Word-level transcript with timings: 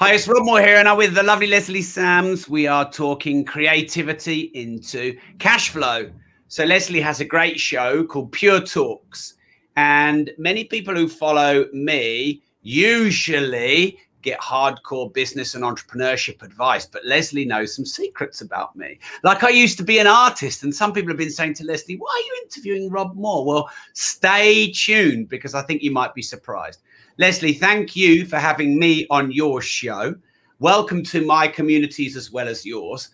Hi, 0.00 0.14
it's 0.14 0.28
Rob 0.28 0.44
Moore 0.44 0.60
here, 0.60 0.76
and 0.76 0.88
I'm 0.88 0.96
with 0.96 1.16
the 1.16 1.24
lovely 1.24 1.48
Leslie 1.48 1.82
Sams. 1.82 2.48
We 2.48 2.68
are 2.68 2.88
talking 2.88 3.44
creativity 3.44 4.42
into 4.54 5.18
cash 5.40 5.70
flow. 5.70 6.08
So, 6.46 6.64
Leslie 6.64 7.00
has 7.00 7.18
a 7.18 7.24
great 7.24 7.58
show 7.58 8.04
called 8.04 8.30
Pure 8.30 8.60
Talks, 8.60 9.34
and 9.74 10.30
many 10.38 10.62
people 10.62 10.94
who 10.94 11.08
follow 11.08 11.66
me 11.72 12.44
usually 12.62 13.98
get 14.22 14.38
hardcore 14.38 15.12
business 15.12 15.56
and 15.56 15.64
entrepreneurship 15.64 16.42
advice, 16.42 16.86
but 16.86 17.04
Leslie 17.04 17.44
knows 17.44 17.74
some 17.74 17.84
secrets 17.84 18.40
about 18.40 18.76
me. 18.76 19.00
Like 19.24 19.42
I 19.42 19.48
used 19.48 19.78
to 19.78 19.84
be 19.84 19.98
an 19.98 20.06
artist, 20.06 20.62
and 20.62 20.72
some 20.72 20.92
people 20.92 21.10
have 21.10 21.18
been 21.18 21.28
saying 21.28 21.54
to 21.54 21.64
Leslie, 21.64 21.96
Why 21.96 22.08
are 22.08 22.26
you 22.26 22.42
interviewing 22.44 22.88
Rob 22.88 23.16
Moore? 23.16 23.44
Well, 23.44 23.70
stay 23.94 24.70
tuned 24.70 25.28
because 25.28 25.56
I 25.56 25.62
think 25.62 25.82
you 25.82 25.90
might 25.90 26.14
be 26.14 26.22
surprised. 26.22 26.82
Leslie, 27.20 27.52
thank 27.52 27.96
you 27.96 28.24
for 28.24 28.36
having 28.36 28.78
me 28.78 29.04
on 29.10 29.32
your 29.32 29.60
show. 29.60 30.14
Welcome 30.60 31.02
to 31.06 31.26
my 31.26 31.48
communities 31.48 32.16
as 32.16 32.30
well 32.30 32.46
as 32.46 32.64
yours. 32.64 33.08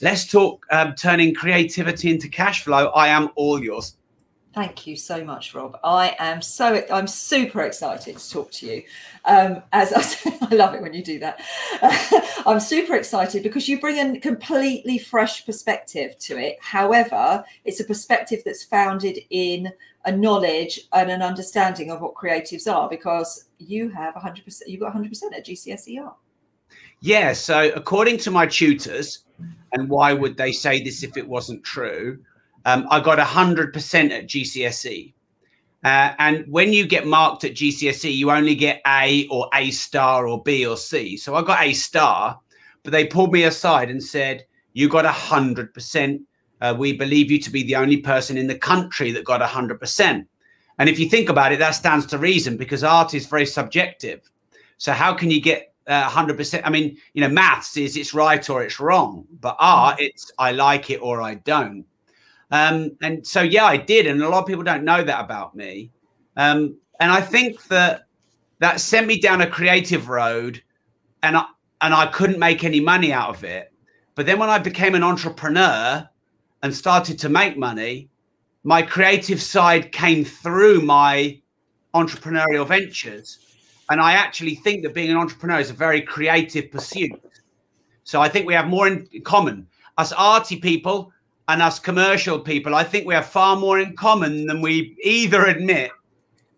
Let's 0.00 0.26
talk 0.26 0.64
um, 0.70 0.94
turning 0.94 1.34
creativity 1.34 2.10
into 2.10 2.30
cash 2.30 2.64
flow. 2.64 2.86
I 2.88 3.08
am 3.08 3.28
all 3.36 3.62
yours. 3.62 3.98
Thank 4.54 4.86
you 4.86 4.96
so 4.96 5.22
much, 5.22 5.54
Rob. 5.54 5.78
I 5.84 6.16
am 6.18 6.40
so 6.40 6.82
I'm 6.90 7.06
super 7.06 7.60
excited 7.60 8.16
to 8.16 8.30
talk 8.30 8.50
to 8.52 8.66
you. 8.66 8.82
Um, 9.26 9.62
as 9.74 9.92
I, 9.92 10.00
say, 10.00 10.38
I 10.40 10.54
love 10.54 10.74
it 10.74 10.80
when 10.80 10.94
you 10.94 11.04
do 11.04 11.18
that. 11.18 11.42
I'm 12.46 12.60
super 12.60 12.96
excited 12.96 13.42
because 13.42 13.68
you 13.68 13.78
bring 13.78 13.98
a 13.98 14.18
completely 14.20 14.96
fresh 14.96 15.44
perspective 15.44 16.18
to 16.20 16.38
it. 16.38 16.56
However, 16.62 17.44
it's 17.66 17.78
a 17.78 17.84
perspective 17.84 18.40
that's 18.42 18.64
founded 18.64 19.18
in 19.28 19.70
a 20.06 20.12
knowledge 20.12 20.80
and 20.94 21.10
an 21.10 21.20
understanding 21.20 21.90
of 21.90 22.00
what 22.00 22.14
creatives 22.14 22.66
are 22.66 22.88
because 22.88 23.44
you 23.60 23.88
have 23.90 24.14
100% 24.14 24.62
you 24.66 24.78
got 24.78 24.94
100% 24.94 25.10
at 25.36 25.46
GCSE 25.46 26.02
art. 26.02 26.16
Yeah, 27.00 27.32
so 27.32 27.70
according 27.74 28.18
to 28.18 28.30
my 28.30 28.46
tutors, 28.46 29.24
and 29.72 29.88
why 29.88 30.12
would 30.12 30.36
they 30.36 30.52
say 30.52 30.82
this 30.82 31.02
if 31.02 31.16
it 31.16 31.26
wasn't 31.26 31.64
true? 31.64 32.18
Um, 32.64 32.86
I 32.90 33.00
got 33.00 33.18
100% 33.18 34.10
at 34.10 34.26
GCSE. 34.26 35.14
Uh, 35.82 36.12
and 36.18 36.44
when 36.46 36.72
you 36.72 36.86
get 36.86 37.06
marked 37.06 37.44
at 37.44 37.52
GCSE, 37.52 38.14
you 38.14 38.30
only 38.30 38.54
get 38.54 38.82
A 38.86 39.26
or 39.28 39.48
A 39.54 39.70
star 39.70 40.26
or 40.26 40.42
B 40.42 40.66
or 40.66 40.76
C. 40.76 41.16
So 41.16 41.34
I 41.36 41.42
got 41.42 41.62
A 41.62 41.72
star, 41.72 42.38
but 42.82 42.92
they 42.92 43.06
pulled 43.06 43.32
me 43.32 43.44
aside 43.44 43.90
and 43.90 44.02
said, 44.02 44.44
You 44.74 44.88
got 44.88 45.06
100%. 45.06 46.20
Uh, 46.60 46.74
we 46.78 46.92
believe 46.92 47.30
you 47.30 47.38
to 47.38 47.50
be 47.50 47.62
the 47.62 47.76
only 47.76 47.96
person 47.98 48.36
in 48.36 48.46
the 48.46 48.58
country 48.58 49.10
that 49.12 49.24
got 49.24 49.40
100%. 49.40 50.26
And 50.80 50.88
if 50.88 50.98
you 50.98 51.10
think 51.10 51.28
about 51.28 51.52
it, 51.52 51.58
that 51.58 51.72
stands 51.72 52.06
to 52.06 52.16
reason 52.16 52.56
because 52.56 52.82
art 52.82 53.12
is 53.12 53.26
very 53.26 53.44
subjective. 53.44 54.30
So 54.78 54.92
how 54.92 55.12
can 55.12 55.30
you 55.30 55.38
get 55.38 55.74
uh, 55.86 56.08
100%? 56.08 56.62
I 56.64 56.70
mean, 56.70 56.96
you 57.12 57.20
know, 57.20 57.28
maths 57.28 57.76
is 57.76 57.98
it's 57.98 58.14
right 58.14 58.48
or 58.48 58.62
it's 58.62 58.80
wrong, 58.80 59.26
but 59.40 59.56
art, 59.58 59.98
mm. 59.98 60.06
it's 60.06 60.32
I 60.38 60.52
like 60.52 60.88
it 60.88 60.96
or 61.02 61.20
I 61.20 61.34
don't. 61.34 61.84
Um, 62.50 62.96
and 63.02 63.24
so, 63.26 63.42
yeah, 63.42 63.66
I 63.66 63.76
did. 63.76 64.06
And 64.06 64.22
a 64.22 64.28
lot 64.30 64.40
of 64.40 64.46
people 64.46 64.64
don't 64.64 64.82
know 64.82 65.04
that 65.04 65.22
about 65.22 65.54
me. 65.54 65.90
Um, 66.38 66.78
and 66.98 67.12
I 67.12 67.20
think 67.20 67.62
that 67.66 68.06
that 68.60 68.80
sent 68.80 69.06
me 69.06 69.20
down 69.20 69.42
a 69.42 69.46
creative 69.46 70.08
road 70.08 70.62
and 71.22 71.36
I, 71.36 71.44
and 71.82 71.92
I 71.92 72.06
couldn't 72.06 72.38
make 72.38 72.64
any 72.64 72.80
money 72.80 73.12
out 73.12 73.28
of 73.28 73.44
it. 73.44 73.70
But 74.14 74.24
then 74.24 74.38
when 74.38 74.48
I 74.48 74.58
became 74.58 74.94
an 74.94 75.02
entrepreneur, 75.02 76.08
and 76.62 76.74
started 76.74 77.18
to 77.18 77.28
make 77.28 77.56
money, 77.56 78.08
my 78.64 78.82
creative 78.82 79.40
side 79.40 79.92
came 79.92 80.24
through 80.24 80.82
my 80.82 81.40
entrepreneurial 81.94 82.66
ventures. 82.66 83.38
And 83.90 84.00
I 84.00 84.12
actually 84.12 84.54
think 84.54 84.82
that 84.82 84.94
being 84.94 85.10
an 85.10 85.16
entrepreneur 85.16 85.58
is 85.58 85.70
a 85.70 85.74
very 85.74 86.02
creative 86.02 86.70
pursuit. 86.70 87.12
So 88.04 88.20
I 88.20 88.28
think 88.28 88.46
we 88.46 88.54
have 88.54 88.68
more 88.68 88.86
in 88.86 89.08
common. 89.24 89.66
Us 89.98 90.12
arty 90.12 90.56
people 90.56 91.12
and 91.48 91.60
us 91.60 91.80
commercial 91.80 92.38
people, 92.38 92.74
I 92.74 92.84
think 92.84 93.06
we 93.06 93.14
have 93.14 93.26
far 93.26 93.56
more 93.56 93.80
in 93.80 93.96
common 93.96 94.46
than 94.46 94.60
we 94.60 94.96
either 95.02 95.46
admit. 95.46 95.90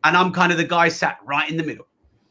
And 0.04 0.16
I'm 0.16 0.32
kind 0.32 0.52
of 0.52 0.58
the 0.58 0.64
guy 0.64 0.88
sat 0.88 1.18
right 1.24 1.48
in 1.48 1.56
the 1.56 1.62
middle. 1.62 1.86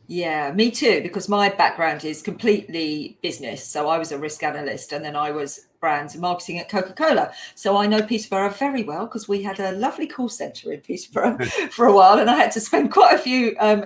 Yeah, 0.08 0.52
me 0.52 0.70
too, 0.70 1.02
because 1.02 1.30
my 1.30 1.50
background 1.50 2.04
is 2.04 2.22
completely 2.22 3.18
business. 3.24 3.64
So 3.64 3.88
I 3.88 3.98
was 3.98 4.12
a 4.12 4.20
risk 4.20 4.44
analyst 4.44 4.92
and 4.92 5.04
then 5.04 5.16
I 5.16 5.32
was 5.32 5.68
brands 5.82 6.14
and 6.14 6.22
marketing 6.22 6.60
at 6.60 6.70
Coca 6.70 6.94
Cola. 6.94 7.34
So 7.56 7.76
I 7.76 7.88
know 7.88 8.02
Peterborough 8.02 8.52
very 8.52 8.84
well 8.84 9.06
because 9.06 9.28
we 9.28 9.44
had 9.44 9.60
a 9.60 9.74
lovely 9.74 10.08
call 10.08 10.30
centre 10.30 10.72
in 10.72 10.80
Peterborough 10.80 11.44
for 11.72 11.88
a 11.88 11.94
while 11.94 12.20
and 12.20 12.30
I 12.30 12.38
had 12.38 12.52
to 12.52 12.62
spend 12.62 12.92
quite 12.92 13.16
a 13.16 13.18
few 13.18 13.56
um, 13.60 13.86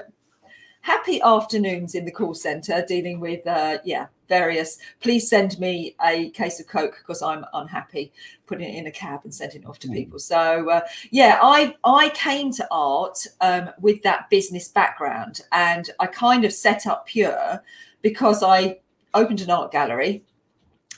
happy 0.82 1.20
afternoons 1.22 1.96
in 1.96 2.06
the 2.06 2.12
call 2.12 2.36
centre 2.36 2.86
dealing 2.88 3.20
with, 3.20 3.48
uh, 3.48 3.80
yeah, 3.84 4.06
various. 4.28 4.78
Please 5.02 5.28
send 5.28 5.58
me 5.60 5.96
a 6.06 6.30
case 6.32 6.60
of 6.60 6.68
Coke 6.68 6.98
because 7.00 7.24
I'm 7.24 7.44
unhappy. 7.54 8.12
Putting 8.46 8.70
it 8.70 8.78
in 8.78 8.86
a 8.86 8.92
cab 8.92 9.22
and 9.24 9.34
sending 9.34 9.64
it 9.64 9.68
off 9.68 9.80
to 9.80 9.88
mm. 9.88 9.94
people. 9.94 10.20
So 10.20 10.70
uh, 10.70 10.82
yeah, 11.10 11.40
I 11.42 11.76
I 11.84 12.10
came 12.10 12.52
to 12.54 12.68
art 12.70 13.26
um, 13.42 13.72
with 13.80 14.04
that 14.04 14.30
business 14.30 14.68
background, 14.68 15.42
and 15.52 15.90
I 16.00 16.06
kind 16.06 16.46
of 16.46 16.54
set 16.54 16.86
up 16.86 17.08
Pure 17.08 17.64
because 18.04 18.44
I 18.44 18.80
opened 19.16 19.42
an 19.42 19.50
art 19.50 19.72
gallery, 19.72 20.24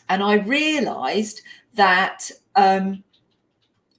and 0.09 0.23
I 0.23 0.35
realised 0.35 1.41
that. 1.75 2.31
Um, 2.55 3.03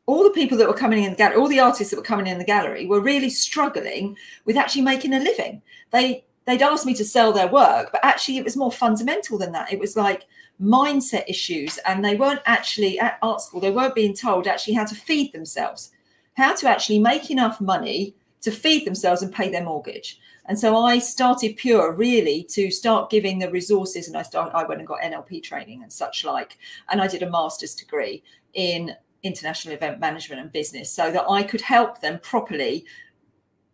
all 0.07 0.25
the 0.25 0.31
people 0.31 0.57
that 0.57 0.67
were 0.67 0.73
coming 0.73 1.05
in 1.05 1.11
the 1.11 1.17
gallery, 1.17 1.37
all 1.37 1.49
the 1.49 1.61
artists 1.61 1.91
that 1.91 1.99
were 1.99 2.03
coming 2.03 2.27
in 2.27 2.39
the 2.39 2.45
gallery 2.45 2.87
were 2.87 2.99
really 2.99 3.29
struggling 3.29 4.17
with 4.47 4.57
actually 4.57 4.81
making 4.81 5.13
a 5.13 5.21
living. 5.21 5.61
They 5.91 6.25
they'd 6.47 6.63
asked 6.63 6.87
me 6.87 6.95
to 6.95 7.05
sell 7.05 7.31
their 7.31 7.47
work, 7.47 7.91
but 7.93 8.03
actually 8.03 8.39
it 8.39 8.45
was 8.45 8.57
more 8.57 8.73
fundamental 8.73 9.37
than 9.37 9.53
that. 9.53 9.71
It 9.71 9.79
was 9.79 9.97
like 9.97 10.27
mindset 10.61 11.25
issues, 11.29 11.79
and 11.87 12.03
they 12.03 12.17
weren't 12.17 12.41
actually 12.47 12.99
at 12.99 13.19
art 13.23 13.43
school, 13.43 13.61
they 13.61 13.71
weren't 13.71 13.95
being 13.95 14.15
told 14.15 14.47
actually 14.47 14.75
how 14.75 14.87
to 14.87 14.95
feed 14.95 15.33
themselves, 15.33 15.91
how 16.39 16.55
to 16.55 16.69
actually 16.69 16.99
make 16.99 17.31
enough 17.31 17.61
money 17.61 18.15
to 18.41 18.51
feed 18.51 18.87
themselves 18.87 19.23
and 19.23 19.33
pay 19.33 19.51
their 19.51 19.65
mortgage. 19.65 20.19
And 20.49 20.59
so 20.59 20.77
I 20.79 20.99
started 20.99 21.57
Pure 21.57 21.93
really 21.93 22.43
to 22.51 22.71
start 22.71 23.11
giving 23.11 23.39
the 23.39 23.51
resources, 23.51 24.09
and 24.09 24.17
I 24.17 24.23
started. 24.23 24.57
I 24.57 24.65
went 24.65 24.81
and 24.81 24.89
got 24.89 25.03
NLP 25.03 25.43
training 25.43 25.83
and 25.83 25.93
such 25.93 26.25
like, 26.25 26.59
and 26.89 27.01
I 27.01 27.07
did 27.07 27.23
a 27.23 27.31
master's 27.31 27.75
degree 27.75 28.23
in 28.55 28.97
international 29.23 29.75
event 29.75 30.01
management 30.01 30.41
and 30.41 30.51
business, 30.51 30.91
so 30.91 31.11
that 31.11 31.27
I 31.29 31.43
could 31.43 31.61
help 31.61 32.01
them 32.01 32.19
properly 32.21 32.87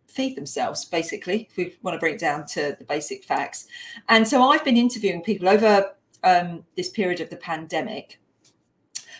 feed 0.07 0.35
themselves, 0.35 0.85
basically, 0.85 1.47
if 1.49 1.57
we 1.57 1.75
want 1.81 1.95
to 1.95 1.99
bring 1.99 2.15
it 2.15 2.19
down 2.19 2.45
to 2.45 2.75
the 2.77 2.85
basic 2.85 3.23
facts. 3.23 3.67
And 4.09 4.27
so 4.27 4.43
I've 4.43 4.63
been 4.63 4.77
interviewing 4.77 5.21
people 5.21 5.47
over 5.49 5.93
um, 6.23 6.65
this 6.75 6.89
period 6.89 7.21
of 7.21 7.29
the 7.29 7.37
pandemic. 7.37 8.19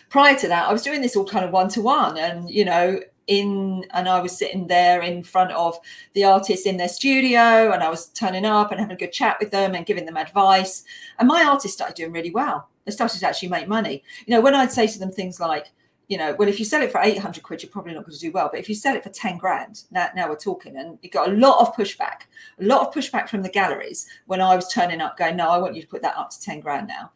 Prior 0.08 0.36
to 0.38 0.48
that, 0.48 0.68
I 0.68 0.72
was 0.72 0.82
doing 0.82 1.00
this 1.00 1.16
all 1.16 1.26
kind 1.26 1.44
of 1.44 1.52
one 1.52 1.68
to 1.70 1.80
one, 1.80 2.18
and 2.18 2.50
you 2.50 2.66
know, 2.66 3.00
in 3.26 3.84
and 3.90 4.08
I 4.08 4.20
was 4.20 4.36
sitting 4.36 4.66
there 4.66 5.02
in 5.02 5.22
front 5.22 5.52
of 5.52 5.78
the 6.12 6.24
artists 6.24 6.66
in 6.66 6.76
their 6.76 6.88
studio, 6.88 7.72
and 7.72 7.82
I 7.82 7.88
was 7.88 8.06
turning 8.08 8.44
up 8.44 8.70
and 8.70 8.80
having 8.80 8.94
a 8.94 8.98
good 8.98 9.12
chat 9.12 9.38
with 9.40 9.50
them 9.50 9.74
and 9.74 9.86
giving 9.86 10.06
them 10.06 10.16
advice. 10.16 10.84
And 11.18 11.28
my 11.28 11.44
artists 11.44 11.76
started 11.76 11.96
doing 11.96 12.12
really 12.12 12.30
well. 12.30 12.68
They 12.84 12.92
started 12.92 13.18
to 13.20 13.28
actually 13.28 13.48
make 13.48 13.68
money. 13.68 14.02
You 14.26 14.34
know, 14.34 14.40
when 14.40 14.54
I'd 14.54 14.72
say 14.72 14.86
to 14.86 14.98
them 14.98 15.10
things 15.10 15.40
like, 15.40 15.72
you 16.08 16.16
know, 16.16 16.36
well, 16.38 16.48
if 16.48 16.60
you 16.60 16.64
sell 16.64 16.82
it 16.82 16.92
for 16.92 17.00
800 17.00 17.42
quid, 17.42 17.62
you're 17.62 17.70
probably 17.70 17.92
not 17.92 18.04
going 18.04 18.14
to 18.14 18.20
do 18.20 18.30
well. 18.30 18.48
But 18.50 18.60
if 18.60 18.68
you 18.68 18.76
sell 18.76 18.94
it 18.94 19.02
for 19.02 19.08
10 19.08 19.38
grand, 19.38 19.82
now, 19.90 20.08
now 20.14 20.28
we're 20.28 20.36
talking. 20.36 20.76
And 20.76 20.98
you 21.02 21.10
got 21.10 21.28
a 21.28 21.32
lot 21.32 21.60
of 21.60 21.74
pushback, 21.74 22.26
a 22.60 22.64
lot 22.64 22.86
of 22.86 22.94
pushback 22.94 23.28
from 23.28 23.42
the 23.42 23.48
galleries 23.48 24.06
when 24.26 24.40
I 24.40 24.54
was 24.54 24.72
turning 24.72 25.00
up 25.00 25.16
going, 25.16 25.36
no, 25.36 25.50
I 25.50 25.58
want 25.58 25.74
you 25.74 25.82
to 25.82 25.88
put 25.88 26.02
that 26.02 26.16
up 26.16 26.30
to 26.30 26.40
10 26.40 26.60
grand 26.60 26.86
now. 26.86 27.10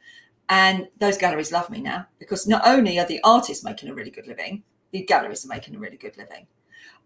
And 0.48 0.88
those 0.98 1.16
galleries 1.16 1.52
love 1.52 1.70
me 1.70 1.80
now 1.80 2.08
because 2.18 2.48
not 2.48 2.62
only 2.66 2.98
are 2.98 3.06
the 3.06 3.20
artists 3.22 3.62
making 3.62 3.88
a 3.88 3.94
really 3.94 4.10
good 4.10 4.26
living, 4.26 4.64
the 4.92 5.02
galleries 5.02 5.44
are 5.44 5.48
making 5.48 5.76
a 5.76 5.78
really 5.78 5.96
good 5.96 6.16
living. 6.16 6.46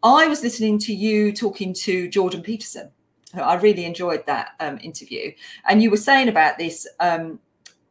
I 0.02 0.26
was 0.26 0.42
listening 0.42 0.78
to 0.80 0.94
you 0.94 1.32
talking 1.32 1.72
to 1.74 2.08
Jordan 2.08 2.42
Peterson. 2.42 2.90
I 3.34 3.54
really 3.54 3.84
enjoyed 3.84 4.26
that 4.26 4.50
um, 4.60 4.78
interview. 4.82 5.32
And 5.68 5.82
you 5.82 5.90
were 5.90 5.96
saying 5.96 6.28
about 6.28 6.58
this 6.58 6.86
um, 7.00 7.40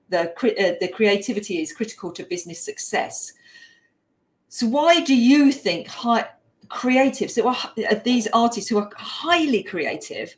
the, 0.09 0.31
uh, 0.31 0.75
the 0.79 0.91
creativity 0.93 1.61
is 1.61 1.73
critical 1.73 2.11
to 2.11 2.23
business 2.23 2.63
success 2.63 3.33
so 4.53 4.67
why 4.67 5.01
do 5.01 5.15
you 5.15 5.51
think 5.51 5.87
high, 5.87 6.27
creatives 6.67 7.33
that 7.33 7.91
are 7.91 8.03
these 8.03 8.27
artists 8.33 8.69
who 8.69 8.77
are 8.77 8.91
highly 8.95 9.63
creative, 9.63 10.35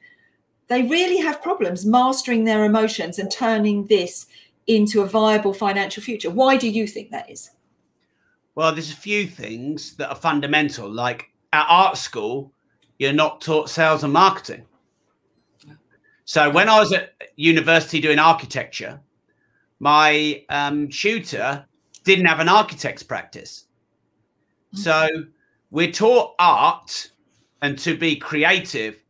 they 0.67 0.83
really 0.83 1.17
have 1.17 1.41
problems 1.41 1.85
mastering 1.85 2.45
their 2.45 2.63
emotions 2.63 3.19
and 3.19 3.29
turning 3.29 3.87
this 3.87 4.27
into 4.67 5.01
a 5.01 5.05
viable 5.05 5.53
financial 5.53 6.01
future? 6.01 6.29
Why 6.29 6.55
do 6.55 6.69
you 6.69 6.87
think 6.87 7.11
that 7.11 7.29
is? 7.29 7.49
Well, 8.55 8.71
there's 8.71 8.91
a 8.91 8.95
few 8.95 9.27
things 9.27 9.95
that 9.97 10.09
are 10.09 10.15
fundamental. 10.15 10.89
Like 10.89 11.29
at 11.51 11.65
art 11.69 11.97
school, 11.97 12.53
you're 12.97 13.13
not 13.13 13.41
taught 13.41 13.69
sales 13.69 14.03
and 14.03 14.13
marketing. 14.13 14.65
So 16.23 16.49
when 16.49 16.69
I 16.69 16.79
was 16.79 16.91
at 16.91 17.13
university 17.35 17.99
doing 17.99 18.17
architecture, 18.17 18.99
my 19.79 20.43
um, 20.49 20.87
tutor 20.87 21.65
didn't 22.03 22.25
have 22.25 22.39
an 22.39 22.49
architect's 22.49 23.03
practice. 23.03 23.65
So 24.73 25.07
we're 25.71 25.91
taught 25.91 26.35
art 26.39 27.11
and 27.61 27.77
to 27.79 27.97
be 27.97 28.15
creative, 28.15 29.01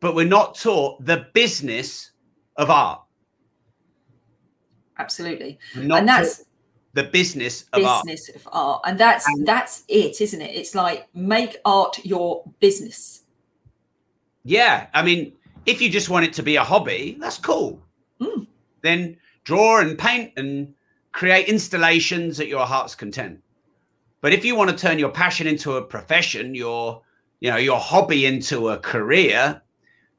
but 0.00 0.14
we're 0.14 0.26
not 0.26 0.54
taught 0.56 1.04
the 1.04 1.26
business 1.32 2.10
of 2.56 2.70
art. 2.70 3.02
absolutely. 4.98 5.58
And 5.74 6.08
that's 6.08 6.44
the 6.92 7.04
business 7.04 7.64
of 7.72 7.82
business 7.82 8.28
art. 8.28 8.36
of 8.36 8.48
art, 8.52 8.82
and 8.84 8.98
that's 8.98 9.26
And- 9.26 9.46
that's 9.46 9.84
it, 9.88 10.20
isn't 10.20 10.40
it? 10.40 10.54
It's 10.54 10.74
like 10.74 11.06
make 11.14 11.58
art 11.64 12.04
your 12.04 12.44
business. 12.60 13.22
Yeah, 14.44 14.86
I 14.94 15.02
mean, 15.02 15.32
if 15.66 15.80
you 15.80 15.90
just 15.90 16.08
want 16.08 16.24
it 16.24 16.32
to 16.34 16.42
be 16.42 16.56
a 16.56 16.64
hobby, 16.64 17.16
that's 17.20 17.38
cool. 17.38 17.80
Mm. 18.20 18.46
Then 18.82 19.16
draw 19.44 19.80
and 19.80 19.98
paint 19.98 20.32
and 20.36 20.74
create 21.12 21.46
installations 21.48 22.40
at 22.40 22.48
your 22.48 22.66
heart's 22.66 22.94
content. 22.94 23.40
But 24.20 24.32
if 24.32 24.44
you 24.44 24.54
want 24.56 24.70
to 24.70 24.76
turn 24.76 24.98
your 24.98 25.10
passion 25.10 25.46
into 25.46 25.76
a 25.76 25.82
profession, 25.82 26.54
your 26.54 27.02
you 27.40 27.50
know 27.50 27.56
your 27.56 27.78
hobby 27.78 28.26
into 28.26 28.70
a 28.70 28.78
career, 28.78 29.62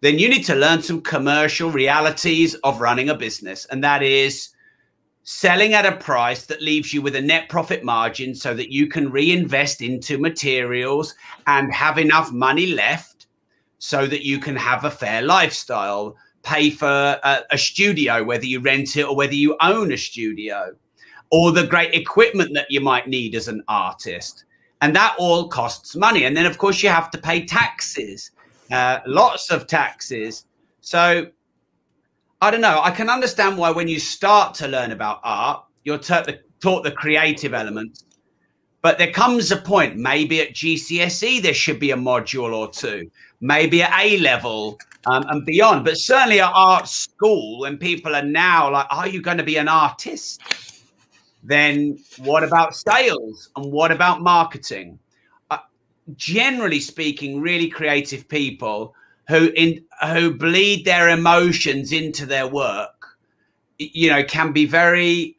then 0.02 0.18
you 0.20 0.30
need 0.30 0.44
to 0.46 0.56
learn 0.56 0.82
some 0.82 1.02
commercial 1.02 1.70
realities 1.70 2.56
of 2.64 2.80
running 2.82 3.10
a 3.10 3.16
business, 3.16 3.66
and 3.66 3.84
that 3.84 4.02
is 4.04 4.50
selling 5.24 5.74
at 5.74 5.86
a 5.86 5.96
price 5.98 6.46
that 6.46 6.62
leaves 6.62 6.94
you 6.94 7.02
with 7.02 7.16
a 7.16 7.22
net 7.22 7.48
profit 7.50 7.84
margin 7.84 8.34
so 8.34 8.54
that 8.54 8.72
you 8.72 8.88
can 8.88 9.12
reinvest 9.12 9.82
into 9.82 10.18
materials 10.18 11.14
and 11.48 11.74
have 11.74 11.98
enough 11.98 12.32
money 12.32 12.68
left 12.68 13.28
so 13.78 14.06
that 14.06 14.26
you 14.26 14.40
can 14.40 14.56
have 14.56 14.84
a 14.84 14.92
fair 14.92 15.22
lifestyle, 15.22 16.16
pay 16.44 16.70
for 16.70 16.88
a, 16.88 17.40
a 17.52 17.58
studio, 17.58 18.24
whether 18.24 18.46
you 18.46 18.60
rent 18.60 18.96
it 18.96 19.04
or 19.04 19.16
whether 19.16 19.34
you 19.34 19.56
own 19.62 19.92
a 19.92 19.98
studio, 19.98 20.76
or 21.32 21.52
the 21.52 21.66
great 21.66 21.94
equipment 21.94 22.54
that 22.54 22.70
you 22.70 22.82
might 22.82 23.08
need 23.08 23.36
as 23.36 23.48
an 23.48 23.64
artist. 23.68 24.46
And 24.82 24.96
that 24.96 25.16
all 25.18 25.48
costs 25.48 25.96
money. 25.96 26.26
And 26.26 26.36
then, 26.36 26.46
of 26.46 26.58
course, 26.58 26.84
you 26.84 26.90
have 26.90 27.12
to 27.12 27.18
pay 27.18 27.46
taxes, 27.46 28.32
uh, 28.72 29.00
lots 29.06 29.52
of 29.52 29.68
taxes. 29.68 30.46
So, 30.82 31.28
I 32.42 32.50
don't 32.50 32.62
know. 32.62 32.82
I 32.82 32.90
can 32.90 33.08
understand 33.08 33.58
why 33.58 33.70
when 33.70 33.88
you 33.88 34.00
start 34.00 34.56
to 34.56 34.68
learn 34.68 34.92
about 34.92 35.20
art, 35.24 35.64
you're 35.84 36.00
taught 36.00 36.26
the, 36.26 36.40
taught 36.60 36.84
the 36.84 36.92
creative 36.92 37.54
elements. 37.54 38.04
But 38.82 38.98
there 38.98 39.12
comes 39.12 39.52
a 39.52 39.58
point, 39.58 39.96
maybe 39.96 40.42
at 40.42 40.54
GCSE, 40.54 41.44
there 41.44 41.54
should 41.54 41.80
be 41.80 41.92
a 41.92 41.96
module 41.96 42.52
or 42.52 42.72
two, 42.72 43.12
maybe 43.40 43.84
at 43.84 43.94
A 44.04 44.18
level 44.18 44.80
um, 45.06 45.24
and 45.30 45.46
beyond. 45.46 45.86
But 45.86 45.98
certainly 45.98 46.40
at 46.40 46.52
art 46.52 46.88
school, 46.88 47.60
when 47.60 47.78
people 47.78 48.16
are 48.16 48.24
now 48.24 48.72
like, 48.72 48.88
are 48.90 49.08
you 49.08 49.22
going 49.22 49.38
to 49.38 49.44
be 49.44 49.58
an 49.58 49.68
artist? 49.68 50.42
Then 51.44 52.00
what 52.18 52.44
about 52.44 52.76
sales 52.76 53.52
and 53.56 53.72
what 53.72 53.92
about 53.92 54.22
marketing? 54.22 54.98
Uh, 55.52 55.60
generally 56.16 56.80
speaking, 56.80 57.40
really 57.40 57.68
creative 57.68 58.28
people 58.28 58.96
who 59.28 59.52
in 59.56 59.84
who 60.14 60.34
bleed 60.34 60.86
their 60.86 61.10
emotions 61.10 61.92
into 61.92 62.26
their 62.26 62.48
work, 62.48 63.18
you 63.78 64.10
know, 64.10 64.24
can 64.24 64.52
be 64.52 64.66
very 64.66 65.38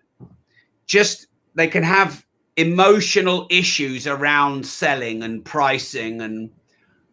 just 0.87 1.27
they 1.55 1.67
can 1.67 1.83
have 1.83 2.25
emotional 2.57 3.47
issues 3.51 4.07
around 4.07 4.67
selling 4.67 5.23
and 5.23 5.45
pricing 5.45 6.21
and 6.21 6.51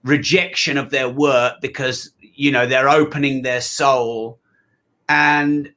rejection 0.04 0.78
of 0.78 0.90
their 0.90 1.10
work 1.10 1.56
because 1.62 2.12
you 2.22 2.52
know 2.52 2.66
they're 2.66 2.90
opening 2.90 3.42
their 3.42 3.62
soul. 3.62 4.40
And 5.08 5.74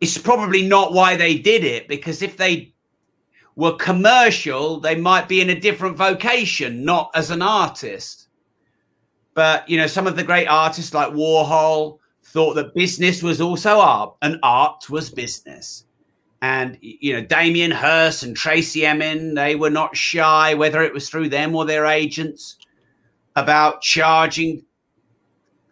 it's 0.00 0.18
probably 0.18 0.66
not 0.66 0.92
why 0.92 1.16
they 1.16 1.38
did 1.38 1.64
it 1.64 1.86
because 1.86 2.22
if 2.22 2.36
they 2.36 2.72
were 3.56 3.74
commercial 3.76 4.80
they 4.80 4.94
might 4.94 5.28
be 5.28 5.40
in 5.40 5.50
a 5.50 5.60
different 5.60 5.96
vocation 5.96 6.84
not 6.84 7.10
as 7.14 7.30
an 7.30 7.42
artist 7.42 8.28
but 9.34 9.68
you 9.68 9.76
know 9.76 9.86
some 9.86 10.06
of 10.06 10.16
the 10.16 10.24
great 10.24 10.46
artists 10.46 10.94
like 10.94 11.12
warhol 11.12 11.98
thought 12.24 12.54
that 12.54 12.74
business 12.74 13.22
was 13.22 13.40
also 13.40 13.78
art 13.80 14.14
and 14.22 14.38
art 14.42 14.88
was 14.90 15.10
business. 15.10 15.84
And 16.42 16.78
you 16.80 17.12
know 17.12 17.20
damien 17.22 17.70
hirst 17.70 18.22
and 18.22 18.36
tracy 18.36 18.86
emin 18.86 19.34
they 19.34 19.56
were 19.56 19.70
not 19.70 19.96
shy 19.96 20.54
whether 20.54 20.82
it 20.82 20.94
was 20.94 21.08
through 21.08 21.28
them 21.28 21.54
or 21.54 21.66
their 21.66 21.86
agents 21.86 22.56
about 23.36 23.82
charging 23.82 24.64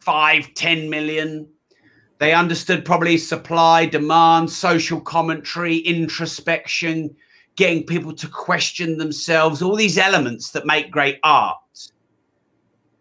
five 0.00 0.52
ten 0.54 0.90
million. 0.90 1.48
They 2.18 2.34
understood 2.34 2.84
probably 2.84 3.16
supply 3.16 3.86
demand 3.86 4.50
social 4.50 5.00
commentary 5.00 5.76
introspection 5.76 7.14
getting 7.56 7.84
people 7.84 8.12
to 8.14 8.28
question 8.28 8.98
themselves 8.98 9.62
all 9.62 9.74
these 9.74 9.98
elements 9.98 10.50
that 10.50 10.66
make 10.66 10.90
great 10.90 11.18
art 11.22 11.56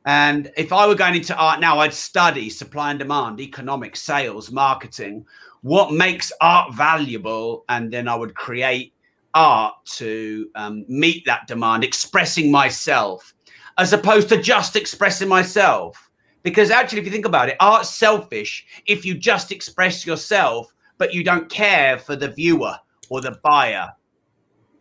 and 0.07 0.53
if 0.55 0.71
I 0.71 0.87
were 0.87 0.95
going 0.95 1.15
into 1.15 1.35
art 1.35 1.59
now, 1.59 1.79
I'd 1.79 1.93
study 1.93 2.49
supply 2.49 2.91
and 2.91 2.97
demand, 2.97 3.41
economics, 3.41 4.01
sales, 4.01 4.49
marketing, 4.49 5.25
what 5.63 5.91
makes 5.91 6.31
art 6.39 6.73
valuable. 6.73 7.65
And 7.67 7.91
then 7.91 8.07
I 8.07 8.15
would 8.15 8.33
create 8.33 8.93
art 9.33 9.73
to 9.97 10.49
um, 10.55 10.85
meet 10.87 11.25
that 11.25 11.45
demand, 11.45 11.83
expressing 11.83 12.49
myself, 12.49 13.33
as 13.77 13.91
opposed 13.91 14.29
to 14.29 14.41
just 14.41 14.77
expressing 14.77 15.27
myself. 15.27 16.09
Because 16.41 16.71
actually, 16.71 16.99
if 16.99 17.05
you 17.05 17.11
think 17.11 17.25
about 17.25 17.49
it, 17.49 17.57
art's 17.59 17.89
selfish 17.89 18.65
if 18.85 19.03
you 19.03 19.13
just 19.13 19.51
express 19.51 20.05
yourself, 20.05 20.73
but 20.97 21.13
you 21.13 21.21
don't 21.21 21.49
care 21.49 21.97
for 21.97 22.15
the 22.15 22.29
viewer 22.29 22.77
or 23.09 23.19
the 23.19 23.37
buyer. 23.43 23.91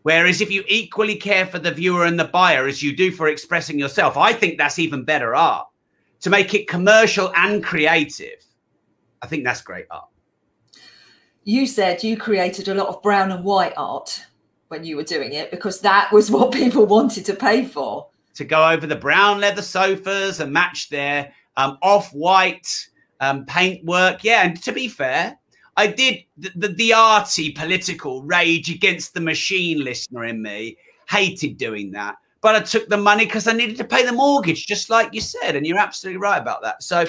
Whereas 0.06 0.40
if 0.40 0.52
you 0.52 0.62
equally 0.68 1.16
care 1.16 1.46
for 1.46 1.58
the 1.58 1.72
viewer 1.72 2.04
and 2.04 2.16
the 2.16 2.26
buyer 2.26 2.68
as 2.68 2.80
you 2.80 2.94
do 2.94 3.10
for 3.10 3.26
expressing 3.26 3.76
yourself, 3.76 4.16
I 4.16 4.32
think 4.32 4.56
that's 4.56 4.78
even 4.78 5.02
better 5.02 5.34
art. 5.34 5.66
To 6.20 6.30
make 6.30 6.54
it 6.54 6.68
commercial 6.68 7.32
and 7.34 7.60
creative, 7.60 8.46
I 9.20 9.26
think 9.26 9.42
that's 9.42 9.62
great 9.62 9.86
art. 9.90 10.06
You 11.42 11.66
said 11.66 12.04
you 12.04 12.16
created 12.16 12.68
a 12.68 12.74
lot 12.74 12.86
of 12.86 13.02
brown 13.02 13.32
and 13.32 13.42
white 13.42 13.72
art 13.76 14.24
when 14.68 14.84
you 14.84 14.94
were 14.94 15.02
doing 15.02 15.32
it 15.32 15.50
because 15.50 15.80
that 15.80 16.12
was 16.12 16.30
what 16.30 16.52
people 16.52 16.86
wanted 16.86 17.24
to 17.24 17.34
pay 17.34 17.64
for. 17.64 18.06
To 18.34 18.44
go 18.44 18.70
over 18.70 18.86
the 18.86 18.94
brown 18.94 19.40
leather 19.40 19.60
sofas 19.60 20.38
and 20.38 20.52
match 20.52 20.88
their 20.88 21.32
um, 21.56 21.78
off 21.82 22.12
white 22.12 22.90
um, 23.18 23.44
paintwork. 23.44 24.22
Yeah, 24.22 24.44
and 24.44 24.62
to 24.62 24.70
be 24.70 24.86
fair, 24.86 25.36
I 25.76 25.86
did 25.86 26.24
the, 26.38 26.52
the, 26.56 26.68
the 26.68 26.92
arty 26.94 27.50
political 27.52 28.22
rage 28.22 28.70
against 28.70 29.14
the 29.14 29.20
machine 29.20 29.84
listener 29.84 30.24
in 30.24 30.40
me, 30.42 30.76
hated 31.08 31.58
doing 31.58 31.90
that. 31.92 32.16
But 32.40 32.56
I 32.56 32.60
took 32.60 32.88
the 32.88 32.96
money 32.96 33.24
because 33.24 33.46
I 33.46 33.52
needed 33.52 33.76
to 33.78 33.84
pay 33.84 34.04
the 34.04 34.12
mortgage, 34.12 34.66
just 34.66 34.88
like 34.88 35.12
you 35.12 35.20
said. 35.20 35.56
And 35.56 35.66
you're 35.66 35.78
absolutely 35.78 36.20
right 36.20 36.40
about 36.40 36.62
that. 36.62 36.82
So, 36.82 37.06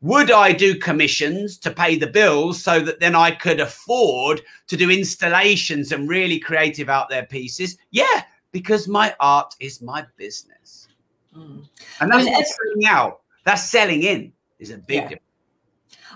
would 0.00 0.30
I 0.30 0.52
do 0.52 0.78
commissions 0.78 1.58
to 1.58 1.72
pay 1.72 1.96
the 1.96 2.06
bills 2.06 2.62
so 2.62 2.78
that 2.80 3.00
then 3.00 3.16
I 3.16 3.32
could 3.32 3.58
afford 3.58 4.40
to 4.68 4.76
do 4.76 4.90
installations 4.90 5.90
and 5.90 6.08
really 6.08 6.38
creative 6.38 6.88
out 6.88 7.08
there 7.08 7.26
pieces? 7.26 7.76
Yeah, 7.90 8.22
because 8.52 8.86
my 8.86 9.14
art 9.18 9.54
is 9.58 9.82
my 9.82 10.06
business. 10.16 10.86
Mm. 11.36 11.64
And 12.00 12.12
I 12.12 12.16
that's 12.16 12.26
mean, 12.26 12.44
selling 12.44 12.86
out. 12.86 13.20
That's 13.44 13.68
selling 13.68 14.04
in 14.04 14.32
is 14.60 14.70
a 14.70 14.78
big 14.78 14.96
Yeah. 15.02 15.08
difference. 15.08 15.27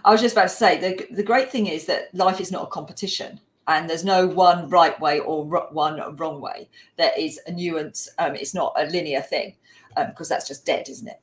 I 0.05 0.11
was 0.11 0.21
just 0.21 0.35
about 0.35 0.49
to 0.49 0.49
say 0.49 0.79
the 0.79 1.15
the 1.15 1.23
great 1.23 1.51
thing 1.51 1.67
is 1.67 1.87
that 1.87 2.15
life 2.15 2.41
is 2.41 2.51
not 2.51 2.65
a 2.65 2.71
competition, 2.71 3.41
and 3.69 3.89
there's 3.89 4.05
no 4.05 4.27
one 4.27 4.69
right 4.69 4.99
way 5.01 5.21
or 5.21 5.45
one 5.45 6.17
wrong 6.17 6.41
way. 6.41 6.69
There 6.97 7.13
is 7.17 7.41
a 7.47 7.53
nuance. 7.53 8.09
Um, 8.19 8.35
it's 8.35 8.55
not 8.55 8.75
a 8.77 8.87
linear 8.87 9.21
thing 9.21 9.55
because 9.97 10.29
that's 10.29 10.49
just 10.49 10.67
dead, 10.67 10.89
isn't 10.89 11.09
it? 11.09 11.21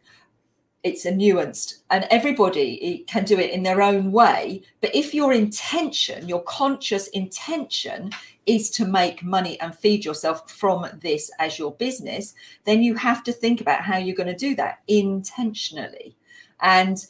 It's 0.82 1.06
a 1.06 1.12
nuanced, 1.12 1.80
and 1.90 2.08
everybody 2.10 3.04
can 3.08 3.26
do 3.26 3.38
it 3.38 3.52
in 3.52 3.64
their 3.64 3.82
own 3.82 4.14
way. 4.14 4.62
But 4.80 4.96
if 4.96 5.14
your 5.14 5.34
intention, 5.34 6.30
your 6.30 6.42
conscious 6.44 7.08
intention, 7.10 8.12
is 8.46 8.72
to 8.72 8.86
make 8.86 9.22
money 9.22 9.60
and 9.60 9.76
feed 9.76 10.06
yourself 10.06 10.50
from 10.50 10.88
this 11.02 11.30
as 11.38 11.60
your 11.60 11.74
business, 11.74 12.34
then 12.64 12.82
you 12.82 12.96
have 12.96 13.24
to 13.26 13.34
think 13.34 13.60
about 13.60 13.82
how 13.82 13.98
you're 13.98 14.16
going 14.16 14.28
to 14.28 14.36
do 14.36 14.56
that 14.56 14.80
intentionally. 14.88 16.16
And 16.62 17.06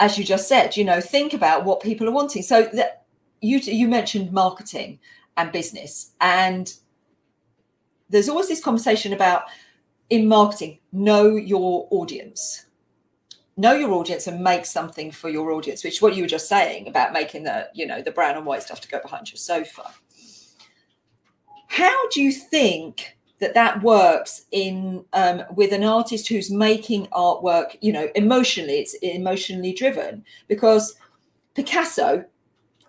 as 0.00 0.18
you 0.18 0.24
just 0.24 0.48
said, 0.48 0.76
you 0.76 0.84
know, 0.84 1.00
think 1.00 1.32
about 1.34 1.64
what 1.64 1.80
people 1.80 2.08
are 2.08 2.12
wanting. 2.12 2.42
So 2.42 2.68
that 2.72 3.04
you 3.40 3.58
you 3.58 3.88
mentioned 3.88 4.32
marketing 4.32 4.98
and 5.36 5.52
business, 5.52 6.12
and 6.20 6.72
there's 8.10 8.28
always 8.28 8.48
this 8.48 8.62
conversation 8.62 9.12
about 9.12 9.44
in 10.10 10.26
marketing, 10.26 10.78
know 10.92 11.36
your 11.36 11.86
audience. 11.90 12.64
Know 13.56 13.72
your 13.72 13.92
audience 13.92 14.26
and 14.26 14.42
make 14.42 14.64
something 14.64 15.10
for 15.10 15.28
your 15.28 15.50
audience, 15.50 15.82
which 15.82 16.00
what 16.00 16.14
you 16.14 16.22
were 16.22 16.28
just 16.28 16.48
saying 16.48 16.86
about 16.86 17.12
making 17.12 17.42
the, 17.42 17.68
you 17.74 17.86
know, 17.86 18.00
the 18.00 18.12
brown 18.12 18.36
and 18.36 18.46
white 18.46 18.62
stuff 18.62 18.80
to 18.82 18.88
go 18.88 19.00
behind 19.00 19.30
your 19.30 19.36
sofa. 19.36 19.90
How 21.66 22.08
do 22.10 22.22
you 22.22 22.30
think 22.30 23.17
that 23.40 23.54
that 23.54 23.82
works 23.82 24.46
in 24.50 25.04
um, 25.12 25.42
with 25.54 25.72
an 25.72 25.84
artist 25.84 26.28
who's 26.28 26.50
making 26.50 27.06
artwork 27.08 27.76
you 27.80 27.92
know 27.92 28.08
emotionally 28.14 28.74
it's 28.78 28.94
emotionally 28.94 29.72
driven 29.72 30.24
because 30.48 30.96
picasso 31.54 32.24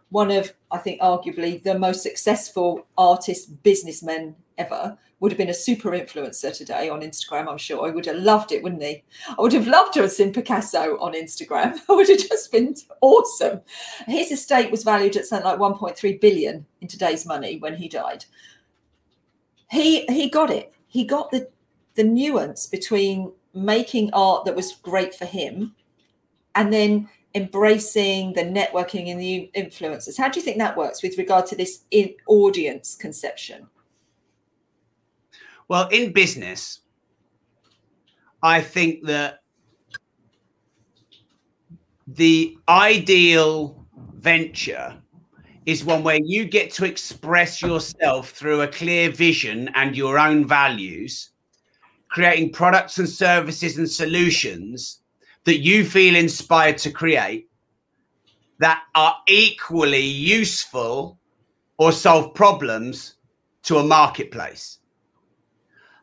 one 0.09 0.31
of 0.31 0.53
i 0.71 0.77
think 0.77 0.99
arguably 1.01 1.61
the 1.63 1.77
most 1.77 2.01
successful 2.01 2.85
artist 2.97 3.61
businessmen 3.63 4.35
ever 4.57 4.97
would 5.19 5.31
have 5.31 5.37
been 5.37 5.49
a 5.49 5.53
super 5.53 5.91
influencer 5.91 6.55
today 6.55 6.89
on 6.89 7.01
Instagram, 7.01 7.49
I'm 7.49 7.57
sure. 7.57 7.85
I 7.85 7.91
would 7.91 8.05
have 8.05 8.17
loved 8.17 8.51
it, 8.51 8.63
wouldn't 8.63 8.81
he? 8.81 9.03
I 9.27 9.41
would 9.41 9.53
have 9.53 9.67
loved 9.67 9.93
to 9.93 10.01
have 10.01 10.11
seen 10.11 10.31
Picasso 10.31 10.97
on 10.99 11.13
Instagram. 11.13 11.77
It 11.89 11.89
would 11.89 12.07
have 12.07 12.19
just 12.19 12.51
been 12.51 12.75
awesome. 13.01 13.61
His 14.07 14.31
estate 14.31 14.71
was 14.71 14.83
valued 14.83 15.17
at 15.17 15.25
something 15.25 15.45
like 15.45 15.59
1.3 15.59 16.21
billion 16.21 16.65
in 16.81 16.87
today's 16.87 17.25
money 17.25 17.57
when 17.57 17.75
he 17.75 17.89
died. 17.89 18.25
He 19.71 20.05
he 20.05 20.29
got 20.29 20.49
it. 20.49 20.73
He 20.87 21.03
got 21.03 21.31
the 21.31 21.49
the 21.95 22.03
nuance 22.03 22.65
between 22.65 23.31
making 23.53 24.09
art 24.13 24.45
that 24.45 24.55
was 24.55 24.73
great 24.73 25.13
for 25.13 25.25
him 25.25 25.75
and 26.55 26.71
then 26.71 27.09
embracing 27.35 28.33
the 28.33 28.41
networking 28.41 29.11
and 29.11 29.19
the 29.19 29.51
influencers. 29.55 30.17
How 30.17 30.29
do 30.29 30.39
you 30.39 30.43
think 30.43 30.57
that 30.57 30.77
works 30.77 31.03
with 31.03 31.17
regard 31.17 31.45
to 31.47 31.55
this 31.55 31.83
in 31.91 32.13
audience 32.27 32.95
conception? 32.95 33.67
Well, 35.67 35.87
in 35.89 36.11
business, 36.11 36.79
I 38.41 38.61
think 38.61 39.05
that 39.05 39.43
the 42.07 42.57
ideal 42.67 43.85
venture 44.15 44.97
is 45.69 45.85
one 45.85 46.03
where 46.03 46.19
you 46.23 46.45
get 46.45 46.71
to 46.71 46.85
express 46.85 47.61
yourself 47.61 48.31
through 48.31 48.61
a 48.61 48.67
clear 48.67 49.11
vision 49.11 49.69
and 49.75 49.95
your 49.95 50.17
own 50.17 50.47
values, 50.47 51.29
creating 52.07 52.51
products 52.51 52.97
and 52.97 53.07
services 53.07 53.77
and 53.77 53.89
solutions 53.89 55.01
that 55.43 55.59
you 55.59 55.85
feel 55.85 56.15
inspired 56.15 56.79
to 56.79 56.91
create 56.91 57.49
that 58.57 58.81
are 58.95 59.15
equally 59.27 60.01
useful 60.01 61.19
or 61.77 61.91
solve 61.91 62.33
problems 62.33 63.15
to 63.61 63.77
a 63.77 63.83
marketplace 63.83 64.79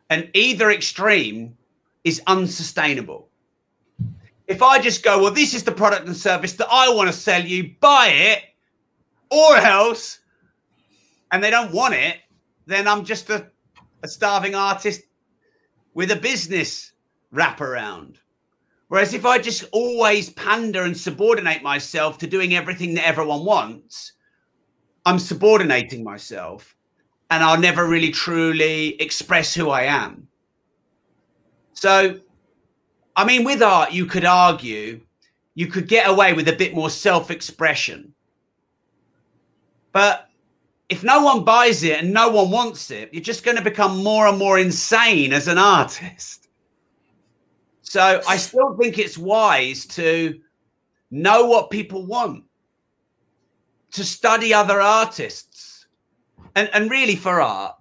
and 0.09 0.29
either 0.33 0.71
extreme 0.71 1.57
is 2.05 2.21
unsustainable. 2.27 3.27
If 4.47 4.61
I 4.61 4.79
just 4.79 5.03
go, 5.03 5.21
well, 5.21 5.33
this 5.33 5.53
is 5.53 5.63
the 5.63 5.73
product 5.73 6.07
and 6.07 6.15
service 6.15 6.53
that 6.53 6.69
I 6.71 6.89
want 6.93 7.09
to 7.09 7.13
sell 7.13 7.43
you, 7.43 7.75
buy 7.81 8.07
it, 8.07 8.43
or 9.29 9.57
else, 9.57 10.19
and 11.31 11.43
they 11.43 11.49
don't 11.49 11.73
want 11.73 11.93
it, 11.93 12.17
then 12.65 12.87
I'm 12.87 13.03
just 13.03 13.29
a, 13.29 13.47
a 14.03 14.07
starving 14.07 14.55
artist 14.55 15.01
with 15.93 16.11
a 16.11 16.15
business 16.15 16.93
wraparound. 17.33 18.17
Whereas 18.89 19.13
if 19.13 19.25
I 19.25 19.37
just 19.37 19.65
always 19.71 20.29
pander 20.29 20.83
and 20.83 20.95
subordinate 20.95 21.61
myself 21.61 22.17
to 22.19 22.27
doing 22.27 22.55
everything 22.55 22.93
that 22.93 23.05
everyone 23.05 23.43
wants, 23.43 24.13
I'm 25.05 25.19
subordinating 25.19 26.03
myself 26.03 26.75
and 27.29 27.43
I'll 27.43 27.59
never 27.59 27.85
really 27.85 28.11
truly 28.11 28.99
express 29.01 29.53
who 29.53 29.69
I 29.69 29.83
am. 29.83 30.27
So, 31.73 32.19
I 33.15 33.25
mean, 33.25 33.43
with 33.43 33.61
art, 33.61 33.91
you 33.91 34.05
could 34.05 34.25
argue 34.25 35.01
you 35.55 35.65
could 35.65 35.87
get 35.87 36.07
away 36.07 36.33
with 36.33 36.47
a 36.49 36.55
bit 36.55 36.75
more 36.75 36.89
self 36.89 37.31
expression. 37.31 38.13
But 39.91 40.29
if 40.89 41.03
no 41.03 41.21
one 41.21 41.43
buys 41.43 41.83
it 41.83 41.99
and 41.99 42.13
no 42.13 42.29
one 42.29 42.51
wants 42.51 42.91
it, 42.91 43.13
you're 43.13 43.21
just 43.21 43.43
going 43.43 43.57
to 43.57 43.63
become 43.63 44.03
more 44.03 44.27
and 44.27 44.37
more 44.37 44.59
insane 44.59 45.33
as 45.33 45.47
an 45.47 45.57
artist. 45.57 46.47
So, 47.81 48.21
I 48.27 48.37
still 48.37 48.75
think 48.77 48.99
it's 48.99 49.17
wise 49.17 49.85
to 49.87 50.39
know 51.09 51.45
what 51.45 51.69
people 51.69 52.05
want, 52.05 52.43
to 53.91 54.03
study 54.03 54.53
other 54.53 54.81
artists 54.81 55.87
and 56.55 56.69
and 56.73 56.89
really 56.89 57.15
for 57.15 57.39
art, 57.39 57.75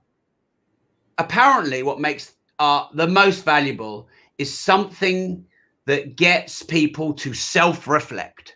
apparently 1.18 1.82
what 1.82 2.00
makes 2.00 2.34
art 2.58 2.90
the 2.94 3.06
most 3.06 3.44
valuable 3.44 4.08
is 4.38 4.56
something 4.56 5.44
that 5.86 6.16
gets 6.16 6.62
people 6.62 7.14
to 7.14 7.32
self-reflect. 7.32 8.55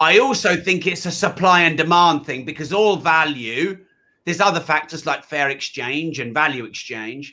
I 0.00 0.18
also 0.18 0.56
think 0.56 0.86
it's 0.86 1.06
a 1.06 1.10
supply 1.10 1.62
and 1.62 1.76
demand 1.76 2.26
thing 2.26 2.44
because 2.44 2.72
all 2.72 2.96
value, 2.96 3.78
there's 4.24 4.40
other 4.40 4.60
factors 4.60 5.06
like 5.06 5.24
fair 5.24 5.50
exchange 5.50 6.18
and 6.18 6.34
value 6.34 6.64
exchange. 6.64 7.32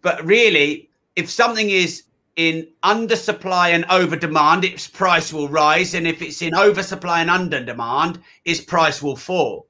But 0.00 0.24
really, 0.24 0.90
if 1.16 1.28
something 1.28 1.68
is 1.68 2.04
in 2.36 2.68
undersupply 2.84 3.70
and 3.70 3.84
over 3.90 4.14
demand, 4.14 4.64
its 4.64 4.86
price 4.86 5.32
will 5.32 5.48
rise. 5.48 5.94
And 5.94 6.06
if 6.06 6.22
it's 6.22 6.40
in 6.40 6.54
oversupply 6.54 7.20
and 7.20 7.30
under 7.30 7.62
demand, 7.62 8.20
its 8.44 8.60
price 8.60 9.02
will 9.02 9.16
fall. 9.16 9.66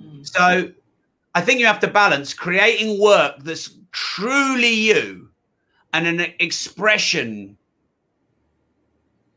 Mm. 0.00 0.24
So 0.24 0.72
I 1.34 1.40
think 1.40 1.58
you 1.60 1.66
have 1.66 1.80
to 1.80 1.88
balance 1.88 2.32
creating 2.32 3.00
work 3.00 3.42
that's 3.42 3.76
truly 3.90 4.72
you 4.72 5.28
and 5.92 6.06
an 6.06 6.32
expression 6.38 7.57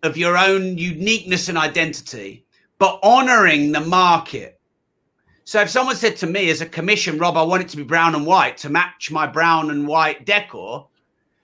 of 0.03 0.17
your 0.17 0.37
own 0.37 0.77
uniqueness 0.77 1.49
and 1.49 1.57
identity, 1.57 2.45
but 2.79 2.99
honoring 3.03 3.71
the 3.71 3.81
market. 3.81 4.59
So 5.43 5.61
if 5.61 5.69
someone 5.69 5.95
said 5.95 6.15
to 6.17 6.27
me 6.27 6.49
as 6.49 6.61
a 6.61 6.65
commission, 6.65 7.17
Rob, 7.17 7.37
I 7.37 7.43
want 7.43 7.63
it 7.63 7.69
to 7.69 7.77
be 7.77 7.83
brown 7.83 8.15
and 8.15 8.25
white 8.25 8.57
to 8.57 8.69
match 8.69 9.11
my 9.11 9.27
brown 9.27 9.69
and 9.69 9.87
white 9.87 10.25
decor, 10.25 10.87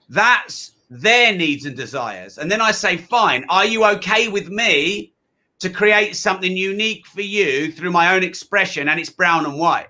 that's 0.08 0.72
their 0.90 1.34
needs 1.34 1.66
and 1.66 1.76
desires. 1.76 2.38
And 2.38 2.50
then 2.50 2.60
I 2.60 2.70
say, 2.70 2.96
fine, 2.96 3.44
are 3.48 3.66
you 3.66 3.84
okay 3.84 4.28
with 4.28 4.48
me 4.48 5.12
to 5.60 5.70
create 5.70 6.14
something 6.14 6.56
unique 6.56 7.06
for 7.06 7.20
you 7.20 7.72
through 7.72 7.90
my 7.90 8.14
own 8.14 8.22
expression 8.22 8.88
and 8.88 9.00
it's 9.00 9.10
brown 9.10 9.44
and 9.44 9.58
white. 9.58 9.88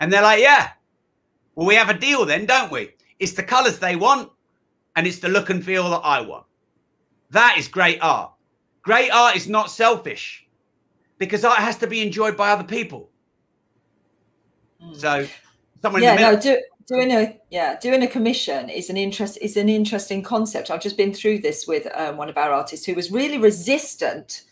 And 0.00 0.12
they're 0.12 0.22
like, 0.22 0.40
yeah, 0.40 0.70
well, 1.54 1.66
we 1.66 1.74
have 1.74 1.88
a 1.88 1.98
deal 1.98 2.26
then, 2.26 2.44
don't 2.46 2.70
we? 2.70 2.90
It's 3.18 3.32
the 3.32 3.42
colors 3.42 3.78
they 3.78 3.96
want 3.96 4.30
and 4.94 5.06
it's 5.06 5.18
the 5.18 5.28
look 5.28 5.48
and 5.48 5.64
feel 5.64 5.88
that 5.90 6.02
I 6.04 6.20
want. 6.20 6.45
That 7.30 7.56
is 7.58 7.68
great 7.68 7.98
art. 8.00 8.32
Great 8.82 9.10
art 9.10 9.36
is 9.36 9.48
not 9.48 9.70
selfish 9.70 10.46
because 11.18 11.44
art 11.44 11.58
has 11.58 11.76
to 11.78 11.86
be 11.86 12.02
enjoyed 12.02 12.36
by 12.36 12.50
other 12.50 12.64
people. 12.64 13.10
Mm. 14.82 14.96
So, 14.96 15.26
someone 15.82 16.02
yeah, 16.02 16.14
no, 16.14 16.40
do, 16.40 16.60
doing 16.86 17.10
a 17.10 17.38
yeah 17.50 17.78
doing 17.80 18.02
a 18.02 18.06
commission 18.06 18.68
is 18.68 18.90
an 18.90 18.96
interest 18.96 19.38
is 19.40 19.56
an 19.56 19.68
interesting 19.68 20.22
concept. 20.22 20.70
I've 20.70 20.82
just 20.82 20.96
been 20.96 21.12
through 21.12 21.40
this 21.40 21.66
with 21.66 21.86
um, 21.94 22.16
one 22.16 22.28
of 22.28 22.36
our 22.38 22.52
artists 22.52 22.86
who 22.86 22.94
was 22.94 23.10
really 23.10 23.38
resistant 23.38 24.44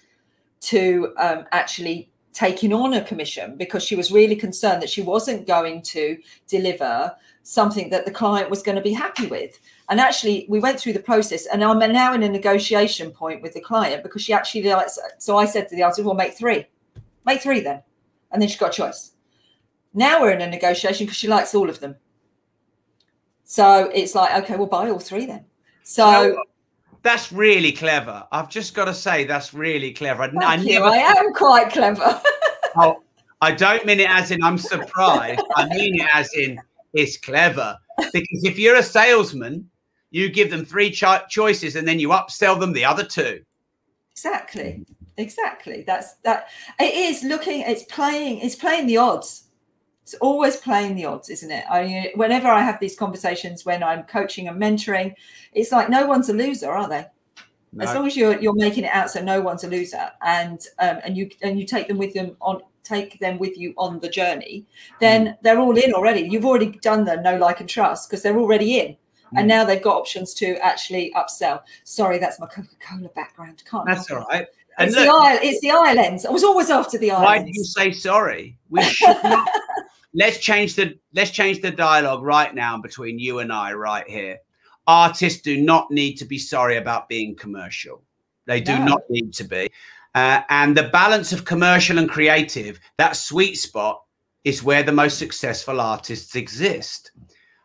to 0.63 1.15
um, 1.19 1.45
actually 1.53 2.11
taking 2.33 2.73
on 2.73 2.93
a 2.93 3.05
commission 3.05 3.57
because 3.57 3.85
she 3.85 3.95
was 3.95 4.11
really 4.11 4.35
concerned 4.35 4.83
that 4.83 4.91
she 4.91 5.03
wasn't 5.03 5.47
going 5.47 5.81
to 5.81 6.19
deliver 6.49 7.15
something 7.45 7.91
that 7.91 8.05
the 8.05 8.11
client 8.11 8.51
was 8.51 8.63
going 8.63 8.77
to 8.77 8.83
be 8.83 8.93
happy 8.93 9.27
with. 9.27 9.61
And 9.89 10.01
actually, 10.01 10.47
we 10.49 10.61
went 10.61 10.81
through 10.81 10.95
the 10.95 11.01
process, 11.01 11.47
and 11.47 11.63
I'm 11.63 11.79
now 11.93 12.15
in 12.15 12.23
a 12.23 12.29
negotiation 12.29 13.11
point 13.11 13.43
with 13.43 13.53
the 13.53 13.61
client 13.61 14.03
because 14.03 14.23
she 14.23 14.33
actually 14.33 14.63
likes. 14.63 14.99
So 15.19 15.37
I 15.37 15.45
said 15.45 15.69
to 15.69 15.77
the 15.77 15.83
artist, 15.83 16.05
"Well, 16.05 16.15
make 16.15 16.35
three, 16.35 16.67
make 17.27 17.43
three 17.43 17.61
then," 17.61 17.83
and 18.33 18.41
then 18.41 18.49
she 18.49 18.59
got 18.59 18.71
a 18.71 18.77
choice. 18.77 19.13
Now 19.93 20.23
we're 20.23 20.33
in 20.33 20.41
a 20.41 20.47
negotiation 20.47 21.07
because 21.07 21.19
she 21.19 21.29
likes 21.29 21.55
all 21.55 21.69
of 21.69 21.81
them. 21.81 21.97
So 23.45 23.91
it's 23.95 24.15
like, 24.15 24.35
okay, 24.43 24.57
we'll 24.57 24.67
buy 24.67 24.91
all 24.91 24.99
three 24.99 25.27
then. 25.27 25.45
So 25.83 26.43
that's 27.03 27.31
really 27.31 27.71
clever. 27.71 28.27
I've 28.33 28.49
just 28.49 28.75
got 28.75 28.87
to 28.87 28.95
say 28.95 29.25
that's 29.25 29.53
really 29.53 29.93
clever. 29.93 30.23
I, 30.23 30.31
I 30.45 30.57
never. 30.57 30.87
I 30.87 30.97
am 30.97 31.33
quite 31.35 31.71
clever. 31.71 32.21
oh, 32.77 33.03
I 33.41 33.53
don't 33.53 33.85
mean 33.85 34.01
it 34.01 34.09
as 34.11 34.31
in 34.31 34.43
I'm 34.43 34.59
surprised. 34.59 35.43
I 35.55 35.69
mean 35.69 36.01
it 36.01 36.09
as 36.13 36.33
in 36.35 36.59
it's 36.95 37.19
clever. 37.19 37.77
Because 37.99 38.45
if 38.45 38.59
you're 38.59 38.77
a 38.77 38.83
salesman, 38.83 39.69
you 40.15 40.31
give 40.31 40.51
them 40.51 40.65
three 40.65 40.91
cho- 40.91 41.25
choices 41.29 41.77
and 41.77 41.87
then 41.87 41.99
you 41.99 42.11
upsell 42.11 42.59
them 42.59 42.73
the 42.73 42.85
other 42.85 43.05
two. 43.05 43.43
Exactly. 44.13 44.85
Exactly. 45.17 45.85
That's 45.87 46.15
that. 46.25 46.49
It 46.81 46.95
is 46.95 47.23
looking. 47.23 47.61
It's 47.61 47.85
playing. 47.85 48.39
It's 48.39 48.57
playing 48.57 48.87
the 48.87 48.97
odds 48.97 49.45
it's 50.05 50.15
always 50.21 50.59
playing 50.59 50.97
the 50.97 51.07
odds, 51.07 51.31
isn't 51.31 51.51
it? 51.51 51.65
I, 51.71 52.13
whenever 52.15 52.49
I 52.49 52.61
have 52.61 52.79
these 52.79 52.95
conversations 52.95 53.65
when 53.65 53.83
I'm 53.83 54.03
coaching 54.03 54.49
and 54.49 54.61
mentoring, 54.61 55.15
it's 55.55 55.73
like 55.73 55.89
no 55.89 56.05
one's 56.05 56.29
a 56.29 56.35
loser, 56.35 56.71
are 56.71 56.87
they? 56.87 57.07
No. 57.73 57.85
As 57.87 57.95
long 57.95 58.07
as 58.07 58.15
you're 58.15 58.39
you're 58.39 58.55
making 58.55 58.85
it 58.85 58.93
out 58.93 59.11
so 59.11 59.23
no 59.23 59.41
one's 59.41 59.65
a 59.65 59.69
loser, 59.69 60.11
and 60.21 60.61
um, 60.79 60.99
and 61.05 61.17
you 61.17 61.31
and 61.43 61.59
you 61.59 61.65
take 61.65 61.89
them 61.89 61.97
with 61.97 62.13
them 62.13 62.37
on 62.41 62.61
take 62.83 63.19
them 63.19 63.39
with 63.39 63.57
you 63.57 63.73
on 63.79 63.99
the 64.01 64.09
journey, 64.11 64.67
then 65.01 65.27
mm. 65.27 65.37
they're 65.41 65.59
all 65.59 65.77
in 65.77 65.95
already. 65.95 66.21
You've 66.21 66.45
already 66.45 66.73
done 66.83 67.05
the 67.05 67.17
no 67.23 67.39
like 67.39 67.61
and 67.61 67.69
trust 67.69 68.11
because 68.11 68.23
they're 68.23 68.39
already 68.39 68.79
in. 68.79 68.97
Mm. 69.35 69.41
And 69.41 69.49
now 69.49 69.65
they've 69.65 69.83
got 69.83 69.97
options 69.97 70.35
to 70.35 70.57
actually 70.65 71.13
upsell. 71.17 71.63
Sorry, 71.85 72.19
that's 72.19 72.39
my 72.39 72.47
Coca 72.47 72.69
Cola 72.81 73.09
background. 73.11 73.63
Can't 73.69 73.87
that's 73.87 74.11
all 74.11 74.25
right. 74.31 74.47
And 74.79 74.89
it's, 74.89 74.97
look, 74.97 75.07
the 75.07 75.13
eye, 75.13 75.39
it's 75.43 75.61
the 75.61 75.71
islands. 75.71 76.27
I 76.27 76.31
was 76.31 76.43
always 76.43 76.71
after 76.71 76.99
the 76.99 77.13
islands. 77.13 77.27
Why 77.27 77.39
did 77.39 77.55
you 77.55 77.65
say 77.65 77.93
sorry? 77.93 78.59
We 78.71 78.83
should 78.83 79.23
not 79.23 79.49
let's 80.15 80.39
change 80.39 80.77
the 80.77 80.99
let's 81.13 81.31
change 81.31 81.61
the 81.61 81.71
dialogue 81.71 82.23
right 82.23 82.55
now 82.55 82.79
between 82.79 83.19
you 83.19 83.41
and 83.41 83.53
I 83.53 83.73
right 83.75 84.09
here. 84.09 84.39
Artists 84.87 85.43
do 85.43 85.61
not 85.61 85.91
need 85.91 86.15
to 86.15 86.25
be 86.25 86.39
sorry 86.39 86.77
about 86.77 87.09
being 87.09 87.35
commercial. 87.35 88.03
They 88.47 88.61
do 88.61 88.79
no. 88.79 88.85
not 88.85 89.01
need 89.09 89.33
to 89.35 89.45
be. 89.45 89.71
Uh, 90.15 90.43
and 90.49 90.77
the 90.77 90.85
balance 90.85 91.33
of 91.33 91.45
commercial 91.45 91.99
and 91.99 92.09
creative, 92.09 92.79
that 92.99 93.17
sweet 93.17 93.57
spot 93.57 94.03
is 94.45 94.63
where 94.63 94.83
the 94.83 94.93
most 94.93 95.19
successful 95.19 95.81
artists 95.81 96.37
exist. 96.37 97.13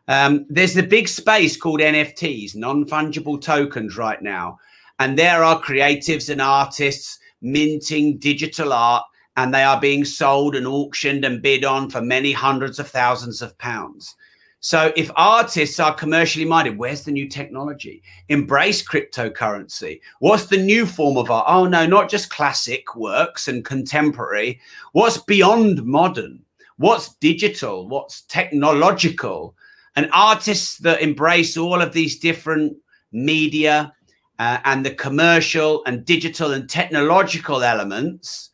Um, 0.09 0.47
there's 0.49 0.73
the 0.73 0.81
big 0.81 1.07
space 1.07 1.55
called 1.55 1.81
NFTs, 1.81 2.55
non 2.55 2.83
fungible 2.83 3.39
tokens, 3.39 3.95
right 3.95 4.21
now. 4.21 4.59
And 4.97 5.17
there 5.17 5.43
are 5.43 5.61
creatives 5.61 6.29
and 6.29 6.41
artists 6.41 7.19
minting 7.41 8.17
digital 8.17 8.73
art, 8.73 9.05
and 9.37 9.53
they 9.53 9.63
are 9.63 9.79
being 9.79 10.03
sold 10.03 10.55
and 10.55 10.65
auctioned 10.65 11.23
and 11.23 11.43
bid 11.43 11.63
on 11.63 11.91
for 11.91 12.01
many 12.01 12.31
hundreds 12.31 12.79
of 12.79 12.89
thousands 12.89 13.43
of 13.43 13.55
pounds. 13.59 14.15
So 14.61 14.91
if 14.97 15.11
artists 15.15 15.79
are 15.79 15.93
commercially 15.93 16.43
minded, 16.43 16.77
where's 16.77 17.03
the 17.03 17.11
new 17.11 17.29
technology? 17.29 18.01
Embrace 18.29 18.83
cryptocurrency. 18.83 20.01
What's 20.21 20.47
the 20.47 20.57
new 20.57 20.87
form 20.87 21.17
of 21.17 21.29
art? 21.29 21.45
Oh 21.47 21.65
no, 21.65 21.85
not 21.85 22.09
just 22.09 22.31
classic 22.31 22.95
works 22.95 23.47
and 23.47 23.63
contemporary. 23.63 24.59
What's 24.93 25.17
beyond 25.17 25.85
modern? 25.85 26.41
What's 26.77 27.13
digital? 27.15 27.87
What's 27.87 28.21
technological? 28.23 29.55
And 29.95 30.09
artists 30.13 30.77
that 30.79 31.01
embrace 31.01 31.57
all 31.57 31.81
of 31.81 31.93
these 31.93 32.19
different 32.19 32.77
media 33.11 33.93
uh, 34.37 34.59
and 34.63 34.85
the 34.85 34.93
commercial 34.93 35.83
and 35.85 36.05
digital 36.05 36.53
and 36.53 36.69
technological 36.69 37.63
elements, 37.63 38.49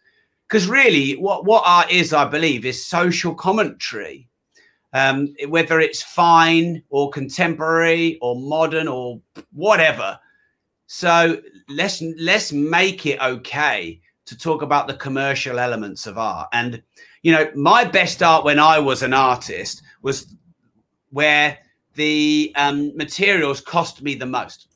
because 0.47 0.67
really 0.67 1.13
what, 1.13 1.45
what 1.45 1.63
art 1.65 1.91
is, 1.91 2.13
I 2.13 2.25
believe, 2.25 2.65
is 2.65 2.85
social 2.85 3.35
commentary 3.35 4.27
um, 4.95 5.35
whether 5.49 5.81
it's 5.81 6.01
fine 6.01 6.81
or 6.89 7.09
contemporary 7.09 8.17
or 8.21 8.39
modern 8.39 8.87
or 8.87 9.19
whatever. 9.51 10.17
So 10.87 11.41
let's 11.67 12.01
let's 12.17 12.53
make 12.53 13.05
it 13.05 13.19
okay 13.19 13.99
to 14.25 14.37
talk 14.37 14.61
about 14.61 14.87
the 14.87 14.93
commercial 14.93 15.59
elements 15.59 16.07
of 16.07 16.17
art. 16.17 16.47
And 16.53 16.81
you 17.23 17.33
know, 17.33 17.51
my 17.55 17.83
best 17.83 18.23
art 18.23 18.45
when 18.45 18.57
I 18.57 18.79
was 18.79 19.03
an 19.03 19.13
artist 19.13 19.81
was 20.01 20.33
where 21.15 21.57
the 21.93 22.51
um, 22.57 22.91
materials 22.97 23.61
cost 23.61 24.01
me 24.01 24.15
the 24.15 24.25
most. 24.25 24.67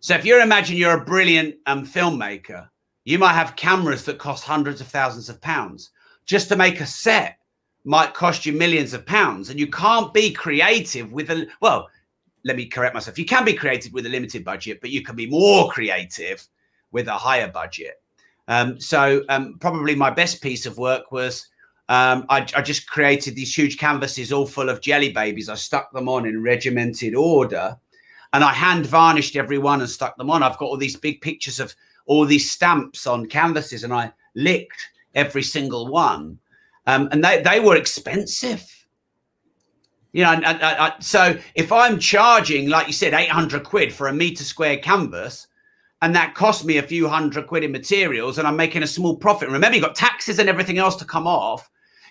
So 0.00 0.16
if 0.16 0.24
you 0.24 0.42
imagine 0.42 0.76
you're 0.76 1.00
a 1.00 1.04
brilliant 1.04 1.54
um, 1.66 1.86
filmmaker, 1.86 2.68
you 3.04 3.16
might 3.16 3.34
have 3.34 3.54
cameras 3.54 4.04
that 4.06 4.18
cost 4.18 4.42
hundreds 4.42 4.80
of 4.80 4.88
thousands 4.88 5.28
of 5.28 5.40
pounds. 5.40 5.90
Just 6.26 6.48
to 6.48 6.56
make 6.56 6.80
a 6.80 6.86
set 6.86 7.38
might 7.84 8.12
cost 8.12 8.44
you 8.44 8.52
millions 8.52 8.92
of 8.92 9.06
pounds 9.06 9.50
and 9.50 9.60
you 9.60 9.68
can't 9.68 10.12
be 10.12 10.32
creative 10.32 11.12
with 11.12 11.30
a 11.30 11.46
well 11.60 11.88
let 12.44 12.56
me 12.56 12.66
correct 12.66 12.94
myself. 12.94 13.20
You 13.20 13.24
can 13.24 13.44
be 13.44 13.54
creative 13.54 13.92
with 13.92 14.04
a 14.06 14.08
limited 14.08 14.44
budget 14.44 14.80
but 14.80 14.90
you 14.90 15.02
can 15.02 15.14
be 15.14 15.30
more 15.30 15.70
creative 15.70 16.44
with 16.90 17.06
a 17.06 17.12
higher 17.12 17.48
budget. 17.48 18.02
Um, 18.48 18.80
so 18.80 19.22
um, 19.28 19.58
probably 19.60 19.94
my 19.94 20.10
best 20.10 20.42
piece 20.42 20.66
of 20.66 20.76
work 20.76 21.12
was 21.12 21.46
um, 21.90 22.26
I, 22.28 22.46
I, 22.54 22.60
just 22.60 22.86
created 22.86 23.34
these 23.34 23.56
huge 23.56 23.78
canvases 23.78 24.30
all 24.30 24.46
full 24.46 24.68
of 24.68 24.80
jelly 24.80 25.10
babies 25.10 25.48
i 25.48 25.54
stuck 25.54 25.92
them 25.92 26.08
on 26.08 26.26
in 26.26 26.42
regimented 26.42 27.14
order 27.14 27.76
and 28.32 28.44
i 28.44 28.52
hand 28.52 28.86
varnished 28.86 29.36
every 29.36 29.58
one 29.58 29.80
and 29.80 29.88
stuck 29.88 30.16
them 30.16 30.30
on 30.30 30.42
i've 30.42 30.58
got 30.58 30.66
all 30.66 30.76
these 30.76 30.96
big 30.96 31.20
pictures 31.20 31.60
of 31.60 31.74
all 32.06 32.24
these 32.24 32.50
stamps 32.50 33.06
on 33.06 33.26
canvases 33.26 33.84
and 33.84 33.92
i 33.92 34.12
licked 34.34 34.90
every 35.14 35.42
single 35.42 35.88
one 35.88 36.38
um, 36.88 37.06
and 37.12 37.22
they, 37.22 37.42
they 37.42 37.60
were 37.60 37.76
expensive. 37.76 38.66
You 40.12 40.24
know, 40.24 40.32
and, 40.32 40.44
and, 40.46 41.04
so 41.04 41.38
if 41.54 41.70
I'm 41.70 41.98
charging, 41.98 42.70
like 42.70 42.86
you 42.86 42.94
said, 42.94 43.12
800 43.12 43.62
quid 43.62 43.92
for 43.92 44.08
a 44.08 44.12
meter 44.12 44.42
square 44.42 44.78
canvas, 44.78 45.48
and 46.00 46.16
that 46.16 46.34
cost 46.34 46.64
me 46.64 46.78
a 46.78 46.82
few 46.82 47.06
hundred 47.06 47.46
quid 47.46 47.62
in 47.62 47.72
materials, 47.72 48.38
and 48.38 48.48
I'm 48.48 48.56
making 48.56 48.84
a 48.84 48.86
small 48.86 49.16
profit. 49.16 49.50
Remember, 49.50 49.76
you've 49.76 49.84
got 49.84 49.96
taxes 49.96 50.38
and 50.38 50.48
everything 50.48 50.78
else 50.78 50.96
to 50.96 51.04
come 51.04 51.26
off. 51.26 51.68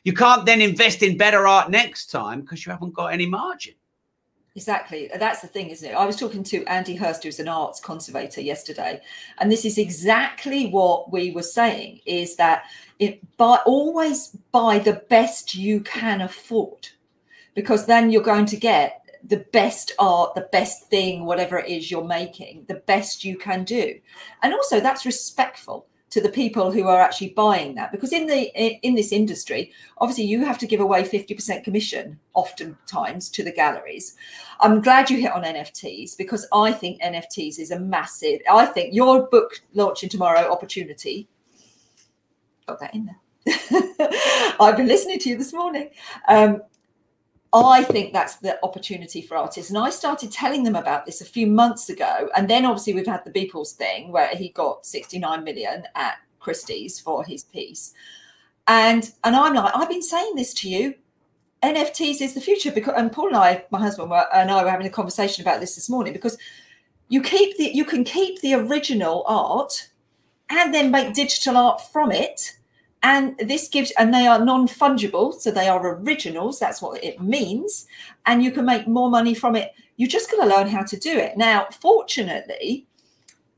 You 0.07 0.13
can't 0.13 0.45
then 0.45 0.61
invest 0.61 1.03
in 1.03 1.17
better 1.17 1.45
art 1.45 1.69
next 1.69 2.05
time 2.11 2.39
because 2.39 2.65
you 2.65 2.71
haven't 2.71 2.93
got 2.93 3.07
any 3.07 3.25
margin. 3.25 3.73
Exactly. 4.55 5.11
Uh, 5.11 5.17
that's 5.17 5.41
the 5.41 5.49
thing, 5.49 5.67
isn't 5.67 5.91
it? 5.91 5.93
I 5.93 6.05
was 6.05 6.15
talking 6.15 6.45
to 6.45 6.63
Andy 6.63 6.95
Hurst, 6.95 7.25
who's 7.25 7.41
an 7.41 7.49
arts 7.49 7.81
conservator, 7.81 8.39
yesterday, 8.39 9.01
and 9.39 9.51
this 9.51 9.65
is 9.65 9.77
exactly 9.77 10.67
what 10.67 11.11
we 11.11 11.31
were 11.31 11.43
saying: 11.43 12.00
is 12.05 12.37
that 12.37 12.63
it 13.00 13.20
buy 13.35 13.59
always 13.65 14.29
buy 14.53 14.79
the 14.79 15.03
best 15.09 15.55
you 15.55 15.81
can 15.81 16.22
afford 16.22 16.87
because 17.53 17.85
then 17.85 18.09
you're 18.09 18.22
going 18.22 18.46
to 18.46 18.55
get 18.55 19.01
the 19.25 19.46
best 19.51 19.91
art 20.00 20.35
the 20.35 20.48
best 20.53 20.89
thing 20.89 21.25
whatever 21.25 21.57
it 21.57 21.70
is 21.70 21.91
you're 21.91 22.03
making 22.05 22.63
the 22.70 22.81
best 22.85 23.25
you 23.25 23.35
can 23.35 23.65
do 23.65 24.00
and 24.41 24.53
also 24.53 24.79
that's 24.79 25.07
respectful 25.07 25.87
to 26.09 26.22
the 26.22 26.29
people 26.29 26.72
who 26.72 26.87
are 26.87 27.01
actually 27.01 27.29
buying 27.29 27.75
that 27.75 27.91
because 27.91 28.13
in 28.13 28.27
the 28.27 28.50
in 28.85 28.96
this 28.96 29.11
industry 29.11 29.72
obviously 29.98 30.24
you 30.24 30.46
have 30.46 30.57
to 30.57 30.65
give 30.65 30.79
away 30.79 31.03
50% 31.03 31.63
commission 31.63 32.17
oftentimes 32.33 33.29
to 33.29 33.43
the 33.43 33.51
galleries 33.51 34.15
i'm 34.61 34.81
glad 34.81 35.09
you 35.09 35.17
hit 35.17 35.33
on 35.33 35.43
nfts 35.43 36.17
because 36.17 36.48
i 36.53 36.72
think 36.72 37.01
nfts 37.01 37.59
is 37.59 37.72
a 37.72 37.79
massive 37.79 38.39
i 38.50 38.65
think 38.65 38.93
your 38.93 39.27
book 39.27 39.61
launching 39.74 40.07
tomorrow 40.07 40.50
opportunity 40.50 41.27
got 42.67 42.79
that 42.81 42.93
in 42.93 43.05
there. 43.05 43.20
I've 44.59 44.77
been 44.77 44.87
listening 44.87 45.20
to 45.20 45.29
you 45.29 45.37
this 45.37 45.53
morning. 45.53 45.89
Um, 46.27 46.61
I 47.53 47.83
think 47.83 48.14
that's 48.14 48.38
the 48.38 48.64
opportunity 48.64 49.22
for 49.22 49.38
artists. 49.38 49.70
And 49.70 49.79
I 49.79 49.90
started 49.90 50.31
telling 50.31 50.64
them 50.64 50.75
about 50.75 51.05
this 51.05 51.22
a 51.22 51.25
few 51.25 51.48
months 51.48 51.90
ago. 51.90 52.29
And 52.36 52.50
then 52.50 52.66
obviously 52.66 52.94
we've 52.94 53.07
had 53.07 53.24
the 53.24 53.31
Beeple's 53.31 53.74
thing 53.74 54.12
where 54.12 54.29
he 54.29 54.50
got 54.50 54.86
69 54.86 55.44
million 55.44 55.83
at 55.96 56.18
Christie's 56.40 57.00
for 57.00 57.24
his 57.24 57.44
piece. 57.44 57.94
And 58.68 59.12
and 59.24 59.36
I'm 59.36 59.53
like, 59.53 59.72
I've 59.75 59.90
been 59.90 60.01
saying 60.01 60.36
this 60.36 60.53
to 60.55 60.70
you. 60.70 60.96
NFTs 61.64 62.22
is 62.22 62.33
the 62.33 62.42
future 62.42 62.72
because 62.72 62.94
and 62.98 63.12
Paul 63.12 63.27
and 63.27 63.38
I, 63.38 63.66
my 63.72 63.79
husband 63.79 64.12
were 64.12 64.25
and 64.33 64.51
I 64.51 64.64
were 64.64 64.70
having 64.70 64.86
a 64.86 64.92
conversation 64.92 65.42
about 65.42 65.62
this 65.62 65.75
this 65.75 65.90
morning 65.90 66.14
because 66.14 66.38
you 67.07 67.22
keep 67.22 67.57
the 67.57 67.72
you 67.74 67.86
can 67.86 68.03
keep 68.03 68.42
the 68.42 68.53
original 68.53 69.24
art 69.25 69.90
and 70.50 70.74
then 70.74 70.92
make 70.92 71.14
digital 71.14 71.57
art 71.57 71.81
from 71.92 72.12
it 72.12 72.56
and 73.03 73.38
this 73.40 73.68
gives 73.68 73.92
and 73.92 74.14
they 74.14 74.27
are 74.27 74.44
non-fungible 74.44 75.33
so 75.40 75.51
they 75.51 75.68
are 75.68 75.96
originals 76.00 76.60
that's 76.60 76.81
what 76.81 77.03
it 77.03 77.22
means 77.22 77.88
and 78.25 78.44
you 78.44 78.51
can 78.51 78.66
make 78.66 78.88
more 78.88 79.10
money 79.10 79.33
from 79.33 79.55
it. 79.55 79.74
You 79.98 80.07
just 80.07 80.31
got 80.31 80.44
to 80.44 80.50
learn 80.50 80.68
how 80.68 80.83
to 80.83 80.98
do 80.98 81.12
it. 81.18 81.38
Now 81.38 81.68
fortunately 81.72 82.88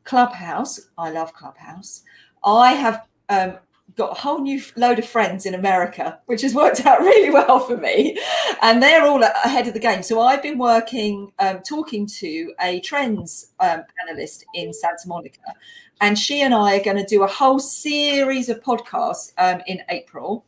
clubhouse 0.03 0.79
i 0.97 1.09
love 1.09 1.33
clubhouse. 1.33 2.03
I 2.43 2.73
have 2.73 3.05
um, 3.29 3.57
got 3.95 4.11
a 4.11 4.21
whole 4.21 4.39
new 4.39 4.61
load 4.75 4.99
of 4.99 5.05
friends 5.05 5.45
in 5.45 5.53
America, 5.53 6.19
which 6.25 6.41
has 6.41 6.53
worked 6.53 6.85
out 6.85 6.99
really 6.99 7.29
well 7.29 7.59
for 7.59 7.77
me. 7.77 8.19
And 8.61 8.81
they're 8.81 9.05
all 9.05 9.23
ahead 9.23 9.67
of 9.67 9.73
the 9.73 9.79
game. 9.79 10.03
So 10.03 10.21
I've 10.21 10.43
been 10.43 10.57
working, 10.57 11.31
um, 11.39 11.61
talking 11.61 12.05
to 12.07 12.53
a 12.61 12.79
trends 12.81 13.51
um, 13.59 13.83
analyst 14.07 14.45
in 14.53 14.73
Santa 14.73 15.07
Monica. 15.07 15.53
And 16.01 16.17
she 16.17 16.41
and 16.41 16.53
I 16.53 16.77
are 16.77 16.83
going 16.83 16.97
to 16.97 17.05
do 17.05 17.23
a 17.23 17.27
whole 17.27 17.59
series 17.59 18.47
of 18.49 18.61
podcasts 18.61 19.33
um, 19.37 19.61
in 19.67 19.81
April 19.89 20.45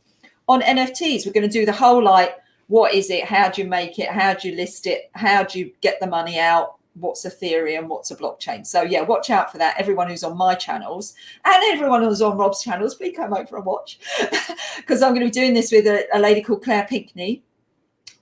on 0.48 0.62
NFTs. 0.62 1.26
We're 1.26 1.32
going 1.32 1.48
to 1.48 1.52
do 1.52 1.66
the 1.66 1.72
whole 1.72 2.02
like, 2.02 2.36
what 2.68 2.94
is 2.94 3.10
it? 3.10 3.24
How 3.24 3.50
do 3.50 3.62
you 3.62 3.68
make 3.68 3.98
it? 3.98 4.08
How 4.08 4.32
do 4.34 4.48
you 4.48 4.56
list 4.56 4.86
it? 4.86 5.10
How 5.14 5.42
do 5.42 5.58
you 5.58 5.72
get 5.82 6.00
the 6.00 6.06
money 6.06 6.38
out? 6.38 6.76
What's 6.94 7.24
Ethereum, 7.24 7.88
what's 7.88 8.10
a 8.10 8.16
blockchain. 8.16 8.66
So 8.66 8.82
yeah, 8.82 9.02
watch 9.02 9.30
out 9.30 9.50
for 9.50 9.58
that. 9.58 9.78
Everyone 9.78 10.08
who's 10.08 10.24
on 10.24 10.36
my 10.36 10.54
channels 10.54 11.14
and 11.44 11.62
everyone 11.72 12.02
who's 12.02 12.22
on 12.22 12.36
Rob's 12.36 12.62
channels, 12.62 12.94
please 12.94 13.16
come 13.16 13.32
over 13.32 13.56
and 13.56 13.64
watch 13.64 13.98
because 14.76 15.02
I'm 15.02 15.14
going 15.14 15.26
to 15.26 15.26
be 15.26 15.30
doing 15.30 15.54
this 15.54 15.72
with 15.72 15.86
a, 15.86 16.06
a 16.12 16.18
lady 16.18 16.42
called 16.42 16.62
Claire 16.62 16.86
Pinkney, 16.88 17.42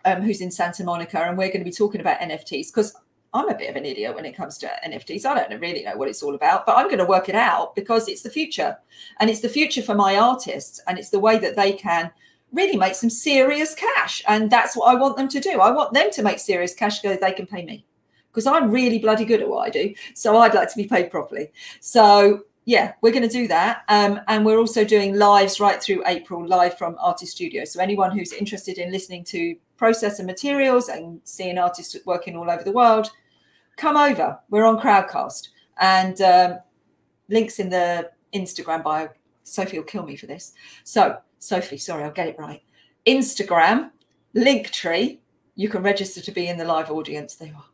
um, 0.05 0.23
who's 0.23 0.41
in 0.41 0.51
Santa 0.51 0.85
Monica, 0.85 1.19
and 1.19 1.37
we're 1.37 1.49
going 1.49 1.61
to 1.61 1.65
be 1.65 1.73
talking 1.73 2.01
about 2.01 2.21
NFTs 2.21 2.69
because 2.69 2.95
I'm 3.33 3.49
a 3.49 3.55
bit 3.55 3.71
of 3.71 3.77
an 3.77 3.85
idiot 3.85 4.15
when 4.15 4.25
it 4.25 4.37
comes 4.37 4.59
to 4.59 4.71
NFTs. 4.87 5.25
I 5.25 5.35
don't 5.35 5.61
really 5.61 5.85
know 5.85 5.97
what 5.97 6.09
it's 6.09 6.23
all 6.23 6.35
about, 6.35 6.67
but 6.67 6.77
I'm 6.77 6.87
going 6.87 6.99
to 6.99 7.05
work 7.05 7.29
it 7.29 7.35
out 7.35 7.75
because 7.75 8.09
it's 8.09 8.23
the 8.23 8.31
future, 8.31 8.77
and 9.19 9.29
it's 9.29 9.41
the 9.41 9.49
future 9.49 9.83
for 9.83 9.95
my 9.95 10.17
artists, 10.17 10.81
and 10.87 10.99
it's 10.99 11.11
the 11.11 11.21
way 11.21 11.39
that 11.39 11.57
they 11.57 11.73
can 11.73 12.11
really 12.53 12.77
make 12.77 12.95
some 12.95 13.11
serious 13.11 13.75
cash, 13.75 14.23
and 14.29 14.51
that's 14.51 14.77
what 14.77 14.87
I 14.87 14.99
want 14.99 15.17
them 15.17 15.29
to 15.29 15.41
do. 15.41 15.61
I 15.61 15.71
want 15.71 15.93
them 15.93 16.11
to 16.13 16.23
make 16.23 16.39
serious 16.39 16.75
cash 16.75 17.03
so 17.03 17.17
they 17.17 17.33
can 17.33 17.47
pay 17.47 17.65
me 17.65 17.85
because 18.31 18.47
I'm 18.47 18.71
really 18.71 18.99
bloody 18.99 19.25
good 19.25 19.41
at 19.41 19.49
what 19.49 19.67
I 19.67 19.71
do. 19.71 19.95
So 20.15 20.37
I'd 20.39 20.55
like 20.55 20.71
to 20.71 20.77
be 20.77 20.87
paid 20.87 21.11
properly. 21.11 21.51
So 21.81 22.45
yeah, 22.65 22.93
we're 23.01 23.13
going 23.13 23.29
to 23.29 23.29
do 23.29 23.49
that. 23.49 23.83
Um, 23.89 24.21
and 24.29 24.45
we're 24.45 24.59
also 24.59 24.85
doing 24.85 25.17
lives 25.17 25.61
right 25.61 25.83
through 25.83 26.05
April, 26.07 26.47
live 26.47 26.79
from 26.79 26.97
Artist 27.01 27.33
Studio. 27.33 27.65
So 27.65 27.81
anyone 27.81 28.17
who's 28.17 28.33
interested 28.33 28.79
in 28.79 28.93
listening 28.93 29.25
to 29.25 29.57
process 29.77 30.19
and 30.19 30.27
materials 30.27 30.89
and 30.89 31.21
seeing 31.25 31.59
artists 31.59 31.97
working 32.05 32.37
all 32.37 32.51
over 32.51 32.63
the 32.63 32.73
world, 32.73 33.11
come 33.77 33.97
over. 33.97 34.39
We're 34.51 34.67
on 34.67 34.79
Crowdcast. 34.79 35.49
And 35.79 36.21
um, 36.21 36.59
links 37.29 37.59
in 37.59 37.71
the 37.71 38.11
Instagram 38.35 38.85
bio. 38.85 39.09
Sophie 39.43 39.79
will 39.79 39.85
kill 39.85 40.05
me 40.05 40.17
for 40.17 40.27
this. 40.27 40.53
So, 40.85 41.19
Sophie, 41.39 41.79
sorry, 41.79 42.05
I'll 42.05 42.13
get 42.13 42.29
it 42.29 42.39
right. 42.39 42.63
Instagram, 43.07 43.91
Linktree. 44.37 45.19
You 45.57 45.69
can 45.69 45.83
register 45.83 46.21
to 46.21 46.31
be 46.31 46.47
in 46.49 46.59
the 46.59 46.65
live 46.65 46.91
audience. 46.91 47.35
There 47.35 47.49
you 47.49 47.55
are. 47.55 47.70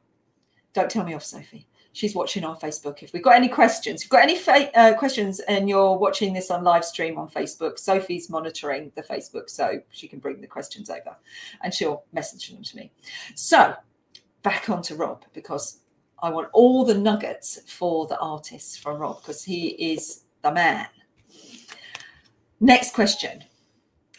Don't 0.77 0.91
tell 0.91 1.05
me 1.05 1.15
off, 1.15 1.25
Sophie. 1.25 1.67
she's 1.95 2.15
watching 2.15 2.45
on 2.45 2.55
Facebook. 2.57 3.03
If 3.03 3.15
we've 3.15 3.23
got 3.23 3.35
any 3.35 3.49
questions, 3.49 4.03
if 4.03 4.05
you've 4.05 4.11
got 4.11 4.29
any 4.29 4.39
uh, 4.75 4.93
questions 4.93 5.41
and 5.41 5.71
you're 5.71 5.97
watching 5.97 6.35
this 6.35 6.51
on 6.51 6.63
live 6.63 6.85
stream 6.85 7.17
on 7.17 7.31
Facebook, 7.31 7.79
Sophie's 7.79 8.29
monitoring 8.29 8.93
the 8.95 9.03
Facebook 9.03 9.49
so 9.49 9.81
she 9.89 10.07
can 10.07 10.19
bring 10.19 10.43
the 10.43 10.47
questions 10.47 10.91
over 10.91 11.17
and 11.63 11.73
she'll 11.73 12.05
message 12.13 12.51
them 12.51 12.63
to 12.63 12.77
me. 12.77 12.93
So 13.35 13.75
back 14.43 14.69
on 14.69 14.83
to 14.83 14.97
Rob 14.97 15.25
because 15.33 15.79
I 16.23 16.29
want 16.29 16.51
all 16.53 16.85
the 16.85 16.99
nuggets 16.99 17.59
for 17.67 18.07
the 18.07 18.19
artists 18.19 18.77
from 18.77 18.99
Rob 18.99 19.23
because 19.23 19.45
he 19.45 19.69
is 19.69 20.25
the 20.43 20.53
man. 20.53 20.89
Next 22.61 22.93
question. 22.93 23.45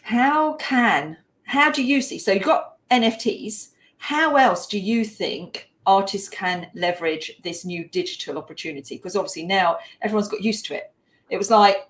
How 0.02 0.54
can, 0.54 1.18
how 1.44 1.70
do 1.70 1.84
you 1.84 2.02
see? 2.02 2.18
So 2.18 2.32
you've 2.32 2.42
got 2.42 2.78
NFTs. 2.90 3.68
How 3.98 4.34
else 4.34 4.66
do 4.66 4.80
you 4.80 5.04
think 5.04 5.68
artists 5.88 6.28
can 6.28 6.68
leverage 6.74 7.32
this 7.42 7.64
new 7.64 7.88
digital 7.88 8.36
opportunity? 8.36 8.96
Because 8.96 9.16
obviously 9.16 9.46
now 9.46 9.78
everyone's 10.02 10.28
got 10.28 10.42
used 10.42 10.66
to 10.66 10.74
it. 10.74 10.92
It 11.30 11.38
was 11.38 11.50
like, 11.50 11.88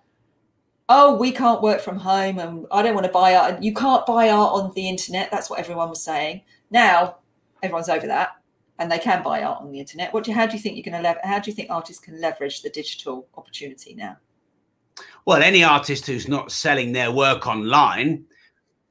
oh, 0.88 1.16
we 1.16 1.32
can't 1.32 1.60
work 1.60 1.80
from 1.80 1.98
home 1.98 2.38
and 2.38 2.66
I 2.70 2.80
don't 2.80 2.94
want 2.94 3.06
to 3.06 3.12
buy 3.12 3.34
art. 3.34 3.62
You 3.62 3.74
can't 3.74 4.06
buy 4.06 4.30
art 4.30 4.52
on 4.54 4.72
the 4.74 4.88
internet. 4.88 5.30
That's 5.30 5.50
what 5.50 5.58
everyone 5.58 5.90
was 5.90 6.02
saying. 6.02 6.42
Now 6.70 7.16
everyone's 7.62 7.88
over 7.88 8.06
that 8.06 8.36
and 8.78 8.90
they 8.90 8.98
can 8.98 9.22
buy 9.22 9.42
art 9.42 9.60
on 9.60 9.72
the 9.72 9.80
internet. 9.80 10.14
What 10.14 10.24
do 10.24 10.32
how 10.32 10.46
do 10.46 10.56
you 10.56 10.62
think 10.62 10.76
you're 10.76 10.90
going 10.90 11.02
to 11.02 11.08
lever- 11.08 11.20
how 11.24 11.40
do 11.40 11.50
you 11.50 11.54
think 11.54 11.68
artists 11.68 12.02
can 12.02 12.20
leverage 12.20 12.62
the 12.62 12.70
digital 12.70 13.26
opportunity 13.36 13.94
now? 13.94 14.16
Well, 15.26 15.42
any 15.42 15.64
artist 15.64 16.06
who's 16.06 16.28
not 16.28 16.52
selling 16.52 16.92
their 16.92 17.10
work 17.10 17.46
online, 17.46 18.24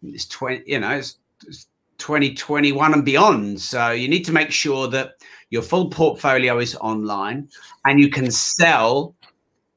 it's 0.04 0.28
twenty, 0.28 0.64
you 0.68 0.80
know, 0.80 0.92
it's 0.92 1.18
2021 1.98 2.94
and 2.94 3.06
beyond. 3.06 3.60
So 3.60 3.92
you 3.92 4.08
need 4.08 4.26
to 4.26 4.32
make 4.32 4.52
sure 4.52 4.88
that 4.90 5.14
your 5.50 5.62
full 5.62 5.90
portfolio 5.90 6.60
is 6.60 6.76
online 6.76 7.50
and 7.86 8.00
you 8.00 8.10
can 8.10 8.32
sell 8.32 9.16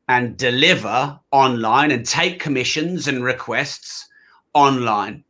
and 0.09 0.37
deliver 0.37 1.19
online 1.31 1.93
and 1.93 2.05
take 2.05 2.41
commissions 2.41 3.07
and 3.07 3.23
requests 3.23 4.09
online. 4.55 5.23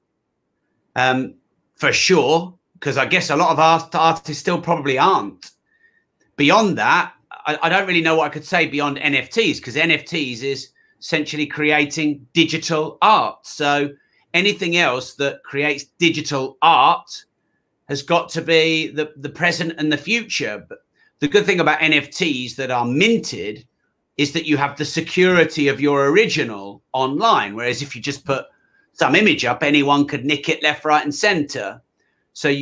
Um, 0.96 1.34
for 1.76 1.92
sure, 1.92 2.54
because 2.74 2.96
I 2.96 3.06
guess 3.06 3.30
a 3.30 3.36
lot 3.36 3.50
of 3.50 3.58
art, 3.58 3.94
artists 3.94 4.40
still 4.40 4.60
probably 4.60 4.98
aren't. 4.98 5.50
Beyond 6.36 6.78
that, 6.78 7.12
I, 7.46 7.58
I 7.62 7.68
don't 7.68 7.86
really 7.86 8.00
know 8.00 8.16
what 8.16 8.26
I 8.26 8.30
could 8.30 8.44
say 8.44 8.66
beyond 8.66 8.96
NFTs 8.96 9.56
because 9.56 9.76
NFTs 9.76 10.42
is 10.42 10.70
essentially 10.98 11.46
creating 11.46 12.26
digital 12.32 12.98
art. 13.02 13.46
So 13.46 13.90
anything 14.34 14.76
else 14.76 15.14
that 15.14 15.42
creates 15.44 15.86
digital 15.98 16.56
art 16.62 17.24
has 17.88 18.02
got 18.02 18.28
to 18.30 18.42
be 18.42 18.88
the, 18.88 19.12
the 19.16 19.28
present 19.28 19.74
and 19.78 19.92
the 19.92 19.98
future. 19.98 20.64
But 20.68 20.78
the 21.18 21.28
good 21.28 21.44
thing 21.44 21.60
about 21.60 21.80
NFTs 21.80 22.56
that 22.56 22.70
are 22.70 22.84
minted 22.84 23.66
is 24.16 24.32
that 24.32 24.46
you 24.46 24.56
have 24.56 24.76
the 24.76 24.84
security 24.84 25.68
of 25.68 25.80
your 25.80 26.06
original 26.08 26.82
online. 26.92 27.54
Whereas 27.54 27.82
if 27.82 27.96
you 27.96 28.02
just 28.02 28.24
put 28.24 28.46
some 28.92 29.14
image 29.14 29.44
up, 29.44 29.62
anyone 29.62 30.06
could 30.06 30.24
nick 30.24 30.48
it 30.48 30.62
left, 30.62 30.84
right, 30.84 31.02
and 31.02 31.14
center. 31.14 31.80
So 32.32 32.54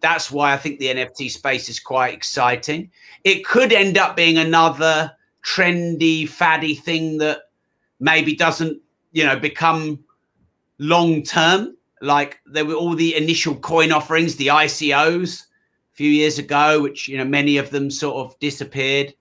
that's 0.00 0.30
why 0.30 0.52
I 0.52 0.56
think 0.56 0.78
the 0.78 0.86
NFT 0.86 1.30
space 1.30 1.68
is 1.68 1.78
quite 1.78 2.14
exciting. 2.14 2.90
It 3.24 3.44
could 3.44 3.72
end 3.72 3.98
up 3.98 4.16
being 4.16 4.38
another 4.38 5.12
trendy, 5.44 6.28
faddy 6.28 6.74
thing 6.74 7.18
that 7.18 7.42
maybe 8.00 8.34
doesn't, 8.34 8.80
you 9.12 9.24
know, 9.24 9.38
become 9.38 10.02
long 10.82 11.22
term. 11.22 11.76
Like 12.00 12.40
there 12.46 12.64
were 12.64 12.74
all 12.74 12.94
the 12.94 13.14
initial 13.14 13.54
coin 13.54 13.92
offerings, 13.92 14.36
the 14.36 14.48
ICOs 14.48 15.42
a 15.42 15.94
few 15.94 16.10
years 16.10 16.38
ago, 16.38 16.82
which, 16.82 17.08
you 17.08 17.16
know, 17.16 17.24
many 17.24 17.56
of 17.56 17.70
them 17.70 17.90
sort 17.90 18.16
of 18.16 18.38
disappeared. 18.40 19.14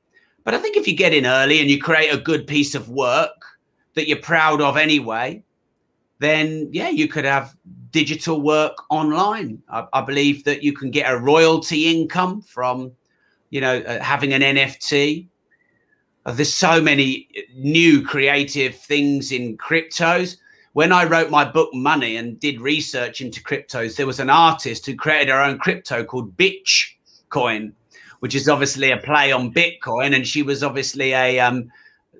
But 0.43 0.56
I 0.56 0.58
think 0.58 0.76
if 0.76 0.88
you 0.88 0.95
get 0.95 1.13
in 1.13 1.26
early 1.26 1.62
and 1.62 1.69
you 1.69 1.80
create 1.80 2.10
a 2.10 2.17
good 2.17 2.47
piece 2.47 2.74
of 2.74 2.89
work 2.89 3.45
that 3.93 4.08
you're 4.08 4.17
proud 4.17 4.62
of 4.62 4.78
anyway, 4.78 5.43
then 6.19 6.69
yeah, 6.71 6.89
you 6.89 7.08
could 7.08 7.26
have 7.26 7.56
digital 7.91 8.41
work 8.41 8.76
online. 8.89 9.62
I, 9.69 9.86
I, 9.93 10.02
believe 10.02 10.43
that 10.45 10.63
you 10.63 10.74
can 10.74 10.89
get 10.89 11.12
a 11.12 11.17
royalty 11.17 11.88
income 11.91 12.41
from, 12.41 12.91
you 13.50 13.62
know, 13.62 13.80
uh, 13.80 14.02
having 14.02 14.34
an 14.34 14.41
NFT. 14.41 15.28
Uh, 16.26 16.32
there's 16.32 16.54
so 16.54 16.82
many 16.82 17.28
new 17.56 18.04
creative 18.04 18.76
things 18.76 19.32
in 19.32 19.58
cryptos. 19.58 20.38
When 20.73 20.91
I 20.91 21.03
wrote 21.03 21.29
my 21.29 21.43
book 21.43 21.73
Money 21.73 22.15
and 22.15 22.39
did 22.39 22.62
research 22.62 23.21
into 23.21 23.43
cryptos, 23.43 23.95
there 23.95 24.07
was 24.07 24.19
an 24.19 24.29
artist 24.29 24.86
who 24.86 24.95
created 24.95 25.29
her 25.29 25.41
own 25.41 25.60
crypto 25.60 26.03
called 26.03 26.38
Bitch 26.38 26.93
Coin, 27.29 27.73
which 28.19 28.36
is 28.36 28.47
obviously 28.47 28.91
a 28.91 28.97
play 28.97 29.31
on 29.31 29.53
Bitcoin, 29.53 30.15
and 30.15 30.25
she 30.25 30.43
was 30.43 30.63
obviously 30.63 31.13
a 31.13 31.39
um, 31.39 31.69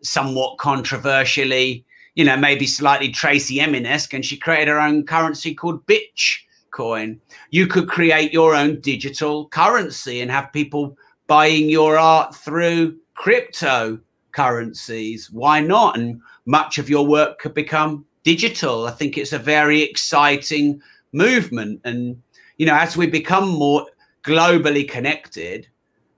somewhat 0.02 0.58
controversially 0.58 1.86
you 2.16 2.26
know, 2.26 2.38
maybe 2.38 2.68
slightly 2.68 3.10
Tracy 3.10 3.60
Emin 3.60 3.86
esque, 3.86 4.14
and 4.14 4.26
she 4.26 4.38
created 4.38 4.68
her 4.68 4.80
own 4.80 5.06
currency 5.06 5.54
called 5.54 5.86
Bitch 5.86 6.40
Coin. 6.72 7.20
You 7.52 7.68
could 7.68 7.88
create 7.88 8.34
your 8.34 8.56
own 8.56 8.82
digital 8.82 9.48
currency 9.50 10.22
and 10.22 10.32
have 10.32 10.52
people 10.52 10.98
buying 11.28 11.70
your 11.70 11.98
art 11.98 12.36
through 12.36 12.98
cryptocurrencies. 13.18 15.32
Why 15.32 15.62
not? 15.62 15.98
And 15.98 16.20
much 16.46 16.78
of 16.78 16.90
your 16.90 17.06
work 17.06 17.40
could 17.40 17.54
become 17.54 18.06
digital. 18.24 18.88
I 18.88 18.92
think 18.92 19.18
it's 19.18 19.34
a 19.34 19.40
very 19.40 19.82
exciting 19.82 20.82
movement. 21.12 21.82
And, 21.84 22.22
you 22.58 22.66
know, 22.66 22.76
as 22.76 22.96
we 22.96 23.08
become 23.08 23.50
more 23.50 23.88
globally 24.24 24.88
connected, 24.88 25.68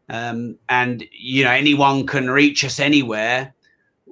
um, 0.10 0.58
and 0.68 1.06
you 1.12 1.46
know 1.46 1.52
anyone 1.52 2.06
can 2.06 2.30
reach 2.30 2.66
us 2.66 2.78
anywhere 2.78 3.54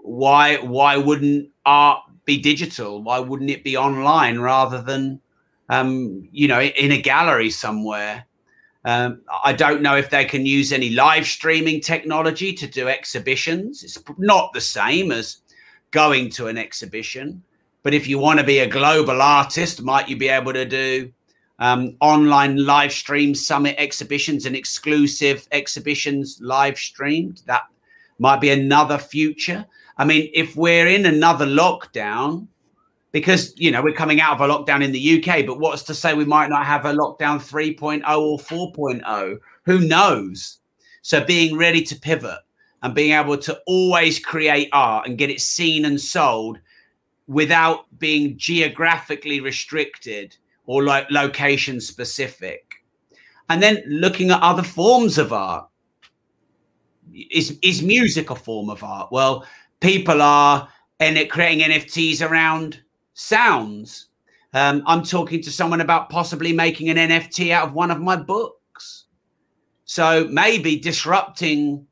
why 0.04 0.58
why 0.58 0.98
wouldn't 0.98 1.50
art 1.66 2.04
be 2.26 2.38
digital? 2.38 3.02
Why 3.02 3.20
wouldn't 3.20 3.50
it 3.50 3.64
be 3.64 3.78
online 3.78 4.40
rather 4.40 4.82
than 4.82 5.20
um, 5.70 6.28
you 6.32 6.48
know 6.48 6.62
in 6.62 6.92
a 6.92 7.02
gallery 7.02 7.50
somewhere? 7.50 8.26
Um, 8.84 9.22
I 9.44 9.54
don't 9.54 9.84
know 9.84 9.96
if 9.96 10.10
they 10.10 10.26
can 10.26 10.46
use 10.46 10.72
any 10.72 10.90
live 10.90 11.28
streaming 11.28 11.82
technology 11.82 12.52
to 12.54 12.68
do 12.68 12.88
exhibitions. 12.88 13.84
It's 13.84 14.02
not 14.18 14.54
the 14.54 14.62
same 14.62 15.12
as 15.12 15.38
going 15.92 16.32
to 16.32 16.48
an 16.48 16.58
exhibition. 16.58 17.44
But 17.84 17.94
if 17.94 18.08
you 18.08 18.20
want 18.20 18.40
to 18.40 18.46
be 18.46 18.60
a 18.60 18.68
global 18.68 19.22
artist, 19.22 19.82
might 19.82 20.08
you 20.08 20.18
be 20.18 20.30
able 20.30 20.54
to 20.54 20.66
do 20.66 21.12
um, 21.60 21.96
online 22.00 22.64
live 22.64 22.92
stream 22.92 23.34
summit 23.34 23.76
exhibitions 23.78 24.46
and 24.46 24.56
exclusive 24.56 25.48
exhibitions 25.52 26.40
live 26.42 26.78
streamed? 26.78 27.42
That 27.48 27.64
might 28.20 28.40
be 28.40 28.50
another 28.50 28.98
future. 28.98 29.66
I 29.98 30.06
mean, 30.06 30.30
if 30.34 30.56
we're 30.56 30.88
in 30.88 31.06
another 31.06 31.46
lockdown, 31.46 32.48
because 33.12 33.54
you 33.58 33.72
know 33.72 33.82
we're 33.82 33.94
coming 33.94 34.22
out 34.22 34.40
of 34.40 34.42
a 34.42 34.54
lockdown 34.54 34.84
in 34.84 34.92
the 34.92 35.22
UK, 35.24 35.46
but 35.46 35.60
what's 35.60 35.84
to 35.84 35.94
say 35.96 36.14
we 36.14 36.24
might 36.24 36.50
not 36.50 36.66
have 36.66 36.86
a 36.86 36.94
lockdown 36.94 37.40
3.0 37.40 38.04
or 38.20 38.40
4.0? 38.40 39.38
Who 39.66 39.80
knows? 39.80 40.60
So 41.02 41.24
being 41.24 41.58
ready 41.58 41.82
to 41.82 41.96
pivot 41.96 42.40
and 42.84 42.96
being 42.96 43.14
able 43.14 43.38
to 43.40 43.60
always 43.66 44.20
create 44.20 44.70
art 44.72 45.08
and 45.08 45.18
get 45.18 45.30
it 45.30 45.42
seen 45.42 45.86
and 45.86 46.00
sold 46.00 46.60
without 47.32 47.86
being 47.98 48.38
geographically 48.38 49.40
restricted 49.40 50.36
or 50.66 50.84
like 50.84 51.10
location 51.10 51.80
specific. 51.80 52.76
And 53.50 53.64
then 53.64 53.82
looking 53.88 54.32
at 54.32 54.42
other 54.42 54.64
forms 54.64 55.18
of 55.18 55.32
art. 55.32 55.68
Is 57.32 57.58
is 57.62 57.82
music 57.82 58.30
a 58.30 58.36
form 58.36 58.70
of 58.70 58.84
art? 58.84 59.12
Well, 59.12 59.46
people 59.80 60.22
are 60.22 60.68
and 61.00 61.30
creating 61.30 61.66
NFTs 61.66 62.22
around 62.22 62.82
sounds. 63.14 64.08
Um, 64.54 64.84
I'm 64.86 65.04
talking 65.04 65.42
to 65.42 65.52
someone 65.52 65.82
about 65.82 66.10
possibly 66.10 66.54
making 66.54 66.90
an 66.90 66.98
NFT 66.98 67.52
out 67.52 67.70
of 67.70 67.74
one 67.74 67.92
of 67.92 68.00
my 68.00 68.16
books. 68.16 69.06
So 69.86 70.28
maybe 70.30 70.78
disrupting 70.78 71.88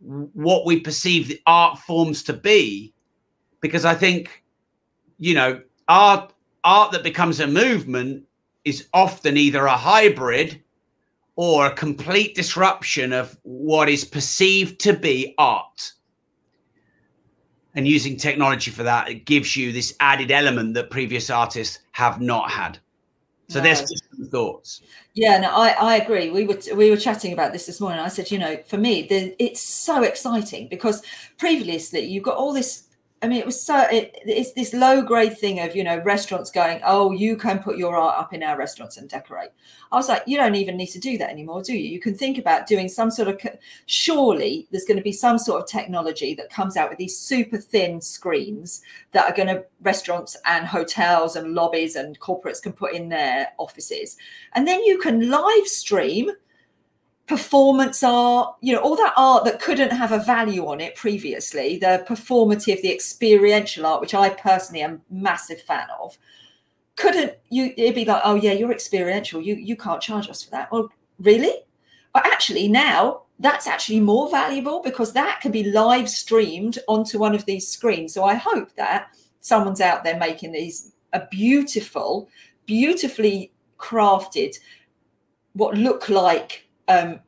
what 0.00 0.66
we 0.66 0.80
perceive 0.80 1.28
the 1.28 1.40
art 1.46 1.78
forms 1.78 2.22
to 2.24 2.32
be, 2.32 2.92
because 3.60 3.84
I 3.84 3.94
think, 3.94 4.43
you 5.18 5.34
know, 5.34 5.60
art 5.88 6.32
art 6.64 6.92
that 6.92 7.02
becomes 7.02 7.40
a 7.40 7.46
movement 7.46 8.24
is 8.64 8.88
often 8.94 9.36
either 9.36 9.66
a 9.66 9.76
hybrid 9.76 10.62
or 11.36 11.66
a 11.66 11.74
complete 11.74 12.34
disruption 12.34 13.12
of 13.12 13.36
what 13.42 13.88
is 13.88 14.04
perceived 14.04 14.80
to 14.80 14.92
be 14.92 15.34
art. 15.36 15.92
And 17.74 17.88
using 17.88 18.16
technology 18.16 18.70
for 18.70 18.84
that 18.84 19.08
it 19.08 19.24
gives 19.24 19.56
you 19.56 19.72
this 19.72 19.96
added 19.98 20.30
element 20.30 20.74
that 20.74 20.90
previous 20.90 21.28
artists 21.28 21.80
have 21.92 22.20
not 22.20 22.50
had. 22.50 22.78
So 23.48 23.58
no. 23.58 23.64
there's 23.64 23.80
just 23.80 24.04
some 24.16 24.28
thoughts. 24.28 24.80
Yeah 25.14 25.38
no 25.38 25.50
I, 25.50 25.70
I 25.70 25.96
agree. 25.96 26.30
We 26.30 26.44
were 26.44 26.58
we 26.74 26.90
were 26.90 26.96
chatting 26.96 27.32
about 27.32 27.52
this 27.52 27.66
this 27.66 27.80
morning. 27.80 27.98
I 27.98 28.08
said 28.08 28.30
you 28.30 28.38
know 28.38 28.56
for 28.64 28.78
me 28.78 29.06
the, 29.08 29.34
it's 29.42 29.60
so 29.60 30.04
exciting 30.04 30.68
because 30.68 31.02
previously 31.36 32.00
you've 32.04 32.24
got 32.24 32.36
all 32.36 32.52
this 32.52 32.83
I 33.24 33.26
mean, 33.26 33.38
it 33.38 33.46
was 33.46 33.58
so, 33.58 33.86
it, 33.90 34.18
it's 34.26 34.52
this 34.52 34.74
low 34.74 35.00
grade 35.00 35.38
thing 35.38 35.58
of, 35.60 35.74
you 35.74 35.82
know, 35.82 35.96
restaurants 36.02 36.50
going, 36.50 36.82
oh, 36.84 37.10
you 37.10 37.38
can 37.38 37.58
put 37.58 37.78
your 37.78 37.96
art 37.96 38.18
up 38.18 38.34
in 38.34 38.42
our 38.42 38.58
restaurants 38.58 38.98
and 38.98 39.08
decorate. 39.08 39.48
I 39.90 39.96
was 39.96 40.10
like, 40.10 40.24
you 40.26 40.36
don't 40.36 40.56
even 40.56 40.76
need 40.76 40.88
to 40.88 40.98
do 40.98 41.16
that 41.16 41.30
anymore, 41.30 41.62
do 41.62 41.72
you? 41.72 41.88
You 41.88 42.00
can 42.00 42.14
think 42.14 42.36
about 42.36 42.66
doing 42.66 42.86
some 42.86 43.10
sort 43.10 43.28
of, 43.28 43.40
surely 43.86 44.68
there's 44.70 44.84
going 44.84 44.98
to 44.98 45.02
be 45.02 45.10
some 45.10 45.38
sort 45.38 45.62
of 45.62 45.66
technology 45.66 46.34
that 46.34 46.50
comes 46.50 46.76
out 46.76 46.90
with 46.90 46.98
these 46.98 47.18
super 47.18 47.56
thin 47.56 47.98
screens 48.02 48.82
that 49.12 49.24
are 49.24 49.34
going 49.34 49.48
to, 49.48 49.64
restaurants 49.80 50.36
and 50.44 50.66
hotels 50.66 51.34
and 51.34 51.54
lobbies 51.54 51.96
and 51.96 52.20
corporates 52.20 52.62
can 52.62 52.74
put 52.74 52.92
in 52.92 53.08
their 53.08 53.52
offices. 53.56 54.18
And 54.52 54.68
then 54.68 54.82
you 54.84 54.98
can 54.98 55.30
live 55.30 55.66
stream 55.66 56.30
performance 57.26 58.02
art, 58.02 58.54
you 58.60 58.72
know, 58.74 58.80
all 58.80 58.96
that 58.96 59.14
art 59.16 59.44
that 59.44 59.60
couldn't 59.60 59.90
have 59.90 60.12
a 60.12 60.18
value 60.18 60.66
on 60.66 60.80
it 60.80 60.94
previously, 60.94 61.78
the 61.78 62.04
performative, 62.06 62.82
the 62.82 62.92
experiential 62.92 63.86
art, 63.86 64.00
which 64.00 64.14
I 64.14 64.28
personally 64.28 64.82
am 64.82 65.02
massive 65.10 65.62
fan 65.62 65.86
of, 66.00 66.18
couldn't 66.96 67.34
you 67.50 67.72
it'd 67.76 67.94
be 67.94 68.04
like, 68.04 68.22
oh 68.24 68.34
yeah, 68.34 68.52
you're 68.52 68.72
experiential. 68.72 69.40
You 69.40 69.54
you 69.56 69.76
can't 69.76 70.02
charge 70.02 70.28
us 70.28 70.42
for 70.42 70.50
that. 70.50 70.70
Well, 70.70 70.90
really? 71.18 71.54
But 72.12 72.26
actually 72.26 72.68
now 72.68 73.22
that's 73.40 73.66
actually 73.66 74.00
more 74.00 74.30
valuable 74.30 74.80
because 74.80 75.12
that 75.12 75.40
can 75.40 75.50
be 75.50 75.64
live 75.64 76.08
streamed 76.08 76.78
onto 76.86 77.18
one 77.18 77.34
of 77.34 77.44
these 77.46 77.66
screens. 77.66 78.14
So 78.14 78.24
I 78.24 78.34
hope 78.34 78.74
that 78.76 79.08
someone's 79.40 79.80
out 79.80 80.04
there 80.04 80.18
making 80.18 80.52
these 80.52 80.92
a 81.12 81.26
beautiful, 81.30 82.28
beautifully 82.66 83.52
crafted, 83.78 84.56
what 85.54 85.76
look 85.76 86.08
like 86.08 86.63
um, 86.88 87.20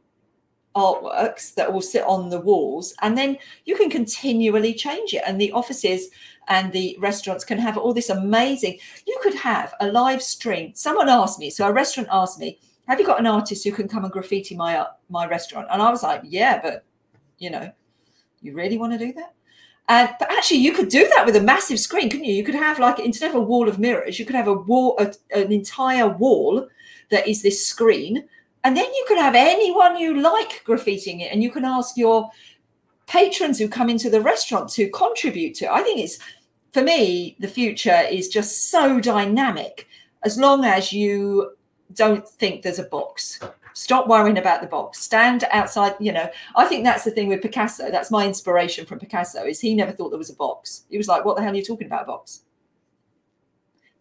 artworks 0.76 1.54
that 1.54 1.72
will 1.72 1.80
sit 1.80 2.04
on 2.04 2.28
the 2.28 2.40
walls 2.40 2.94
and 3.00 3.16
then 3.16 3.38
you 3.64 3.74
can 3.76 3.88
continually 3.88 4.74
change 4.74 5.14
it. 5.14 5.22
And 5.26 5.40
the 5.40 5.50
offices 5.52 6.10
and 6.48 6.70
the 6.72 6.96
restaurants 7.00 7.44
can 7.44 7.58
have 7.58 7.78
all 7.78 7.92
this 7.92 8.10
amazing 8.10 8.78
you 9.06 9.18
could 9.22 9.34
have 9.34 9.74
a 9.80 9.90
live 9.90 10.22
stream. 10.22 10.72
Someone 10.74 11.08
asked 11.08 11.38
me 11.38 11.50
so 11.50 11.66
a 11.66 11.72
restaurant 11.72 12.08
asked 12.12 12.38
me 12.38 12.58
have 12.86 13.00
you 13.00 13.06
got 13.06 13.18
an 13.18 13.26
artist 13.26 13.64
who 13.64 13.72
can 13.72 13.88
come 13.88 14.04
and 14.04 14.12
graffiti 14.12 14.54
my 14.54 14.76
uh, 14.76 14.86
my 15.08 15.26
restaurant? 15.26 15.66
And 15.70 15.82
i 15.82 15.90
was 15.90 16.02
like 16.02 16.20
yeah 16.24 16.60
but 16.62 16.84
you 17.38 17.50
know 17.50 17.72
you 18.42 18.52
really 18.52 18.78
want 18.78 18.92
to 18.92 18.98
do 18.98 19.12
that? 19.14 19.34
And 19.88 20.10
but 20.18 20.30
actually 20.30 20.58
you 20.58 20.72
could 20.72 20.88
do 20.88 21.08
that 21.16 21.24
with 21.24 21.36
a 21.36 21.40
massive 21.40 21.80
screen 21.80 22.10
couldn't 22.10 22.26
you? 22.26 22.34
You 22.34 22.44
could 22.44 22.54
have 22.54 22.78
like 22.78 22.98
instead 22.98 23.30
of 23.30 23.36
a 23.36 23.40
wall 23.40 23.66
of 23.68 23.78
mirrors 23.78 24.18
you 24.18 24.26
could 24.26 24.36
have 24.36 24.48
a 24.48 24.54
wall 24.54 24.96
a, 24.98 25.12
an 25.34 25.50
entire 25.52 26.08
wall 26.08 26.68
that 27.10 27.26
is 27.26 27.42
this 27.42 27.66
screen 27.66 28.28
and 28.66 28.76
then 28.76 28.92
you 28.92 29.04
can 29.06 29.18
have 29.18 29.36
anyone 29.36 29.96
you 29.96 30.20
like 30.20 30.64
graffitiing 30.66 31.20
it, 31.20 31.30
and 31.30 31.40
you 31.40 31.52
can 31.52 31.64
ask 31.64 31.96
your 31.96 32.28
patrons 33.06 33.60
who 33.60 33.68
come 33.68 33.88
into 33.88 34.10
the 34.10 34.20
restaurant 34.20 34.68
to 34.70 34.90
contribute 34.90 35.54
to. 35.54 35.66
It. 35.66 35.70
I 35.70 35.82
think 35.82 36.00
it's 36.00 36.18
for 36.72 36.82
me, 36.82 37.36
the 37.38 37.46
future 37.46 38.02
is 38.10 38.26
just 38.26 38.72
so 38.72 38.98
dynamic 38.98 39.86
as 40.24 40.36
long 40.36 40.64
as 40.64 40.92
you 40.92 41.52
don't 41.92 42.28
think 42.28 42.62
there's 42.62 42.80
a 42.80 42.84
box. 42.84 43.38
Stop 43.72 44.08
worrying 44.08 44.38
about 44.38 44.62
the 44.62 44.66
box. 44.66 44.98
Stand 44.98 45.44
outside. 45.52 45.94
You 46.00 46.10
know, 46.10 46.28
I 46.56 46.64
think 46.64 46.82
that's 46.82 47.04
the 47.04 47.12
thing 47.12 47.28
with 47.28 47.42
Picasso. 47.42 47.88
That's 47.92 48.10
my 48.10 48.26
inspiration 48.26 48.84
from 48.84 48.98
Picasso. 48.98 49.44
Is 49.44 49.60
he 49.60 49.76
never 49.76 49.92
thought 49.92 50.10
there 50.10 50.18
was 50.18 50.30
a 50.30 50.34
box. 50.34 50.86
He 50.90 50.98
was 50.98 51.06
like, 51.06 51.24
"What 51.24 51.36
the 51.36 51.42
hell 51.42 51.52
are 51.52 51.56
you 51.56 51.64
talking 51.64 51.86
about, 51.86 52.02
a 52.02 52.06
box?" 52.06 52.40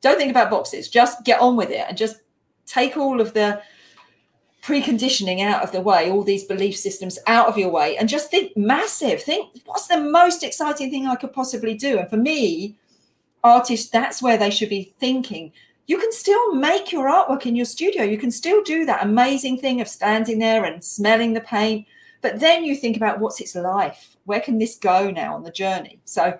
Don't 0.01 0.17
think 0.17 0.31
about 0.31 0.49
boxes. 0.49 0.89
Just 0.89 1.23
get 1.23 1.39
on 1.39 1.55
with 1.55 1.69
it 1.69 1.85
and 1.87 1.95
just 1.95 2.21
take 2.65 2.97
all 2.97 3.21
of 3.21 3.35
the 3.35 3.61
preconditioning 4.65 5.41
out 5.41 5.63
of 5.63 5.71
the 5.71 5.79
way, 5.79 6.09
all 6.09 6.23
these 6.23 6.43
belief 6.43 6.75
systems 6.75 7.19
out 7.27 7.47
of 7.47 7.57
your 7.57 7.69
way, 7.69 7.97
and 7.97 8.09
just 8.09 8.31
think 8.31 8.57
massive. 8.57 9.21
Think 9.21 9.61
what's 9.65 9.87
the 9.87 10.01
most 10.01 10.43
exciting 10.43 10.89
thing 10.89 11.05
I 11.05 11.15
could 11.15 11.33
possibly 11.33 11.75
do? 11.75 11.99
And 11.99 12.09
for 12.09 12.17
me, 12.17 12.75
artists, 13.43 13.89
that's 13.91 14.23
where 14.23 14.37
they 14.37 14.49
should 14.49 14.69
be 14.69 14.93
thinking. 14.99 15.51
You 15.85 15.99
can 15.99 16.11
still 16.11 16.55
make 16.55 16.91
your 16.91 17.07
artwork 17.07 17.45
in 17.45 17.55
your 17.55 17.65
studio. 17.65 18.03
You 18.03 18.17
can 18.17 18.31
still 18.31 18.63
do 18.63 18.85
that 18.85 19.03
amazing 19.03 19.59
thing 19.59 19.81
of 19.81 19.87
standing 19.87 20.39
there 20.39 20.65
and 20.65 20.83
smelling 20.83 21.33
the 21.33 21.41
paint. 21.41 21.85
But 22.21 22.39
then 22.39 22.63
you 22.63 22.75
think 22.75 22.97
about 22.97 23.19
what's 23.19 23.39
its 23.39 23.53
life? 23.53 24.17
Where 24.25 24.39
can 24.39 24.57
this 24.57 24.75
go 24.75 25.11
now 25.11 25.35
on 25.35 25.43
the 25.43 25.51
journey? 25.51 25.99
So 26.05 26.39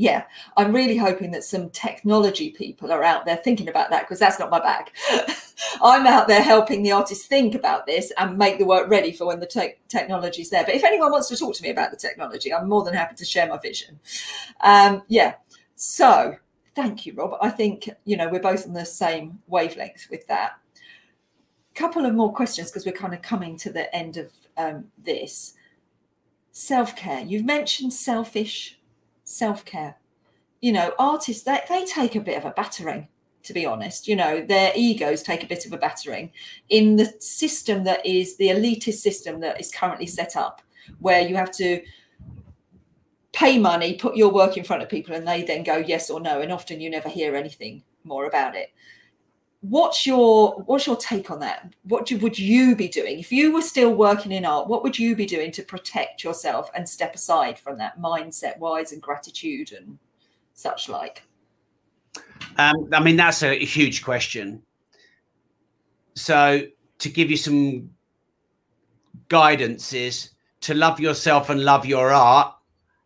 yeah, 0.00 0.24
I'm 0.56 0.74
really 0.74 0.96
hoping 0.96 1.30
that 1.32 1.44
some 1.44 1.68
technology 1.68 2.52
people 2.52 2.90
are 2.90 3.04
out 3.04 3.26
there 3.26 3.36
thinking 3.36 3.68
about 3.68 3.90
that 3.90 4.04
because 4.04 4.18
that's 4.18 4.38
not 4.38 4.48
my 4.48 4.58
bag. 4.58 4.90
I'm 5.82 6.06
out 6.06 6.26
there 6.26 6.42
helping 6.42 6.82
the 6.82 6.92
artists 6.92 7.26
think 7.26 7.54
about 7.54 7.84
this 7.84 8.10
and 8.16 8.38
make 8.38 8.58
the 8.58 8.64
work 8.64 8.88
ready 8.88 9.12
for 9.12 9.26
when 9.26 9.40
the 9.40 9.46
te- 9.46 9.74
technology 9.88 10.40
is 10.40 10.48
there. 10.48 10.64
But 10.64 10.74
if 10.74 10.84
anyone 10.84 11.12
wants 11.12 11.28
to 11.28 11.36
talk 11.36 11.54
to 11.54 11.62
me 11.62 11.68
about 11.68 11.90
the 11.90 11.98
technology, 11.98 12.50
I'm 12.50 12.66
more 12.66 12.82
than 12.82 12.94
happy 12.94 13.14
to 13.16 13.26
share 13.26 13.46
my 13.46 13.58
vision. 13.58 14.00
Um, 14.62 15.02
yeah. 15.08 15.34
So 15.76 16.36
thank 16.74 17.04
you, 17.04 17.12
Rob. 17.12 17.36
I 17.42 17.50
think, 17.50 17.90
you 18.06 18.16
know, 18.16 18.30
we're 18.30 18.40
both 18.40 18.66
on 18.66 18.72
the 18.72 18.86
same 18.86 19.40
wavelength 19.48 20.06
with 20.10 20.26
that. 20.28 20.52
Couple 21.74 22.06
of 22.06 22.14
more 22.14 22.32
questions 22.32 22.70
because 22.70 22.86
we're 22.86 22.92
kind 22.92 23.12
of 23.12 23.20
coming 23.20 23.58
to 23.58 23.70
the 23.70 23.94
end 23.94 24.16
of 24.16 24.32
um, 24.56 24.86
this. 24.96 25.52
Self 26.52 26.96
care. 26.96 27.20
You've 27.20 27.44
mentioned 27.44 27.92
selfish 27.92 28.79
self 29.30 29.64
care. 29.64 29.96
You 30.60 30.72
know, 30.72 30.92
artists, 30.98 31.44
they, 31.44 31.60
they 31.68 31.84
take 31.84 32.16
a 32.16 32.20
bit 32.20 32.36
of 32.36 32.44
a 32.44 32.50
battering, 32.50 33.08
to 33.44 33.52
be 33.52 33.64
honest. 33.64 34.06
You 34.06 34.16
know, 34.16 34.44
their 34.44 34.72
egos 34.76 35.22
take 35.22 35.42
a 35.42 35.46
bit 35.46 35.64
of 35.64 35.72
a 35.72 35.78
battering 35.78 36.32
in 36.68 36.96
the 36.96 37.14
system 37.20 37.84
that 37.84 38.04
is 38.04 38.36
the 38.36 38.48
elitist 38.48 38.98
system 38.98 39.40
that 39.40 39.60
is 39.60 39.70
currently 39.70 40.06
set 40.06 40.36
up, 40.36 40.60
where 40.98 41.20
you 41.20 41.36
have 41.36 41.50
to 41.52 41.82
pay 43.32 43.58
money, 43.58 43.94
put 43.94 44.16
your 44.16 44.32
work 44.32 44.56
in 44.56 44.64
front 44.64 44.82
of 44.82 44.88
people, 44.88 45.14
and 45.14 45.26
they 45.26 45.42
then 45.42 45.62
go 45.62 45.76
yes 45.76 46.10
or 46.10 46.20
no. 46.20 46.40
And 46.40 46.52
often 46.52 46.80
you 46.80 46.90
never 46.90 47.08
hear 47.08 47.36
anything 47.36 47.82
more 48.04 48.26
about 48.26 48.54
it 48.56 48.70
what's 49.60 50.06
your 50.06 50.52
what's 50.66 50.86
your 50.86 50.96
take 50.96 51.30
on 51.30 51.40
that? 51.40 51.74
What 51.82 52.06
do, 52.06 52.16
would 52.18 52.38
you 52.38 52.74
be 52.74 52.88
doing? 52.88 53.18
If 53.18 53.30
you 53.30 53.52
were 53.52 53.62
still 53.62 53.94
working 53.94 54.32
in 54.32 54.44
art 54.44 54.68
what 54.68 54.82
would 54.82 54.98
you 54.98 55.14
be 55.14 55.26
doing 55.26 55.52
to 55.52 55.62
protect 55.62 56.24
yourself 56.24 56.70
and 56.74 56.88
step 56.88 57.14
aside 57.14 57.58
from 57.58 57.78
that 57.78 58.00
mindset 58.00 58.58
wise 58.58 58.92
and 58.92 59.02
gratitude 59.02 59.72
and 59.72 59.98
such 60.54 60.88
like? 60.88 61.22
Um, 62.56 62.88
i 62.92 63.00
mean 63.00 63.16
that's 63.16 63.42
a, 63.42 63.58
huge 63.58 64.02
question. 64.02 64.62
So 66.14 66.62
to 66.98 67.08
give 67.08 67.30
you 67.30 67.36
some 67.36 67.90
guidance 69.28 69.92
is 69.92 70.30
to 70.62 70.74
love 70.74 71.00
yourself 71.00 71.50
and 71.50 71.64
love 71.64 71.86
your 71.86 72.10
art 72.10 72.54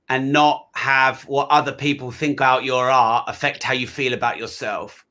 and 0.08 0.32
not 0.32 0.68
have 0.74 1.22
what 1.22 1.48
other 1.50 1.72
people 1.72 2.10
think 2.10 2.38
about 2.40 2.64
your 2.64 2.90
art 2.90 3.24
affect 3.28 3.62
how 3.62 3.72
you 3.72 3.86
feel 3.86 4.14
about 4.14 4.38
yourself 4.38 5.03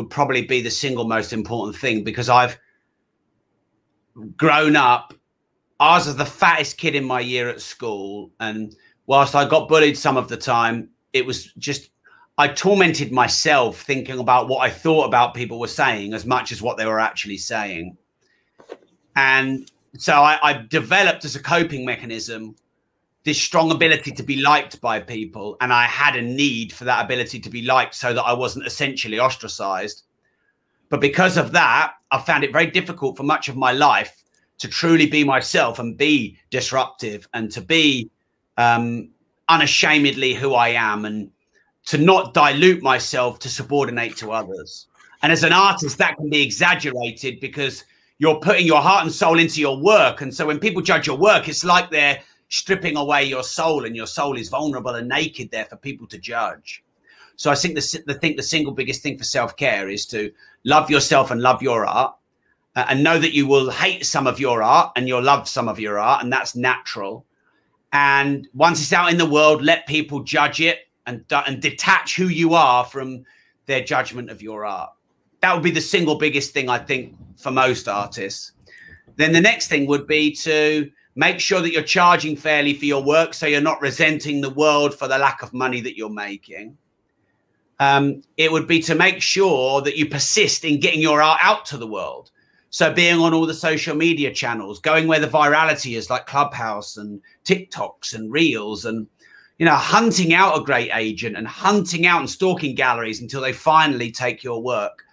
would 0.00 0.08
probably 0.08 0.40
be 0.40 0.62
the 0.62 0.70
single 0.70 1.04
most 1.04 1.30
important 1.34 1.76
thing 1.76 2.02
because 2.02 2.30
I've 2.30 2.58
grown 4.34 4.74
up. 4.74 5.12
I 5.78 5.98
was 5.98 6.16
the 6.16 6.24
fattest 6.24 6.78
kid 6.78 6.94
in 6.94 7.04
my 7.04 7.20
year 7.20 7.50
at 7.50 7.60
school, 7.60 8.30
and 8.40 8.74
whilst 9.06 9.34
I 9.34 9.46
got 9.46 9.68
bullied 9.68 9.98
some 9.98 10.16
of 10.16 10.28
the 10.28 10.38
time, 10.38 10.88
it 11.12 11.26
was 11.26 11.52
just 11.58 11.90
I 12.38 12.48
tormented 12.48 13.12
myself 13.12 13.82
thinking 13.82 14.18
about 14.18 14.48
what 14.48 14.60
I 14.60 14.70
thought 14.70 15.04
about 15.04 15.34
people 15.34 15.60
were 15.60 15.66
saying 15.66 16.14
as 16.14 16.24
much 16.24 16.50
as 16.50 16.62
what 16.62 16.78
they 16.78 16.86
were 16.86 16.98
actually 16.98 17.36
saying. 17.36 17.98
And 19.16 19.70
so 19.98 20.14
I, 20.14 20.38
I 20.42 20.64
developed 20.70 21.26
as 21.26 21.36
a 21.36 21.42
coping 21.42 21.84
mechanism 21.84 22.56
this 23.24 23.40
strong 23.40 23.70
ability 23.70 24.12
to 24.12 24.22
be 24.22 24.40
liked 24.40 24.80
by 24.80 24.98
people 24.98 25.56
and 25.60 25.72
i 25.72 25.84
had 25.84 26.16
a 26.16 26.22
need 26.22 26.72
for 26.72 26.84
that 26.84 27.04
ability 27.04 27.38
to 27.38 27.50
be 27.50 27.62
liked 27.62 27.94
so 27.94 28.14
that 28.14 28.22
i 28.24 28.32
wasn't 28.32 28.66
essentially 28.66 29.18
ostracized. 29.18 30.04
But 30.88 31.00
because 31.00 31.36
of 31.36 31.52
that 31.52 31.94
i 32.10 32.18
found 32.18 32.44
it 32.44 32.52
very 32.52 32.66
difficult 32.66 33.16
for 33.16 33.22
much 33.22 33.48
of 33.48 33.56
my 33.56 33.72
life 33.72 34.22
to 34.58 34.68
truly 34.68 35.06
be 35.06 35.24
myself 35.24 35.78
and 35.78 35.96
be 35.96 36.38
disruptive 36.50 37.26
and 37.32 37.50
to 37.50 37.60
be 37.60 38.10
um, 38.56 39.08
unashamedly 39.48 40.34
who 40.34 40.54
i 40.54 40.68
am 40.68 41.04
and 41.04 41.30
to 41.86 41.98
not 41.98 42.34
dilute 42.34 42.82
myself 42.82 43.38
to 43.40 43.48
subordinate 43.48 44.16
to 44.16 44.32
others. 44.32 44.86
And 45.22 45.32
as 45.32 45.44
an 45.44 45.52
artist 45.52 45.98
that 45.98 46.16
can 46.16 46.30
be 46.30 46.42
exaggerated 46.42 47.40
because 47.40 47.84
you're 48.18 48.38
putting 48.38 48.66
your 48.66 48.80
heart 48.80 49.04
and 49.04 49.12
soul 49.12 49.38
into 49.38 49.60
your 49.60 49.80
work. 49.80 50.20
And 50.20 50.32
so 50.32 50.46
when 50.46 50.58
people 50.58 50.82
judge 50.82 51.06
your 51.06 51.16
work 51.16 51.48
it's 51.48 51.64
like 51.64 51.90
they're 51.90 52.20
stripping 52.50 52.96
away 52.96 53.24
your 53.24 53.42
soul 53.42 53.84
and 53.84 53.96
your 53.96 54.06
soul 54.06 54.36
is 54.36 54.48
vulnerable 54.48 54.94
and 54.96 55.08
naked 55.08 55.50
there 55.50 55.64
for 55.64 55.76
people 55.76 56.06
to 56.08 56.18
judge. 56.18 56.84
So 57.36 57.50
I 57.50 57.54
think 57.54 57.74
the, 57.74 58.02
the 58.06 58.14
think 58.14 58.36
the 58.36 58.42
single 58.42 58.74
biggest 58.74 59.02
thing 59.02 59.16
for 59.16 59.24
self-care 59.24 59.88
is 59.88 60.04
to 60.06 60.30
love 60.64 60.90
yourself 60.90 61.30
and 61.30 61.40
love 61.40 61.62
your 61.62 61.86
art 61.86 62.14
and 62.74 63.02
know 63.02 63.18
that 63.18 63.32
you 63.32 63.46
will 63.46 63.70
hate 63.70 64.04
some 64.04 64.26
of 64.26 64.38
your 64.38 64.62
art 64.62 64.92
and 64.96 65.08
you'll 65.08 65.22
love 65.22 65.48
some 65.48 65.68
of 65.68 65.80
your 65.80 65.98
art 65.98 66.22
and 66.22 66.32
that's 66.32 66.54
natural. 66.54 67.24
And 67.92 68.46
once 68.52 68.80
it's 68.82 68.92
out 68.92 69.10
in 69.10 69.18
the 69.18 69.26
world, 69.28 69.62
let 69.62 69.86
people 69.86 70.20
judge 70.20 70.60
it 70.60 70.88
and, 71.06 71.24
and 71.30 71.62
detach 71.62 72.16
who 72.16 72.26
you 72.26 72.54
are 72.54 72.84
from 72.84 73.24
their 73.66 73.82
judgment 73.82 74.28
of 74.28 74.42
your 74.42 74.64
art. 74.64 74.90
That 75.40 75.54
would 75.54 75.62
be 75.62 75.70
the 75.70 75.80
single 75.80 76.16
biggest 76.16 76.52
thing 76.52 76.68
I 76.68 76.78
think 76.78 77.14
for 77.36 77.50
most 77.50 77.88
artists. 77.88 78.52
Then 79.16 79.32
the 79.32 79.40
next 79.40 79.68
thing 79.68 79.86
would 79.86 80.06
be 80.06 80.32
to 80.36 80.90
Make 81.16 81.40
sure 81.40 81.60
that 81.60 81.72
you're 81.72 81.82
charging 81.82 82.36
fairly 82.36 82.74
for 82.74 82.84
your 82.84 83.02
work 83.02 83.34
so 83.34 83.46
you're 83.46 83.60
not 83.60 83.80
resenting 83.80 84.40
the 84.40 84.50
world 84.50 84.94
for 84.94 85.08
the 85.08 85.18
lack 85.18 85.42
of 85.42 85.52
money 85.52 85.80
that 85.80 85.96
you're 85.96 86.08
making. 86.08 86.76
Um, 87.80 88.22
it 88.36 88.52
would 88.52 88.66
be 88.66 88.80
to 88.82 88.94
make 88.94 89.22
sure 89.22 89.80
that 89.80 89.96
you 89.96 90.06
persist 90.06 90.64
in 90.64 90.80
getting 90.80 91.00
your 91.00 91.22
art 91.22 91.40
out 91.42 91.64
to 91.66 91.76
the 91.76 91.86
world. 91.86 92.30
So 92.68 92.92
being 92.92 93.18
on 93.18 93.34
all 93.34 93.46
the 93.46 93.54
social 93.54 93.96
media 93.96 94.32
channels, 94.32 94.78
going 94.78 95.08
where 95.08 95.18
the 95.18 95.26
virality 95.26 95.96
is, 95.96 96.08
like 96.08 96.26
Clubhouse 96.26 96.96
and 96.96 97.20
TikToks 97.44 98.14
and 98.14 98.30
Reels, 98.30 98.84
and 98.84 99.08
you 99.58 99.66
know, 99.66 99.74
hunting 99.74 100.32
out 100.32 100.58
a 100.58 100.64
great 100.64 100.90
agent 100.94 101.36
and 101.36 101.46
hunting 101.46 102.06
out 102.06 102.20
and 102.20 102.30
stalking 102.30 102.74
galleries 102.74 103.20
until 103.20 103.42
they 103.42 103.52
finally 103.52 104.10
take 104.10 104.44
your 104.44 104.62
work 104.62 105.04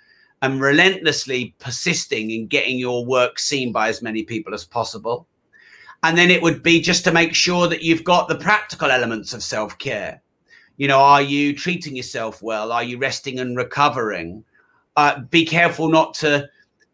and 0.42 0.62
relentlessly 0.62 1.56
persisting 1.60 2.32
in 2.32 2.48
getting 2.48 2.78
your 2.78 3.06
work 3.06 3.40
seen 3.40 3.72
by 3.72 3.90
as 3.90 4.02
many 4.02 4.24
people 4.24 4.54
as 4.54 4.64
possible. 4.64 5.28
And 6.08 6.18
then 6.18 6.32
it 6.32 6.42
would 6.42 6.64
be 6.64 6.80
just 6.80 7.04
to 7.04 7.12
make 7.12 7.36
sure 7.36 7.68
that 7.68 7.84
you've 7.84 8.06
got 8.06 8.30
the 8.30 8.38
practical 8.38 8.90
elements 8.90 9.34
of 9.34 9.44
self 9.44 9.78
care. 9.78 10.22
You 10.78 10.88
know, 10.88 11.00
are 11.00 11.22
you 11.22 11.54
treating 11.54 11.98
yourself 11.98 12.42
well? 12.42 12.72
Are 12.72 12.82
you 12.82 12.98
resting 12.98 13.40
and 13.40 13.58
recovering? 13.58 14.46
Uh, 14.96 15.20
be 15.20 15.46
careful 15.46 15.90
not 15.90 16.14
to, 16.14 16.48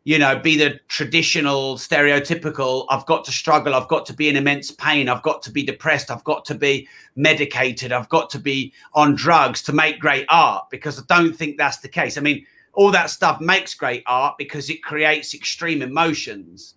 you 0.04 0.18
know, 0.18 0.40
be 0.40 0.58
the 0.58 0.80
traditional 0.88 1.76
stereotypical, 1.76 2.88
I've 2.90 3.06
got 3.06 3.24
to 3.26 3.32
struggle, 3.32 3.76
I've 3.76 3.88
got 3.88 4.08
to 4.08 4.14
be 4.14 4.30
in 4.30 4.36
immense 4.36 4.72
pain, 4.72 5.08
I've 5.08 5.22
got 5.22 5.44
to 5.44 5.52
be 5.52 5.62
depressed, 5.62 6.10
I've 6.10 6.24
got 6.24 6.44
to 6.46 6.56
be 6.56 6.88
medicated, 7.16 7.92
I've 7.92 8.10
got 8.10 8.32
to 8.32 8.40
be 8.40 8.74
on 8.96 9.14
drugs 9.14 9.62
to 9.64 9.74
make 9.74 10.00
great 10.00 10.26
art, 10.30 10.72
because 10.72 10.98
I 10.98 11.04
don't 11.08 11.36
think 11.36 11.60
that's 11.60 11.78
the 11.78 11.88
case. 11.88 12.18
I 12.18 12.22
mean, 12.22 12.48
all 12.74 12.90
that 12.90 13.12
stuff 13.12 13.40
makes 13.40 13.76
great 13.76 14.02
art 14.08 14.40
because 14.40 14.72
it 14.72 14.82
creates 14.82 15.36
extreme 15.36 15.84
emotions 15.84 16.74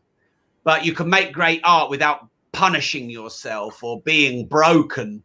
but 0.66 0.84
you 0.84 0.92
can 0.92 1.08
make 1.08 1.32
great 1.32 1.62
art 1.64 1.88
without 1.88 2.28
punishing 2.52 3.08
yourself 3.08 3.82
or 3.82 4.02
being 4.02 4.46
broken 4.46 5.22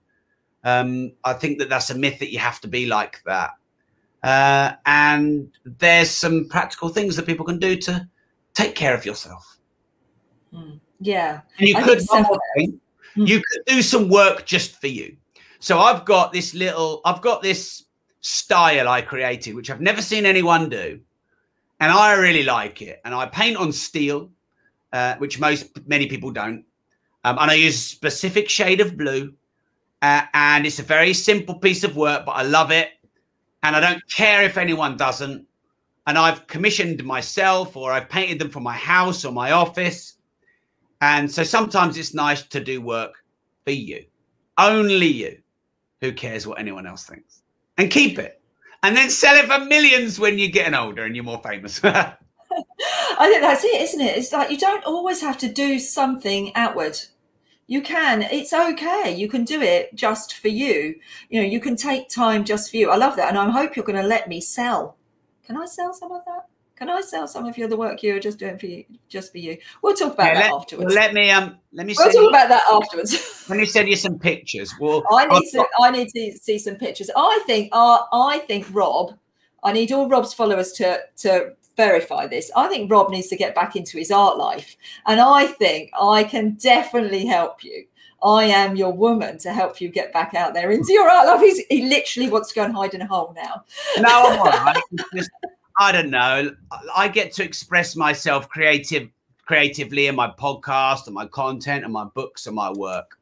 um, 0.64 1.12
i 1.24 1.34
think 1.34 1.60
that 1.60 1.70
that's 1.70 1.90
a 1.90 1.98
myth 1.98 2.20
that 2.20 2.32
you 2.32 2.40
have 2.40 2.62
to 2.62 2.68
be 2.68 2.86
like 2.86 3.22
that 3.26 3.52
uh, 4.24 4.74
and 4.86 5.50
there's 5.66 6.12
some 6.12 6.48
practical 6.48 6.88
things 6.88 7.16
that 7.16 7.26
people 7.26 7.46
can 7.46 7.58
do 7.58 7.76
to 7.76 8.08
take 8.54 8.76
care 8.76 8.94
of 8.94 9.06
yourself 9.06 9.58
mm. 10.54 10.80
yeah 11.00 11.42
and 11.58 11.68
you 11.68 11.76
I 11.76 11.84
could 11.84 12.00
mm. 12.00 12.80
you 13.16 13.42
could 13.42 13.66
do 13.66 13.82
some 13.82 14.08
work 14.08 14.46
just 14.46 14.80
for 14.80 14.88
you 14.88 15.18
so 15.60 15.80
i've 15.80 16.06
got 16.06 16.32
this 16.32 16.54
little 16.54 17.02
i've 17.04 17.22
got 17.22 17.42
this 17.42 17.86
style 18.22 18.88
I 18.88 19.02
created, 19.02 19.56
which 19.56 19.70
I've 19.70 19.82
never 19.82 20.02
seen 20.02 20.26
anyone 20.26 20.70
do. 20.70 21.00
And 21.80 21.92
I 21.92 22.14
really 22.14 22.44
like 22.44 22.82
it. 22.82 23.02
And 23.04 23.14
I 23.14 23.26
paint 23.26 23.58
on 23.58 23.72
steel, 23.74 24.30
uh, 24.94 25.16
which 25.18 25.40
most 25.40 25.88
many 25.88 26.08
people 26.08 26.32
don't. 26.32 26.66
Um, 27.24 27.38
and 27.40 27.52
I 27.52 27.56
use 27.56 27.76
a 27.76 27.80
specific 27.80 28.50
shade 28.50 28.82
of 28.82 28.98
blue. 28.98 29.34
Uh, 30.02 30.24
and 30.34 30.66
it's 30.66 30.80
a 30.80 30.84
very 30.84 31.14
simple 31.14 31.56
piece 31.56 31.84
of 31.84 31.96
work, 31.96 32.26
but 32.26 32.32
I 32.32 32.44
love 32.44 32.72
it. 32.72 32.90
And 33.64 33.76
I 33.76 33.80
don't 33.80 34.02
care 34.10 34.44
if 34.44 34.58
anyone 34.58 34.98
doesn't. 34.98 35.46
And 36.08 36.18
I've 36.18 36.48
commissioned 36.48 37.04
myself 37.04 37.78
or 37.78 37.92
I've 37.92 38.10
painted 38.10 38.40
them 38.40 38.50
for 38.50 38.60
my 38.60 38.76
house 38.76 39.24
or 39.24 39.32
my 39.32 39.52
office. 39.52 40.16
And 41.02 41.30
so 41.30 41.44
sometimes 41.44 41.98
it's 41.98 42.16
nice 42.16 42.42
to 42.44 42.60
do 42.60 42.82
work 42.82 43.14
for 43.64 43.72
you, 43.72 44.06
only 44.58 45.08
you. 45.08 45.38
Who 46.02 46.12
cares 46.12 46.48
what 46.48 46.60
anyone 46.60 46.88
else 46.88 47.06
thinks? 47.06 47.42
and 47.82 47.90
keep 47.90 48.20
it 48.20 48.42
and 48.84 48.96
then 48.96 49.10
sell 49.10 49.36
it 49.36 49.46
for 49.46 49.66
millions 49.66 50.20
when 50.20 50.38
you're 50.38 50.50
getting 50.50 50.74
older 50.74 51.04
and 51.04 51.16
you're 51.16 51.26
more 51.26 51.42
famous. 51.44 51.82
I 53.20 53.28
think 53.30 53.42
that's 53.42 53.64
it, 53.64 53.82
isn't 53.82 54.02
it? 54.02 54.18
It's 54.18 54.32
like 54.32 54.52
you 54.52 54.58
don't 54.58 54.84
always 54.86 55.22
have 55.22 55.38
to 55.40 55.50
do 55.50 55.80
something 55.80 56.52
outward. 56.56 56.98
You 57.68 57.82
can, 57.82 58.22
it's 58.24 58.52
okay. 58.52 59.16
You 59.16 59.30
can 59.30 59.46
do 59.46 59.62
it 59.62 59.96
just 59.96 60.34
for 60.34 60.50
you. 60.50 60.96
You 61.30 61.42
know, 61.42 61.48
you 61.48 61.60
can 61.60 61.76
take 61.76 62.10
time 62.10 62.44
just 62.44 62.70
for 62.70 62.78
you. 62.78 62.90
I 62.90 62.98
love 62.98 63.16
that. 63.16 63.30
And 63.30 63.38
I 63.38 63.50
hope 63.50 63.76
you're 63.76 63.86
going 63.86 64.02
to 64.02 64.08
let 64.08 64.28
me 64.28 64.42
sell. 64.42 64.98
Can 65.46 65.56
I 65.56 65.66
sell 65.66 65.94
some 65.94 66.12
of 66.12 66.26
that? 66.26 66.48
Can 66.82 66.90
I 66.90 67.00
sell 67.02 67.28
some 67.28 67.46
of 67.46 67.60
your 67.60 67.68
the 67.68 67.78
work 67.78 68.02
you're 68.02 68.20
just 68.20 68.40
doing 68.40 68.58
for 68.58 68.66
you, 68.66 68.84
just 69.08 69.32
for 69.32 69.38
you? 69.38 69.56
We'll 69.84 69.94
talk 69.94 70.16
about 70.16 70.34
yeah, 70.34 70.40
that 70.42 70.52
let, 70.52 70.54
afterwards. 70.54 70.96
Let 70.96 71.14
me 71.14 71.30
um, 71.30 71.60
let 71.72 71.86
me. 71.86 71.94
We'll 71.96 72.08
talk 72.08 72.16
you, 72.16 72.28
about 72.28 72.50
that 72.50 72.64
afterwards. 72.72 73.46
let 73.50 73.60
me 73.60 73.66
send 73.68 73.88
you 73.88 73.96
some 73.96 74.18
pictures. 74.18 74.74
Well, 74.80 75.04
I 75.12 75.28
need 75.28 75.48
to. 75.52 75.64
I 75.80 75.92
need 75.92 76.10
to 76.10 76.40
see 76.40 76.58
some 76.58 76.78
pictures. 76.78 77.12
I 77.16 77.44
think. 77.46 77.70
Uh, 77.72 78.00
I 78.12 78.40
think 78.48 78.66
Rob. 78.72 79.16
I 79.64 79.74
need 79.74 79.92
all 79.92 80.10
Rob's 80.10 80.34
followers 80.34 80.72
to 80.74 81.02
to 81.18 81.54
verify 81.76 82.28
this. 82.28 82.52
I 82.56 82.68
think 82.68 82.92
Rob 82.92 83.10
needs 83.10 83.28
to 83.28 83.38
get 83.38 83.56
back 83.56 83.76
into 83.76 83.98
his 83.98 84.12
art 84.12 84.38
life, 84.38 84.78
and 85.06 85.20
I 85.20 85.48
think 85.48 85.92
I 86.00 86.24
can 86.24 86.52
definitely 86.52 87.26
help 87.26 87.64
you. 87.64 87.86
I 88.24 88.46
am 88.46 88.76
your 88.76 88.94
woman 88.94 89.40
to 89.40 89.52
help 89.52 89.82
you 89.82 89.90
get 89.90 90.14
back 90.14 90.36
out 90.36 90.54
there 90.54 90.72
into 90.72 90.94
your 90.94 91.10
art 91.10 91.26
life. 91.26 91.42
He's, 91.42 91.66
he 91.68 91.88
literally 91.88 92.30
wants 92.30 92.50
to 92.50 92.56
go 92.56 92.64
and 92.64 92.74
hide 92.74 92.94
in 92.94 93.02
a 93.02 93.08
hole 93.08 93.34
now. 93.36 93.64
No, 93.98 94.10
I'm 94.10 94.40
all 94.40 94.46
right. 94.46 94.84
I 95.80 95.92
don't 95.92 96.12
know. 96.12 96.56
I 96.96 97.08
get 97.08 97.32
to 97.34 97.44
express 97.44 97.96
myself 97.96 98.48
creative 98.50 99.10
creatively 99.46 100.08
in 100.08 100.16
my 100.16 100.30
podcast 100.30 101.08
and 101.08 101.16
my 101.16 101.26
content 101.26 101.84
and 101.84 101.92
my 101.92 102.06
books 102.06 102.48
and 102.48 102.56
my 102.56 102.72
work. 102.72 103.18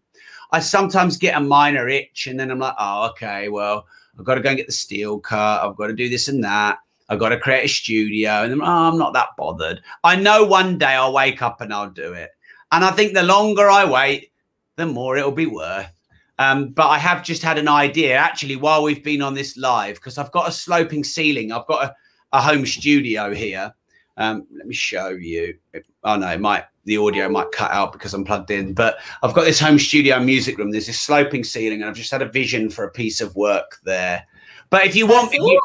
I 0.52 0.60
sometimes 0.60 1.18
get 1.18 1.36
a 1.36 1.40
minor 1.40 1.88
itch 1.88 2.28
and 2.28 2.40
then 2.40 2.52
I'm 2.52 2.60
like, 2.60 2.76
oh, 2.78 3.10
okay, 3.12 3.50
well, 3.50 3.88
I've 4.18 4.26
got 4.26 4.36
to 4.36 4.42
go 4.42 4.50
and 4.50 4.58
get 4.58 4.68
the 4.68 4.74
steel 4.74 5.20
cut. 5.20 5.64
I've 5.64 5.76
got 5.76 5.88
to 5.88 5.94
do 5.94 6.10
this 6.10 6.28
and 6.28 6.44
that. 6.44 6.80
I've 7.10 7.20
got 7.20 7.30
to 7.30 7.40
create 7.40 7.66
a 7.66 7.70
studio. 7.70 8.44
And 8.44 8.52
then, 8.52 8.62
oh, 8.62 8.66
I'm 8.66 8.98
not 8.98 9.14
that 9.14 9.30
bothered. 9.38 9.82
I 10.04 10.16
know 10.16 10.46
one 10.46 10.78
day 10.78 10.94
I'll 10.94 11.14
wake 11.14 11.42
up 11.42 11.62
and 11.62 11.74
I'll 11.74 11.90
do 11.90 12.14
it. 12.14 12.30
And 12.72 12.86
I 12.86 12.92
think 12.92 13.14
the 13.14 13.24
longer 13.24 13.70
I 13.70 13.84
wait, 13.86 14.32
the 14.76 14.86
more 14.86 15.18
it'll 15.18 15.32
be 15.32 15.48
worth. 15.48 15.92
Um, 16.38 16.70
but 16.70 16.88
I 16.88 16.98
have 17.00 17.24
just 17.24 17.42
had 17.42 17.58
an 17.58 17.68
idea 17.68 18.16
actually 18.16 18.56
while 18.56 18.84
we've 18.84 19.04
been 19.04 19.22
on 19.22 19.34
this 19.34 19.58
live 19.58 19.96
because 19.96 20.18
I've 20.18 20.32
got 20.32 20.48
a 20.48 20.52
sloping 20.54 21.04
ceiling. 21.04 21.52
I've 21.52 21.68
got 21.68 21.84
a 21.84 21.96
a 22.32 22.42
home 22.42 22.66
studio 22.66 23.34
here. 23.34 23.74
Um, 24.18 24.46
let 24.56 24.68
me 24.68 24.74
show 24.74 25.10
you. 25.10 25.58
Oh 26.04 26.18
no, 26.18 26.28
it 26.28 26.40
might 26.40 26.66
the 26.86 26.98
audio 26.98 27.30
might 27.30 27.52
cut 27.52 27.72
out 27.72 27.94
because 27.94 28.14
I'm 28.14 28.26
plugged 28.26 28.52
in. 28.52 28.74
But 28.74 28.98
I've 29.24 29.34
got 29.34 29.46
this 29.46 29.60
home 29.60 29.80
studio 29.80 30.20
music 30.20 30.58
room. 30.58 30.72
There's 30.72 30.88
this 30.88 31.00
sloping 31.00 31.44
ceiling, 31.44 31.82
and 31.82 31.90
I've 31.90 31.96
just 31.96 32.12
had 32.12 32.22
a 32.22 32.30
vision 32.30 32.70
for 32.70 32.84
a 32.84 32.92
piece 32.92 33.22
of 33.22 33.36
work 33.36 33.78
there. 33.84 34.26
But 34.70 34.86
if 34.86 34.96
you 34.96 35.08
want, 35.08 35.34
if 35.34 35.40
you, 35.40 35.60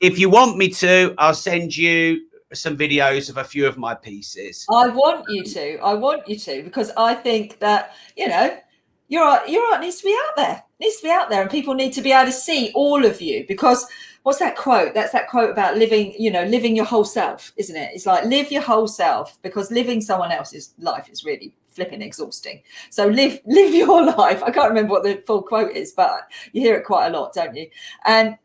if 0.00 0.18
you 0.18 0.30
want 0.30 0.56
me 0.56 0.68
to, 0.68 1.14
I'll 1.18 1.34
send 1.34 1.76
you 1.76 2.26
some 2.52 2.76
videos 2.76 3.28
of 3.28 3.36
a 3.36 3.44
few 3.44 3.66
of 3.66 3.76
my 3.76 3.94
pieces. 3.94 4.66
I 4.70 4.88
want 4.88 5.26
you 5.28 5.44
to. 5.44 5.78
I 5.78 5.94
want 5.94 6.26
you 6.28 6.38
to 6.38 6.62
because 6.62 6.90
I 6.96 7.14
think 7.14 7.58
that 7.58 7.94
you 8.16 8.28
know 8.28 8.58
your 9.08 9.24
art, 9.24 9.48
your 9.48 9.64
art 9.72 9.80
needs 9.80 9.98
to 9.98 10.04
be 10.04 10.16
out 10.28 10.36
there. 10.36 10.62
It 10.78 10.84
needs 10.84 10.96
to 10.98 11.02
be 11.04 11.10
out 11.10 11.28
there, 11.28 11.42
and 11.42 11.50
people 11.50 11.74
need 11.74 11.92
to 11.94 12.02
be 12.02 12.12
able 12.12 12.26
to 12.26 12.32
see 12.32 12.72
all 12.74 13.04
of 13.04 13.20
you 13.20 13.44
because 13.48 13.86
what's 14.22 14.38
that 14.38 14.56
quote? 14.56 14.94
That's 14.94 15.12
that 15.12 15.28
quote 15.28 15.50
about 15.50 15.76
living, 15.76 16.14
you 16.18 16.30
know, 16.30 16.44
living 16.44 16.76
your 16.76 16.84
whole 16.84 17.04
self, 17.04 17.52
isn't 17.56 17.76
it? 17.76 17.90
It's 17.94 18.06
like 18.06 18.24
live 18.24 18.52
your 18.52 18.62
whole 18.62 18.88
self 18.88 19.40
because 19.42 19.70
living 19.70 20.00
someone 20.00 20.32
else's 20.32 20.74
life 20.78 21.08
is 21.10 21.24
really 21.24 21.54
flipping 21.66 22.02
exhausting. 22.02 22.62
So 22.90 23.06
live 23.06 23.40
live 23.46 23.74
your 23.74 24.04
life. 24.04 24.42
I 24.42 24.50
can't 24.50 24.68
remember 24.68 24.92
what 24.92 25.02
the 25.02 25.22
full 25.26 25.42
quote 25.42 25.72
is, 25.72 25.92
but 25.92 26.28
you 26.52 26.62
hear 26.62 26.76
it 26.76 26.84
quite 26.84 27.08
a 27.08 27.10
lot, 27.10 27.34
don't 27.34 27.54
you? 27.54 27.68
And 28.06 28.36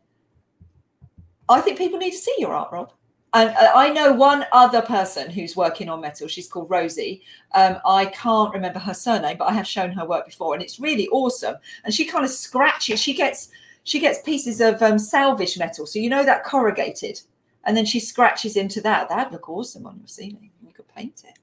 I 1.48 1.60
think 1.60 1.78
people 1.78 1.98
need 1.98 2.12
to 2.12 2.18
see 2.18 2.34
your 2.38 2.52
art, 2.52 2.72
Rob. 2.72 2.92
And 3.34 3.50
uh, 3.50 3.72
I 3.74 3.90
know 3.90 4.12
one 4.12 4.46
other 4.52 4.80
person 4.80 5.28
who's 5.28 5.56
working 5.56 5.88
on 5.88 6.00
metal. 6.00 6.28
She's 6.28 6.46
called 6.46 6.70
Rosie. 6.70 7.22
Um, 7.52 7.78
I 7.84 8.06
can't 8.06 8.54
remember 8.54 8.78
her 8.78 8.94
surname, 8.94 9.36
but 9.38 9.46
I 9.46 9.52
have 9.52 9.66
shown 9.66 9.90
her 9.90 10.06
work 10.06 10.26
before, 10.26 10.54
and 10.54 10.62
it's 10.62 10.78
really 10.78 11.08
awesome. 11.08 11.56
And 11.84 11.92
she 11.92 12.04
kind 12.04 12.24
of 12.24 12.30
scratches. 12.30 13.00
She 13.00 13.12
gets 13.12 13.50
she 13.82 13.98
gets 14.00 14.22
pieces 14.22 14.60
of 14.60 14.80
um, 14.82 14.98
salvage 14.98 15.58
metal. 15.58 15.84
So 15.84 15.98
you 15.98 16.08
know 16.08 16.24
that 16.24 16.44
corrugated, 16.44 17.20
and 17.64 17.76
then 17.76 17.84
she 17.84 17.98
scratches 17.98 18.56
into 18.56 18.80
that. 18.82 19.08
That'd 19.08 19.32
look 19.32 19.48
awesome 19.48 19.86
on 19.86 19.98
your 19.98 20.08
ceiling. 20.08 20.50
You 20.64 20.72
could 20.72 20.88
paint 20.88 21.24
it. 21.26 21.38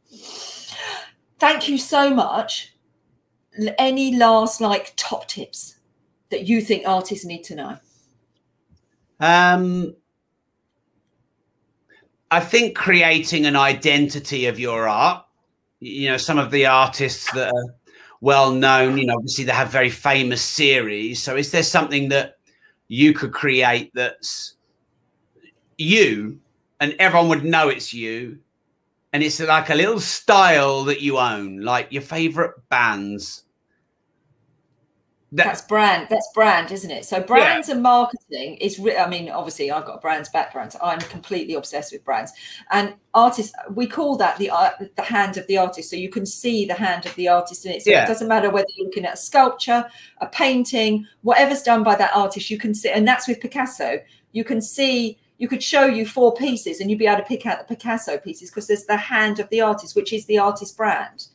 Thank 1.39 1.67
you 1.67 1.77
so 1.77 2.09
much. 2.09 2.73
Any 3.77 4.15
last 4.15 4.61
like 4.61 4.93
top 4.95 5.27
tips 5.27 5.75
that 6.29 6.47
you 6.47 6.61
think 6.61 6.87
artists 6.87 7.25
need 7.25 7.43
to 7.43 7.55
know? 7.55 7.77
Um, 9.21 9.95
I 12.31 12.39
think 12.39 12.75
creating 12.75 13.45
an 13.45 13.55
identity 13.55 14.47
of 14.47 14.59
your 14.59 14.87
art. 14.87 15.25
You 15.79 16.09
know, 16.09 16.17
some 16.17 16.37
of 16.37 16.51
the 16.51 16.65
artists 16.65 17.31
that 17.33 17.53
are 17.53 17.75
well 18.21 18.51
known. 18.51 18.97
You 18.97 19.05
know, 19.05 19.15
obviously 19.15 19.45
they 19.45 19.51
have 19.51 19.69
very 19.69 19.89
famous 19.89 20.41
series. 20.41 21.21
So 21.21 21.35
is 21.35 21.51
there 21.51 21.63
something 21.63 22.09
that 22.09 22.37
you 22.87 23.13
could 23.13 23.31
create 23.31 23.91
that's 23.93 24.55
you 25.77 26.39
and 26.79 26.95
everyone 26.99 27.29
would 27.29 27.45
know 27.45 27.69
it's 27.69 27.93
you? 27.93 28.39
And 29.13 29.21
it's 29.21 29.41
like 29.41 29.69
a 29.69 29.75
little 29.75 29.99
style 29.99 30.85
that 30.85 31.01
you 31.01 31.17
own, 31.17 31.61
like 31.61 31.91
your 31.91 32.01
favorite 32.01 32.53
bands. 32.69 33.43
That, 35.33 35.45
that's 35.45 35.61
brand 35.61 36.07
that's 36.09 36.29
brand 36.33 36.71
isn't 36.71 36.91
it? 36.91 37.05
So 37.05 37.21
brands 37.21 37.69
yeah. 37.69 37.75
and 37.75 37.83
marketing 37.83 38.55
is 38.57 38.77
re- 38.79 38.97
i 38.97 39.07
mean 39.07 39.29
obviously 39.29 39.71
i've 39.71 39.85
got 39.85 39.97
a 39.97 39.99
brands 39.99 40.27
background 40.29 40.73
so 40.73 40.79
i'm 40.83 40.99
completely 40.99 41.53
obsessed 41.53 41.93
with 41.93 42.03
brands. 42.03 42.33
And 42.71 42.95
artists 43.13 43.53
we 43.73 43.87
call 43.87 44.17
that 44.17 44.37
the 44.37 44.51
the 44.95 45.01
hand 45.01 45.37
of 45.37 45.47
the 45.47 45.57
artist 45.57 45.89
so 45.89 45.95
you 45.95 46.09
can 46.09 46.25
see 46.25 46.65
the 46.65 46.73
hand 46.73 47.05
of 47.05 47.15
the 47.15 47.29
artist 47.29 47.65
in 47.65 47.71
it. 47.71 47.81
So 47.81 47.91
yeah. 47.91 48.03
it 48.03 48.07
doesn't 48.07 48.27
matter 48.27 48.49
whether 48.49 48.67
you're 48.75 48.87
looking 48.87 49.05
at 49.05 49.13
a 49.13 49.17
sculpture 49.17 49.85
a 50.19 50.27
painting 50.27 51.07
whatever's 51.21 51.63
done 51.63 51.83
by 51.83 51.95
that 51.95 52.15
artist 52.15 52.49
you 52.49 52.57
can 52.57 52.73
see 52.73 52.89
and 52.89 53.07
that's 53.07 53.27
with 53.27 53.39
picasso. 53.39 53.99
You 54.33 54.43
can 54.43 54.61
see 54.61 55.17
you 55.37 55.47
could 55.47 55.63
show 55.63 55.85
you 55.85 56.05
four 56.05 56.35
pieces 56.35 56.81
and 56.81 56.89
you'd 56.89 56.99
be 56.99 57.07
able 57.07 57.17
to 57.17 57.23
pick 57.23 57.45
out 57.45 57.57
the 57.57 57.75
picasso 57.75 58.17
pieces 58.17 58.49
because 58.49 58.67
there's 58.67 58.85
the 58.85 58.97
hand 58.97 59.39
of 59.39 59.49
the 59.49 59.61
artist 59.61 59.95
which 59.95 60.11
is 60.13 60.25
the 60.25 60.37
artist 60.37 60.75
brand 60.75 61.27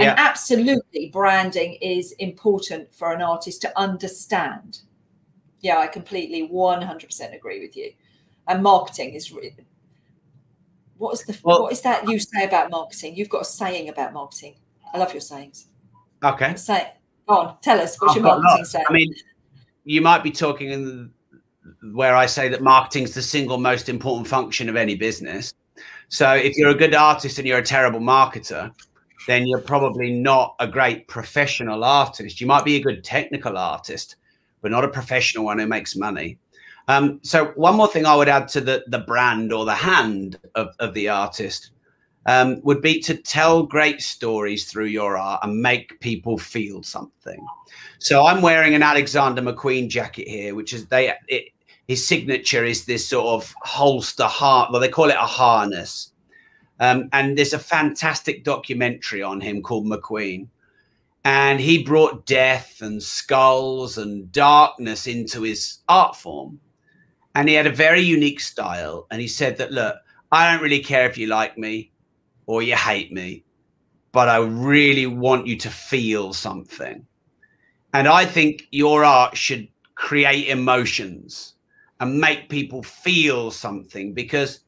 yeah. 0.00 0.10
And 0.10 0.18
absolutely, 0.18 1.10
branding 1.12 1.74
is 1.80 2.12
important 2.12 2.94
for 2.94 3.12
an 3.12 3.22
artist 3.22 3.62
to 3.62 3.78
understand. 3.78 4.80
Yeah, 5.60 5.78
I 5.78 5.86
completely 5.86 6.48
100% 6.48 7.36
agree 7.36 7.60
with 7.60 7.76
you. 7.76 7.92
And 8.48 8.62
marketing 8.62 9.14
is 9.14 9.30
really, 9.32 9.54
what 10.96 11.12
is 11.12 11.22
the 11.24 11.38
well, 11.44 11.62
what 11.62 11.72
is 11.72 11.82
that 11.82 12.08
you 12.08 12.18
say 12.18 12.44
about 12.44 12.70
marketing? 12.70 13.16
You've 13.16 13.28
got 13.28 13.42
a 13.42 13.44
saying 13.44 13.88
about 13.88 14.12
marketing. 14.12 14.56
I 14.92 14.98
love 14.98 15.12
your 15.12 15.20
sayings. 15.20 15.66
Okay. 16.22 16.56
Say 16.56 16.92
Go 17.30 17.38
on, 17.38 17.56
tell 17.62 17.78
us 17.80 17.96
what's 18.00 18.16
I've 18.16 18.22
your 18.22 18.40
marketing 18.40 18.64
saying? 18.64 18.84
I 18.88 18.92
mean, 18.92 19.14
you 19.84 20.00
might 20.00 20.24
be 20.24 20.32
talking 20.32 20.70
in 20.70 21.12
where 21.92 22.16
I 22.16 22.26
say 22.26 22.48
that 22.48 22.60
marketing 22.60 23.04
is 23.04 23.14
the 23.14 23.22
single 23.22 23.56
most 23.56 23.88
important 23.88 24.26
function 24.26 24.68
of 24.68 24.74
any 24.74 24.96
business. 24.96 25.54
So 26.08 26.32
if 26.32 26.56
you're 26.56 26.70
a 26.70 26.74
good 26.74 26.92
artist 26.92 27.38
and 27.38 27.46
you're 27.46 27.58
a 27.58 27.64
terrible 27.64 28.00
marketer, 28.00 28.72
then 29.26 29.46
you're 29.46 29.60
probably 29.60 30.12
not 30.12 30.54
a 30.60 30.66
great 30.66 31.08
professional 31.08 31.84
artist. 31.84 32.40
You 32.40 32.46
might 32.46 32.64
be 32.64 32.76
a 32.76 32.82
good 32.82 33.04
technical 33.04 33.56
artist, 33.56 34.16
but 34.62 34.70
not 34.70 34.84
a 34.84 34.88
professional 34.88 35.44
one 35.44 35.58
who 35.58 35.66
makes 35.66 35.96
money. 35.96 36.38
Um, 36.88 37.20
so 37.22 37.46
one 37.54 37.76
more 37.76 37.88
thing 37.88 38.06
I 38.06 38.16
would 38.16 38.28
add 38.28 38.48
to 38.48 38.60
the, 38.60 38.84
the 38.88 38.98
brand 38.98 39.52
or 39.52 39.64
the 39.64 39.74
hand 39.74 40.38
of, 40.54 40.74
of 40.78 40.94
the 40.94 41.08
artist 41.08 41.70
um, 42.26 42.60
would 42.62 42.82
be 42.82 43.00
to 43.00 43.14
tell 43.14 43.62
great 43.62 44.00
stories 44.00 44.70
through 44.70 44.86
your 44.86 45.16
art 45.16 45.40
and 45.42 45.62
make 45.62 46.00
people 46.00 46.36
feel 46.36 46.82
something. 46.82 47.46
So 47.98 48.26
I'm 48.26 48.42
wearing 48.42 48.74
an 48.74 48.82
Alexander 48.82 49.42
McQueen 49.42 49.88
jacket 49.88 50.28
here, 50.28 50.54
which 50.54 50.72
is 50.72 50.86
they 50.86 51.14
it, 51.28 51.50
his 51.88 52.06
signature 52.06 52.64
is 52.64 52.84
this 52.84 53.06
sort 53.06 53.26
of 53.26 53.52
holster 53.62 54.24
heart. 54.24 54.70
Well, 54.70 54.80
they 54.80 54.88
call 54.88 55.10
it 55.10 55.16
a 55.16 55.26
harness. 55.26 56.09
Um, 56.80 57.10
and 57.12 57.36
there's 57.36 57.52
a 57.52 57.58
fantastic 57.58 58.42
documentary 58.42 59.22
on 59.22 59.40
him 59.40 59.62
called 59.62 59.86
McQueen. 59.86 60.48
And 61.24 61.60
he 61.60 61.84
brought 61.84 62.24
death 62.24 62.80
and 62.80 63.02
skulls 63.02 63.98
and 63.98 64.32
darkness 64.32 65.06
into 65.06 65.42
his 65.42 65.80
art 65.88 66.16
form. 66.16 66.58
And 67.34 67.48
he 67.48 67.54
had 67.54 67.66
a 67.66 67.72
very 67.72 68.00
unique 68.00 68.40
style. 68.40 69.06
And 69.10 69.20
he 69.20 69.28
said 69.28 69.58
that, 69.58 69.70
look, 69.70 69.96
I 70.32 70.50
don't 70.50 70.62
really 70.62 70.82
care 70.82 71.08
if 71.08 71.18
you 71.18 71.26
like 71.26 71.58
me 71.58 71.92
or 72.46 72.62
you 72.62 72.74
hate 72.74 73.12
me, 73.12 73.44
but 74.12 74.28
I 74.28 74.38
really 74.38 75.06
want 75.06 75.46
you 75.46 75.56
to 75.58 75.70
feel 75.70 76.32
something. 76.32 77.06
And 77.92 78.08
I 78.08 78.24
think 78.24 78.66
your 78.70 79.04
art 79.04 79.36
should 79.36 79.68
create 79.96 80.48
emotions 80.48 81.54
and 82.00 82.18
make 82.18 82.48
people 82.48 82.82
feel 82.82 83.50
something 83.50 84.14
because 84.14 84.60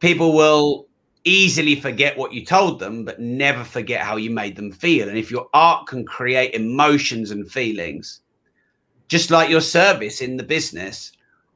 people 0.00 0.34
will 0.34 0.85
easily 1.26 1.78
forget 1.78 2.16
what 2.16 2.32
you 2.32 2.44
told 2.44 2.78
them, 2.78 3.04
but 3.04 3.20
never 3.20 3.64
forget 3.64 4.00
how 4.00 4.16
you 4.16 4.30
made 4.30 4.56
them 4.56 4.72
feel. 4.72 5.08
And 5.08 5.18
if 5.18 5.30
your 5.30 5.48
art 5.52 5.86
can 5.86 6.06
create 6.06 6.54
emotions 6.54 7.32
and 7.32 7.50
feelings, 7.50 8.20
just 9.08 9.30
like 9.30 9.50
your 9.50 9.60
service 9.60 10.20
in 10.20 10.36
the 10.36 10.42
business, 10.42 11.12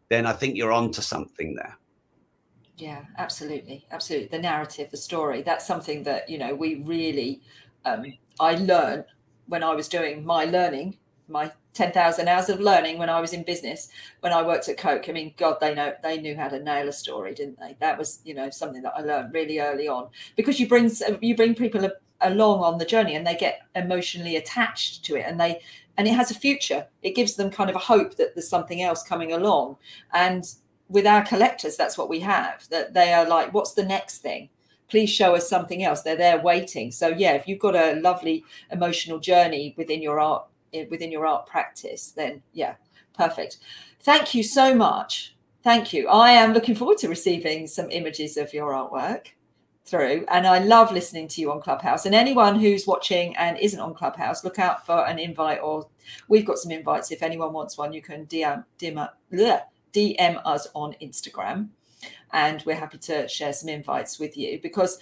then 0.09 0.27
I 0.27 0.33
think 0.33 0.57
you're 0.57 0.73
onto 0.73 1.01
something 1.01 1.55
there. 1.55 1.79
Yeah, 2.77 3.03
absolutely. 3.19 3.87
Absolutely. 3.91 4.29
The 4.29 4.43
narrative, 4.43 4.91
the 4.91 4.97
story, 4.97 5.43
that's 5.43 5.67
something 5.67 6.03
that, 6.03 6.29
you 6.29 6.39
know, 6.39 6.55
we 6.55 6.83
really, 6.85 7.41
um, 7.85 8.05
I 8.41 8.57
learned 8.57 9.05
when 9.47 9.63
I 9.63 9.75
was 9.75 9.87
doing 9.87 10.25
my 10.25 10.47
learning, 10.47 10.97
my 11.31 11.53
10,000 11.75 12.29
hours 12.29 12.49
of 12.49 12.61
learning 12.61 12.99
when 12.99 13.09
I 13.09 13.21
was 13.21 13.33
in 13.33 13.43
business, 13.43 13.89
when 14.21 14.33
I 14.33 14.43
worked 14.43 14.69
at 14.69 14.77
Coke. 14.77 15.09
I 15.09 15.13
mean, 15.13 15.35
God, 15.37 15.59
they 15.61 15.75
know, 15.75 15.95
they 16.03 16.21
knew 16.21 16.37
how 16.37 16.49
to 16.49 16.63
nail 16.63 16.89
a 16.89 16.93
story, 16.93 17.35
didn't 17.35 17.59
they? 17.59 17.77
That 17.81 17.99
was, 17.99 18.21
you 18.25 18.35
know, 18.35 18.51
something 18.51 18.83
that 18.83 18.95
I 18.97 19.01
learned 19.01 19.33
really 19.33 19.61
early 19.61 19.89
on 19.89 20.09
because 20.37 20.59
you 20.59 20.69
bring, 20.69 20.91
you 21.21 21.37
bring 21.37 21.55
people 21.55 21.89
along 22.21 22.63
on 22.63 22.79
the 22.79 22.85
journey 22.85 23.15
and 23.15 23.27
they 23.27 23.37
get 23.37 23.63
emotionally 23.75 24.37
attached 24.37 25.05
to 25.05 25.17
it 25.17 25.25
and 25.27 25.41
they, 25.41 25.61
and 25.97 26.09
it 26.09 26.15
has 26.15 26.31
a 26.31 26.35
future. 26.35 26.87
It 27.03 27.15
gives 27.15 27.37
them 27.37 27.51
kind 27.51 27.71
of 27.71 27.77
a 27.77 27.81
hope 27.81 28.17
that 28.17 28.35
there's 28.35 28.49
something 28.49 28.83
else 28.83 29.03
coming 29.03 29.33
along. 29.33 29.77
And 30.13 30.45
with 30.89 31.07
our 31.07 31.25
collectors, 31.25 31.77
that's 31.77 31.97
what 31.97 32.09
we 32.09 32.21
have, 32.21 32.69
that 32.71 32.95
they 32.95 33.13
are 33.13 33.27
like, 33.27 33.55
what's 33.55 33.75
the 33.75 33.85
next 33.85 34.19
thing? 34.19 34.51
please 34.91 35.09
show 35.09 35.35
us 35.35 35.49
something 35.49 35.83
else. 35.83 36.03
They're 36.03 36.17
there 36.17 36.41
waiting. 36.41 36.91
So 36.91 37.09
yeah, 37.09 37.33
if 37.35 37.47
you've 37.47 37.61
got 37.61 37.77
a 37.77 37.99
lovely 38.01 38.45
emotional 38.71 39.21
journey 39.21 39.73
within 39.79 40.03
your 40.03 40.21
art 40.21 40.45
within 40.91 41.13
your 41.13 41.27
art 41.27 41.47
practice, 41.47 42.13
then 42.13 42.43
yeah, 42.53 42.75
perfect. 43.15 43.59
Thank 44.01 44.35
you 44.35 44.43
so 44.43 44.75
much. 44.75 45.35
Thank 45.63 45.93
you. 45.93 46.09
I 46.09 46.31
am 46.31 46.55
looking 46.55 46.75
forward 46.75 46.99
to 46.99 47.09
receiving 47.09 47.67
some 47.67 47.91
images 47.91 48.37
of 48.37 48.55
your 48.55 48.73
artwork 48.73 49.29
through 49.85 50.25
and 50.29 50.47
I 50.47 50.61
love 50.61 50.93
listening 50.93 51.29
to 51.29 51.41
you 51.41 51.51
on 51.51 51.61
Clubhouse. 51.61 52.07
And 52.07 52.15
anyone 52.15 52.59
who's 52.59 52.87
watching 52.87 53.37
and 53.37 53.59
isn't 53.59 53.81
on 53.81 53.95
Clubhouse, 53.95 54.45
look 54.45 54.59
out 54.59 54.87
for 54.87 55.07
an 55.07 55.19
invite 55.19 55.61
or 55.63 55.89
we've 56.29 56.47
got 56.47 56.59
some 56.59 56.73
invites. 56.73 57.11
If 57.11 57.23
anyone 57.23 57.53
wants 57.53 57.77
one, 57.77 57.93
you 57.93 58.01
can 58.01 58.27
DM, 58.27 58.65
DM, 58.79 59.09
DM 59.93 60.43
us 60.45 60.69
on 60.75 60.95
Instagram 61.03 61.69
and 62.33 62.63
we're 62.65 62.77
happy 62.77 62.99
to 62.99 63.29
share 63.29 63.53
some 63.53 63.69
invites 63.69 64.19
with 64.19 64.37
you 64.37 64.61
because 64.63 64.99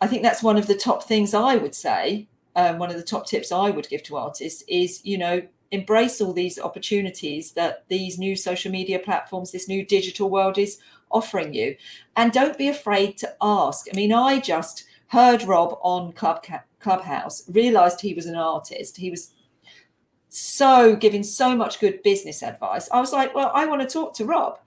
I 0.00 0.06
think 0.06 0.22
that's 0.22 0.42
one 0.42 0.56
of 0.56 0.66
the 0.66 0.76
top 0.76 1.02
things 1.02 1.34
I 1.34 1.56
would 1.56 1.74
say 1.74 2.28
um, 2.58 2.78
one 2.78 2.90
of 2.90 2.96
the 2.96 3.04
top 3.04 3.24
tips 3.24 3.52
I 3.52 3.70
would 3.70 3.88
give 3.88 4.02
to 4.04 4.16
artists 4.16 4.64
is, 4.66 5.00
you 5.04 5.16
know, 5.16 5.42
embrace 5.70 6.20
all 6.20 6.32
these 6.32 6.58
opportunities 6.58 7.52
that 7.52 7.84
these 7.88 8.18
new 8.18 8.34
social 8.34 8.72
media 8.72 8.98
platforms, 8.98 9.52
this 9.52 9.68
new 9.68 9.86
digital 9.86 10.28
world 10.28 10.58
is 10.58 10.78
offering 11.08 11.54
you. 11.54 11.76
And 12.16 12.32
don't 12.32 12.58
be 12.58 12.66
afraid 12.66 13.16
to 13.18 13.32
ask. 13.40 13.86
I 13.92 13.94
mean, 13.94 14.12
I 14.12 14.40
just 14.40 14.84
heard 15.08 15.44
Rob 15.44 15.78
on 15.82 16.12
Club 16.12 16.44
Clubhouse, 16.80 17.48
realized 17.48 18.00
he 18.00 18.12
was 18.12 18.26
an 18.26 18.34
artist. 18.34 18.96
He 18.96 19.08
was 19.10 19.32
so 20.28 20.96
giving 20.96 21.22
so 21.22 21.54
much 21.54 21.78
good 21.78 22.02
business 22.02 22.42
advice. 22.42 22.90
I 22.90 22.98
was 22.98 23.12
like, 23.12 23.36
well, 23.36 23.52
I 23.54 23.66
want 23.66 23.82
to 23.82 23.88
talk 23.88 24.14
to 24.14 24.24
Rob. 24.24 24.58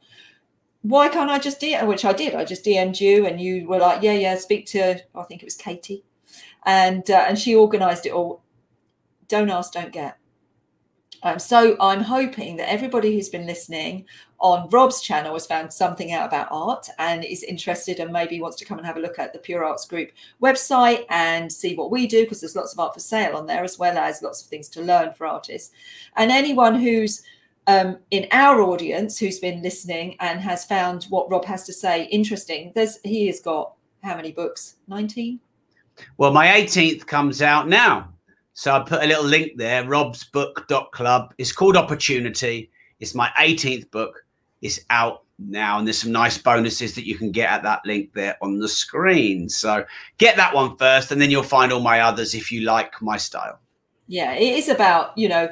Why 0.82 1.10
can't 1.10 1.30
I 1.30 1.40
just 1.40 1.60
DM? 1.60 1.88
Which 1.88 2.06
I 2.06 2.14
did. 2.14 2.36
I 2.36 2.46
just 2.46 2.64
DM'd 2.64 3.02
you, 3.02 3.26
and 3.26 3.40
you 3.40 3.68
were 3.68 3.80
like, 3.80 4.02
yeah, 4.02 4.14
yeah, 4.14 4.38
speak 4.38 4.66
to. 4.68 5.02
I 5.14 5.24
think 5.24 5.44
it 5.44 5.46
was 5.46 5.56
Katie 5.56 6.06
and 6.66 7.10
uh, 7.10 7.26
and 7.28 7.38
she 7.38 7.56
organised 7.56 8.06
it 8.06 8.14
all. 8.14 8.42
Don't 9.28 9.50
ask, 9.50 9.74
don't 9.74 9.94
get. 9.94 10.18
Um, 11.24 11.38
so 11.38 11.78
I'm 11.80 12.02
hoping 12.02 12.58
that 12.58 12.72
everybody 12.72 13.14
who's 13.14 13.30
been 13.30 13.46
listening 13.46 14.06
on 14.40 14.68
Rob's 14.70 15.02
channel 15.02 15.34
has 15.34 15.46
found 15.46 15.72
something 15.72 16.12
out 16.12 16.26
about 16.26 16.48
art 16.50 16.88
and 16.98 17.24
is 17.24 17.44
interested 17.44 18.00
and 18.00 18.12
maybe 18.12 18.42
wants 18.42 18.58
to 18.58 18.66
come 18.66 18.80
and 18.80 18.88
have 18.88 18.98
a 18.98 19.02
look 19.02 19.20
at 19.20 19.32
the 19.32 19.40
Pure 19.40 19.64
Arts 19.64 19.86
Group 19.86 20.10
website 20.42 21.06
and 21.10 21.52
see 21.52 21.76
what 21.76 21.92
we 21.92 22.08
do 22.08 22.24
because 22.24 22.42
there's 22.42 22.56
lots 22.56 22.74
of 22.74 22.80
art 22.80 22.96
for 22.96 23.00
sale 23.00 23.38
on 23.38 23.46
there 23.46 23.64
as 23.64 23.78
well 23.78 23.98
as 24.00 24.24
lots 24.24 24.42
of 24.42 24.48
things 24.48 24.68
to 24.70 24.82
learn 24.82 25.14
for 25.14 25.28
artists. 25.28 25.72
And 26.18 26.32
anyone 26.32 26.74
who's 26.76 27.22
um, 27.68 28.00
in 28.10 28.28
our 28.32 28.62
audience 28.62 29.20
who's 29.20 29.38
been 29.38 29.62
listening 29.62 30.16
and 30.20 30.40
has 30.40 30.66
found 30.66 31.04
what 31.06 31.30
Rob 31.30 31.46
has 31.46 31.64
to 31.66 31.74
say 31.74 32.06
interesting, 32.06 32.72
there's 32.74 33.00
he 33.04 33.28
has 33.28 33.40
got 33.40 33.74
how 34.02 34.16
many 34.16 34.32
books? 34.32 34.78
19? 34.88 35.40
Well, 36.18 36.32
my 36.32 36.48
18th 36.48 37.06
comes 37.06 37.42
out 37.42 37.68
now. 37.68 38.10
So 38.54 38.74
I 38.74 38.80
put 38.80 39.02
a 39.04 39.08
little 39.08 39.24
link 39.24 39.54
there, 39.56 39.84
robsbook.club. 39.84 41.34
It's 41.38 41.52
called 41.52 41.78
Opportunity. 41.78 42.70
It's 43.00 43.16
my 43.16 43.30
18th 43.40 43.90
book. 43.92 44.26
It's 44.62 44.80
out 44.90 45.24
now. 45.40 45.80
And 45.80 45.88
there's 45.88 46.02
some 46.02 46.12
nice 46.12 46.38
bonuses 46.38 46.94
that 46.96 47.08
you 47.08 47.16
can 47.16 47.32
get 47.32 47.50
at 47.50 47.64
that 47.64 47.82
link 47.86 48.14
there 48.14 48.38
on 48.42 48.60
the 48.60 48.68
screen. 48.68 49.50
So 49.50 49.86
get 50.18 50.36
that 50.36 50.54
one 50.54 50.76
first, 50.78 51.12
and 51.12 51.22
then 51.22 51.32
you'll 51.32 51.44
find 51.44 51.72
all 51.72 51.80
my 51.80 52.02
others 52.02 52.36
if 52.36 52.52
you 52.52 52.62
like 52.62 53.02
my 53.02 53.18
style. 53.18 53.60
Yeah, 54.08 54.34
it 54.34 54.58
is 54.58 54.68
about, 54.68 55.18
you 55.18 55.30
know, 55.30 55.50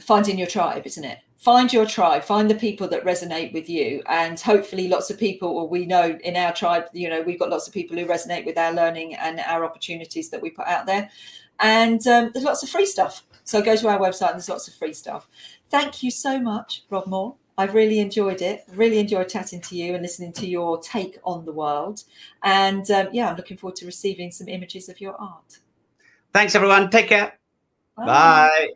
finding 0.00 0.38
your 0.38 0.46
tribe, 0.46 0.86
isn't 0.86 1.04
it? 1.04 1.18
Find 1.42 1.72
your 1.72 1.84
tribe 1.84 2.22
find 2.22 2.48
the 2.48 2.54
people 2.54 2.86
that 2.86 3.04
resonate 3.04 3.52
with 3.52 3.68
you 3.68 4.00
and 4.06 4.38
hopefully 4.38 4.86
lots 4.86 5.10
of 5.10 5.18
people 5.18 5.48
or 5.48 5.68
we 5.68 5.84
know 5.84 6.16
in 6.22 6.36
our 6.36 6.52
tribe 6.52 6.84
you 6.92 7.08
know 7.08 7.20
we've 7.22 7.38
got 7.38 7.50
lots 7.50 7.66
of 7.66 7.74
people 7.74 7.96
who 7.96 8.06
resonate 8.06 8.46
with 8.46 8.56
our 8.56 8.72
learning 8.72 9.12
and 9.16 9.40
our 9.40 9.64
opportunities 9.64 10.30
that 10.30 10.40
we 10.40 10.50
put 10.50 10.66
out 10.68 10.86
there 10.86 11.10
and 11.58 12.06
um, 12.06 12.30
there's 12.32 12.44
lots 12.44 12.62
of 12.62 12.68
free 12.68 12.86
stuff 12.86 13.24
so 13.42 13.60
go 13.60 13.74
to 13.74 13.88
our 13.88 13.98
website 13.98 14.28
and 14.28 14.34
there's 14.34 14.48
lots 14.48 14.68
of 14.68 14.74
free 14.74 14.92
stuff 14.92 15.26
thank 15.68 16.00
you 16.00 16.12
so 16.12 16.38
much 16.38 16.84
rob 16.90 17.06
moore 17.08 17.34
I've 17.58 17.74
really 17.74 18.00
enjoyed 18.00 18.40
it. 18.40 18.64
Really 18.72 18.98
enjoyed 18.98 19.28
chatting 19.28 19.60
to 19.60 19.76
you 19.76 19.92
and 19.92 20.02
listening 20.02 20.32
to 20.32 20.46
your 20.46 20.80
take 20.80 21.18
on 21.22 21.44
the 21.44 21.52
world. 21.52 22.02
And 22.42 22.90
um, 22.90 23.08
yeah, 23.12 23.28
I'm 23.28 23.36
looking 23.36 23.58
forward 23.58 23.76
to 23.76 23.86
receiving 23.86 24.30
some 24.30 24.48
images 24.48 24.88
of 24.88 25.02
your 25.02 25.14
art. 25.20 25.58
Thanks, 26.32 26.54
everyone. 26.54 26.88
Take 26.88 27.08
care. 27.08 27.34
Bye. 27.94 28.06
Bye. 28.06 28.68